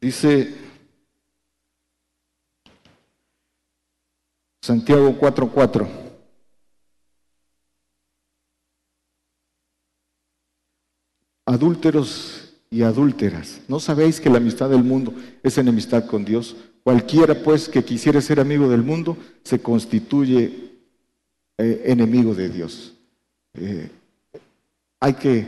[0.00, 0.54] Dice
[4.60, 5.86] Santiago 4:4.
[11.46, 16.56] Adúlteros y adúlteras, ¿no sabéis que la amistad del mundo es enemistad con Dios?
[16.82, 20.68] Cualquiera pues que quisiera ser amigo del mundo se constituye
[21.56, 22.94] eh, enemigo de Dios.
[23.54, 23.90] Eh,
[25.00, 25.46] hay que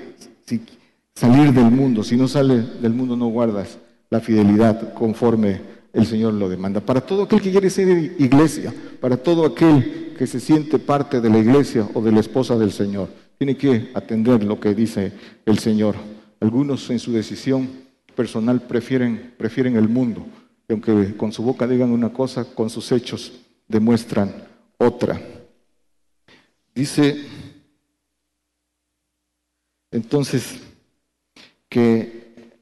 [1.15, 2.03] salir del mundo.
[2.03, 3.79] Si no sales del mundo no guardas
[4.09, 5.61] la fidelidad conforme
[5.93, 6.81] el Señor lo demanda.
[6.81, 7.89] Para todo aquel que quiere ser
[8.19, 12.57] iglesia, para todo aquel que se siente parte de la iglesia o de la esposa
[12.59, 13.09] del Señor,
[13.39, 15.13] tiene que atender lo que dice
[15.47, 15.97] el Señor.
[16.41, 17.69] Algunos en su decisión
[18.15, 20.27] personal prefieren, prefieren el mundo,
[20.69, 23.33] aunque con su boca digan una cosa, con sus hechos
[23.67, 24.35] demuestran
[24.79, 25.21] otra.
[26.75, 27.25] Dice
[29.93, 30.61] entonces,
[31.69, 32.55] que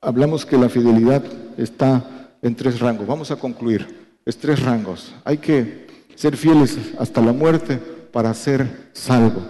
[0.00, 1.24] hablamos que la fidelidad
[1.56, 3.06] está en tres rangos.
[3.06, 4.08] Vamos a concluir.
[4.24, 5.14] Es tres rangos.
[5.24, 7.78] Hay que ser fieles hasta la muerte
[8.12, 9.42] para ser salvo.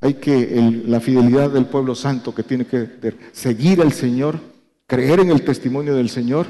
[0.00, 2.88] Hay que la fidelidad del pueblo santo que tiene que
[3.32, 4.38] seguir al Señor,
[4.86, 6.46] creer en el testimonio del Señor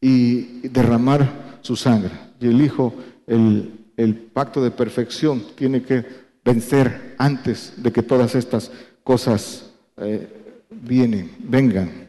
[0.00, 2.12] y derramar su sangre.
[2.40, 2.94] Y el Hijo,
[3.26, 3.76] el,
[4.32, 6.04] pacto de perfección, tiene que
[6.44, 8.70] vencer antes de que todas estas
[9.02, 10.28] cosas eh,
[10.70, 12.08] vienen, vengan.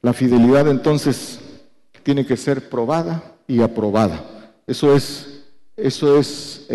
[0.00, 1.40] La fidelidad entonces
[2.06, 4.54] tiene que ser probada y aprobada.
[4.64, 5.42] Eso es,
[5.76, 6.68] eso es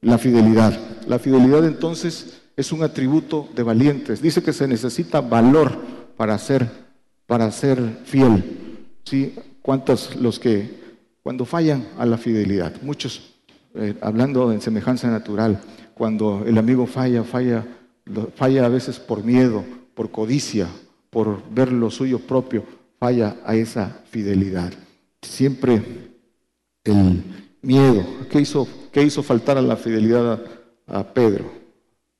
[0.00, 0.78] la fidelidad.
[1.08, 4.22] La fidelidad entonces es un atributo de valientes.
[4.22, 5.72] Dice que se necesita valor
[6.16, 6.70] para ser,
[7.26, 8.78] para ser fiel.
[9.02, 9.34] ¿Sí?
[9.60, 10.70] ¿Cuántos los que
[11.24, 12.80] cuando fallan a la fidelidad?
[12.80, 13.34] Muchos,
[13.74, 15.60] eh, hablando en semejanza natural,
[15.94, 17.66] cuando el amigo falla, falla
[18.36, 20.68] falla a veces por miedo, por codicia,
[21.10, 22.64] por ver lo suyo propio,
[23.02, 24.72] falla a esa fidelidad.
[25.22, 25.82] Siempre
[26.84, 27.24] el
[27.60, 30.40] miedo, ¿qué hizo, qué hizo faltar a la fidelidad
[30.86, 31.50] a, Pedro?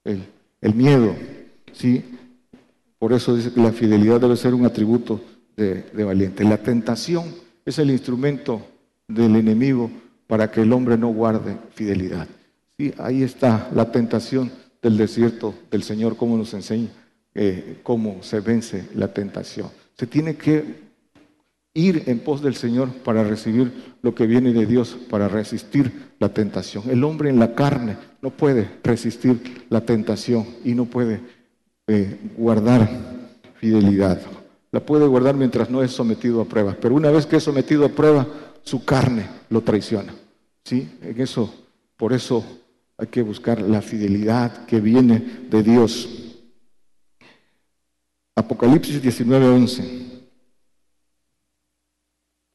[0.03, 1.15] El, miedo,
[1.73, 2.05] ¿sí?
[2.99, 5.21] Por eso dice que la fidelidad debe ser un atributo
[5.57, 6.43] de, valiente.
[6.43, 7.27] La tentación
[7.65, 8.67] es el instrumento
[9.07, 9.89] del enemigo
[10.27, 12.27] para que el hombre no guarde fidelidad.
[12.77, 14.51] Sí, ahí está la tentación
[14.83, 16.89] del desierto del Señor, cómo nos enseña
[17.37, 19.69] eh, cómo se vence la tentación.
[19.99, 20.83] Se tiene que
[21.75, 26.29] ir en pos del Señor para recibir lo que viene de Dios, para resistir la
[26.29, 26.85] tentación.
[26.91, 31.21] El hombre en la carne no puede resistir la tentación y no puede
[31.87, 32.89] eh, guardar
[33.57, 34.21] fidelidad.
[34.71, 37.85] La puede guardar mientras no es sometido a prueba, pero una vez que es sometido
[37.85, 38.27] a prueba,
[38.63, 40.15] su carne lo traiciona.
[40.65, 40.89] ¿Sí?
[41.03, 41.53] En eso,
[41.97, 42.45] por eso
[42.97, 46.22] hay que buscar la fidelidad que viene de Dios.
[48.35, 50.03] Apocalipsis 19:11.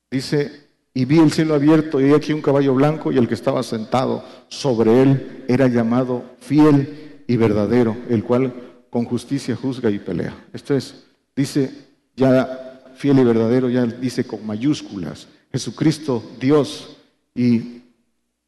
[0.09, 3.61] Dice, y vi el cielo abierto y aquí un caballo blanco y el que estaba
[3.61, 8.53] sentado sobre él era llamado fiel y verdadero, el cual
[8.89, 10.47] con justicia juzga y pelea.
[10.53, 11.05] Esto es,
[11.35, 11.71] dice
[12.15, 16.97] ya fiel y verdadero, ya dice con mayúsculas, Jesucristo Dios
[17.35, 17.83] y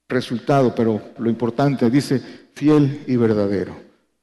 [0.08, 2.20] resultado, pero lo importante, dice
[2.54, 3.76] fiel y verdadero.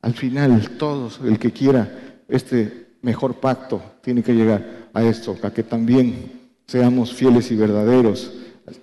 [0.03, 5.53] Al final, todos, el que quiera este mejor pacto, tiene que llegar a esto, a
[5.53, 6.33] que también
[6.67, 8.33] seamos fieles y verdaderos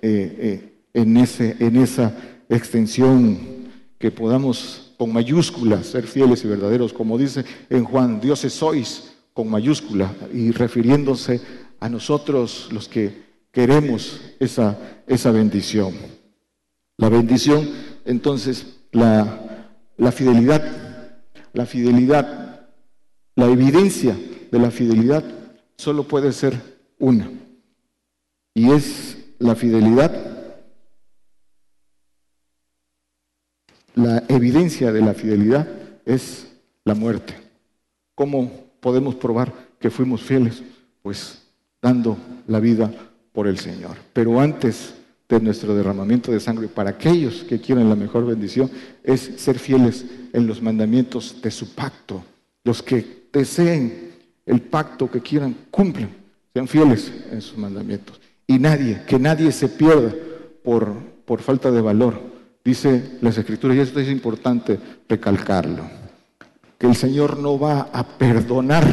[0.02, 2.14] eh, en, ese, en esa
[2.48, 3.54] extensión,
[3.98, 9.50] que podamos con mayúsculas ser fieles y verdaderos, como dice en Juan, dioses sois con
[9.50, 11.40] mayúscula y refiriéndose
[11.80, 15.94] a nosotros los que queremos esa, esa bendición.
[16.96, 17.68] La bendición,
[18.04, 20.62] entonces, la, la fidelidad,
[21.52, 22.43] la fidelidad,
[23.36, 24.16] la evidencia
[24.50, 25.24] de la fidelidad
[25.76, 26.60] solo puede ser
[26.98, 27.30] una
[28.54, 30.12] y es la fidelidad.
[33.96, 35.68] La evidencia de la fidelidad
[36.04, 36.46] es
[36.84, 37.34] la muerte.
[38.14, 38.50] ¿Cómo
[38.80, 40.62] podemos probar que fuimos fieles?
[41.02, 41.42] Pues
[41.82, 42.16] dando
[42.46, 42.92] la vida
[43.32, 43.96] por el Señor.
[44.12, 44.94] Pero antes
[45.28, 48.70] de nuestro derramamiento de sangre, para aquellos que quieren la mejor bendición,
[49.02, 52.24] es ser fieles en los mandamientos de su pacto.
[52.62, 54.12] Los que deseen
[54.46, 56.08] el pacto que quieran, cumplen,
[56.54, 60.14] sean fieles en sus mandamientos y nadie, que nadie se pierda
[60.62, 60.92] por,
[61.24, 62.20] por falta de valor.
[62.64, 64.78] Dice las escrituras, y esto es importante
[65.08, 65.82] recalcarlo,
[66.78, 68.86] que el Señor no va a perdonar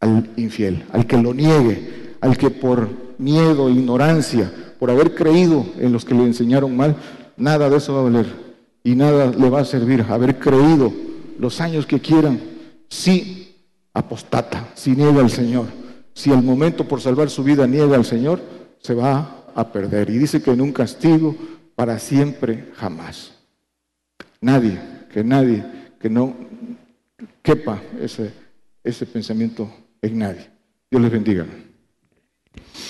[0.00, 2.88] al infiel, al que lo niegue, al que por
[3.18, 6.96] miedo, ignorancia, por haber creído en los que le enseñaron mal,
[7.36, 8.26] nada de eso va a valer
[8.84, 10.04] y nada le va a servir.
[10.08, 10.92] Haber creído
[11.38, 12.38] los años que quieran,
[12.88, 13.54] si
[13.92, 15.66] apostata, si niega al Señor
[16.18, 18.42] si al momento por salvar su vida niega al Señor,
[18.80, 20.10] se va a perder.
[20.10, 21.36] Y dice que en un castigo
[21.76, 23.34] para siempre jamás.
[24.40, 24.80] Nadie,
[25.12, 25.64] que nadie,
[26.00, 26.36] que no
[27.40, 28.32] quepa ese,
[28.82, 30.50] ese pensamiento en nadie.
[30.90, 31.46] Dios les bendiga.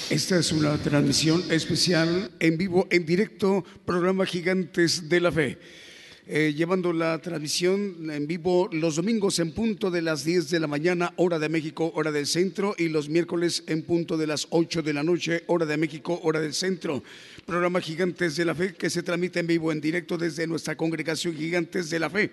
[0.09, 5.59] Esta es una transmisión especial en vivo, en directo, programa Gigantes de la Fe.
[6.31, 10.67] Eh, llevando la transmisión en vivo los domingos en punto de las 10 de la
[10.67, 14.83] mañana, hora de México, hora del centro, y los miércoles en punto de las 8
[14.83, 17.03] de la noche, hora de México, hora del centro.
[17.47, 21.35] Programa Gigantes de la Fe que se transmite en vivo, en directo desde nuestra congregación
[21.35, 22.31] Gigantes de la Fe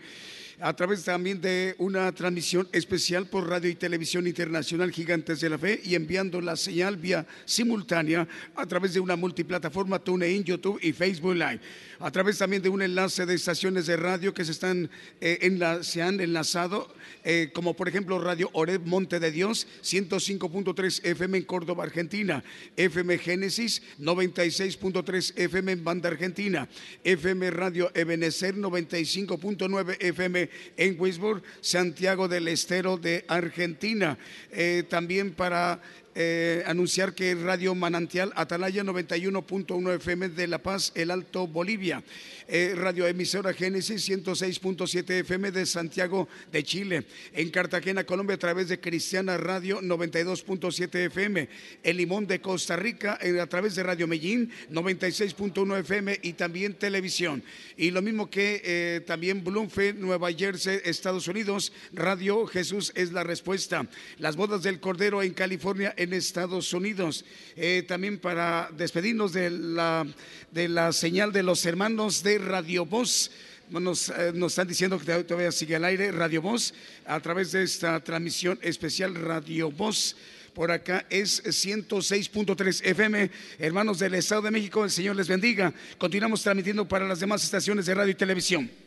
[0.60, 5.58] a través también de una transmisión especial por Radio y Televisión Internacional Gigantes de la
[5.58, 10.94] Fe y enviando la señal vía simultánea a través de una multiplataforma TuneIn, YouTube y
[10.94, 11.60] Facebook Live.
[12.00, 14.90] A través también de un enlace de estaciones de radio que se, están,
[15.22, 21.38] eh, se han enlazado, eh, como por ejemplo Radio Oreb Monte de Dios, 105.3 FM
[21.38, 22.44] en Córdoba, Argentina,
[22.76, 26.68] FM Génesis, 96.3 FM en Banda Argentina,
[27.04, 30.45] FM Radio Ebenecer, 95.9 FM
[30.78, 34.18] en Wisburg, Santiago del Estero de Argentina.
[34.52, 35.82] Eh, también para
[36.18, 42.04] eh, anunciar que Radio Manantial Atalaya 91.1 FM de La Paz, El Alto Bolivia.
[42.48, 47.04] Eh, Radio Emisora Génesis 106.7 FM de Santiago de Chile.
[47.34, 51.50] En Cartagena, Colombia, a través de Cristiana Radio 92.7 FM.
[51.84, 56.76] En Limón de Costa Rica, eh, a través de Radio Medellín 96.1 FM y también
[56.76, 57.44] televisión.
[57.76, 61.74] Y lo mismo que también Bloomfield, Nueva Jersey, Estados Unidos.
[61.92, 63.86] Radio Jesús es la respuesta.
[64.18, 67.26] Las bodas del Cordero en California en Estados Unidos.
[67.56, 70.08] Eh, también para despedirnos de la,
[70.52, 73.32] de la señal de los hermanos de Radio Voz.
[73.70, 76.74] Nos, eh, nos, están diciendo que todavía sigue al aire Radio Voz
[77.06, 80.16] a través de esta transmisión especial Radio Voz.
[80.54, 83.30] Por acá es 106.3 FM.
[83.60, 85.74] Hermanos del Estado de México, el Señor les bendiga.
[85.98, 88.85] Continuamos transmitiendo para las demás estaciones de radio y televisión.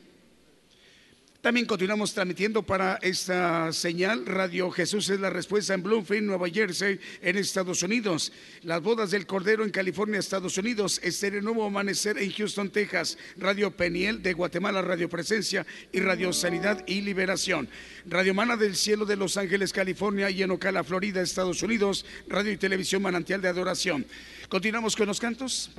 [1.48, 7.00] También continuamos transmitiendo para esta señal Radio Jesús es la respuesta en Bloomfield, Nueva Jersey,
[7.22, 8.34] en Estados Unidos.
[8.64, 11.00] Las bodas del Cordero en California, Estados Unidos.
[11.02, 13.16] Estéreo Nuevo Amanecer en Houston, Texas.
[13.38, 17.66] Radio Peniel de Guatemala, Radio Presencia y Radio Sanidad y Liberación.
[18.04, 22.04] Radio Mana del Cielo de Los Ángeles, California y en Ocala, Florida, Estados Unidos.
[22.28, 24.04] Radio y Televisión Manantial de Adoración.
[24.50, 25.70] Continuamos con los cantos.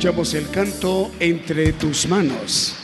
[0.00, 2.74] escuchamos el canto Entre tus manos.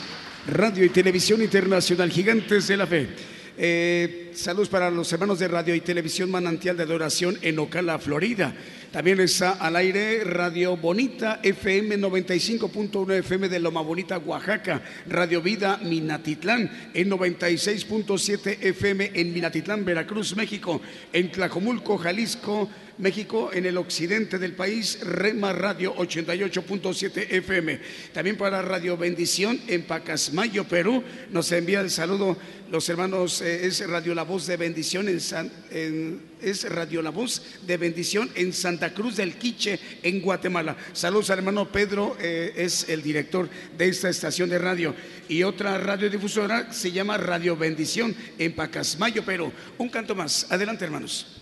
[0.45, 3.09] Radio y Televisión Internacional, Gigantes de la Fe.
[3.57, 8.53] Eh, saludos para los hermanos de Radio y Televisión Manantial de Adoración en Ocala, Florida.
[8.91, 14.83] También está al aire Radio Bonita FM 95.1 FM de Loma Bonita, Oaxaca.
[15.07, 20.79] Radio Vida Minatitlán en 96.7 FM en Minatitlán, Veracruz, México.
[21.11, 22.69] En Tlajomulco, Jalisco.
[22.97, 27.79] México, en el occidente del país, Rema Radio 88.7 FM.
[28.13, 32.37] También para Radio Bendición en Pacasmayo, Perú, nos envía el saludo
[32.69, 37.41] los hermanos, eh, es Radio La Voz de Bendición en, San, es Radio La Voz
[37.65, 40.75] de Bendición en Santa Cruz del Quiche, en Guatemala.
[40.91, 44.93] Saludos al hermano Pedro, eh, es el director de esta estación de radio.
[45.29, 49.51] Y otra radiodifusora se llama Radio Bendición en Pacasmayo, Perú.
[49.77, 50.47] Un canto más.
[50.51, 51.37] Adelante, hermanos.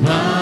[0.00, 0.33] My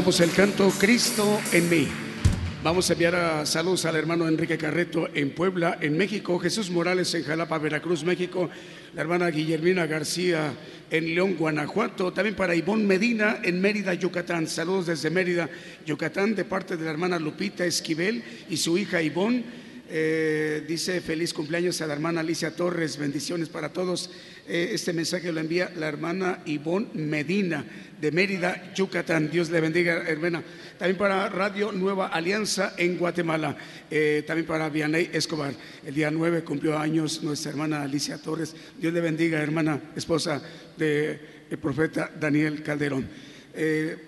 [0.00, 1.86] escuchamos el canto Cristo en mí.
[2.64, 7.14] Vamos a enviar a saludos al hermano Enrique Carreto en Puebla, en México, Jesús Morales
[7.14, 8.48] en Jalapa, Veracruz, México,
[8.94, 10.54] la hermana Guillermina García
[10.90, 14.46] en León, Guanajuato, también para Ivonne Medina en Mérida, Yucatán.
[14.46, 15.50] Saludos desde Mérida,
[15.84, 19.44] Yucatán, de parte de la hermana Lupita Esquivel y su hija Ivonne.
[19.92, 24.08] Eh, dice feliz cumpleaños a la hermana Alicia Torres, bendiciones para todos.
[24.46, 27.64] Eh, este mensaje lo envía la hermana Ivonne Medina
[28.00, 29.32] de Mérida, Yucatán.
[29.32, 30.44] Dios le bendiga, hermana.
[30.78, 33.56] También para Radio Nueva Alianza en Guatemala.
[33.90, 35.54] Eh, también para Vianey Escobar.
[35.84, 38.54] El día 9 cumplió años nuestra hermana Alicia Torres.
[38.78, 40.40] Dios le bendiga, hermana, esposa
[40.76, 41.18] del
[41.60, 43.08] profeta Daniel Calderón.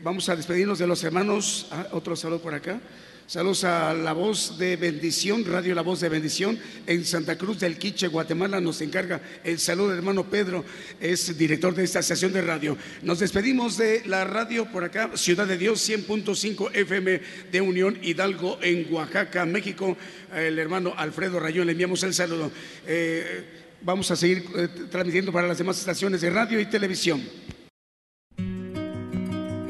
[0.04, 1.66] Vamos a despedirnos de los hermanos.
[1.72, 2.80] Ah, otro saludo por acá.
[3.32, 7.78] Saludos a La Voz de Bendición, Radio La Voz de Bendición en Santa Cruz del
[7.78, 8.60] Quiche, Guatemala.
[8.60, 10.66] Nos encarga el saludo hermano Pedro,
[11.00, 12.76] es director de esta estación de radio.
[13.00, 18.58] Nos despedimos de la radio por acá, Ciudad de Dios, 100.5 FM de Unión Hidalgo
[18.60, 19.96] en Oaxaca, México.
[20.34, 22.52] El hermano Alfredo Rayón, le enviamos el saludo.
[22.86, 23.44] Eh,
[23.80, 27.22] vamos a seguir eh, transmitiendo para las demás estaciones de radio y televisión.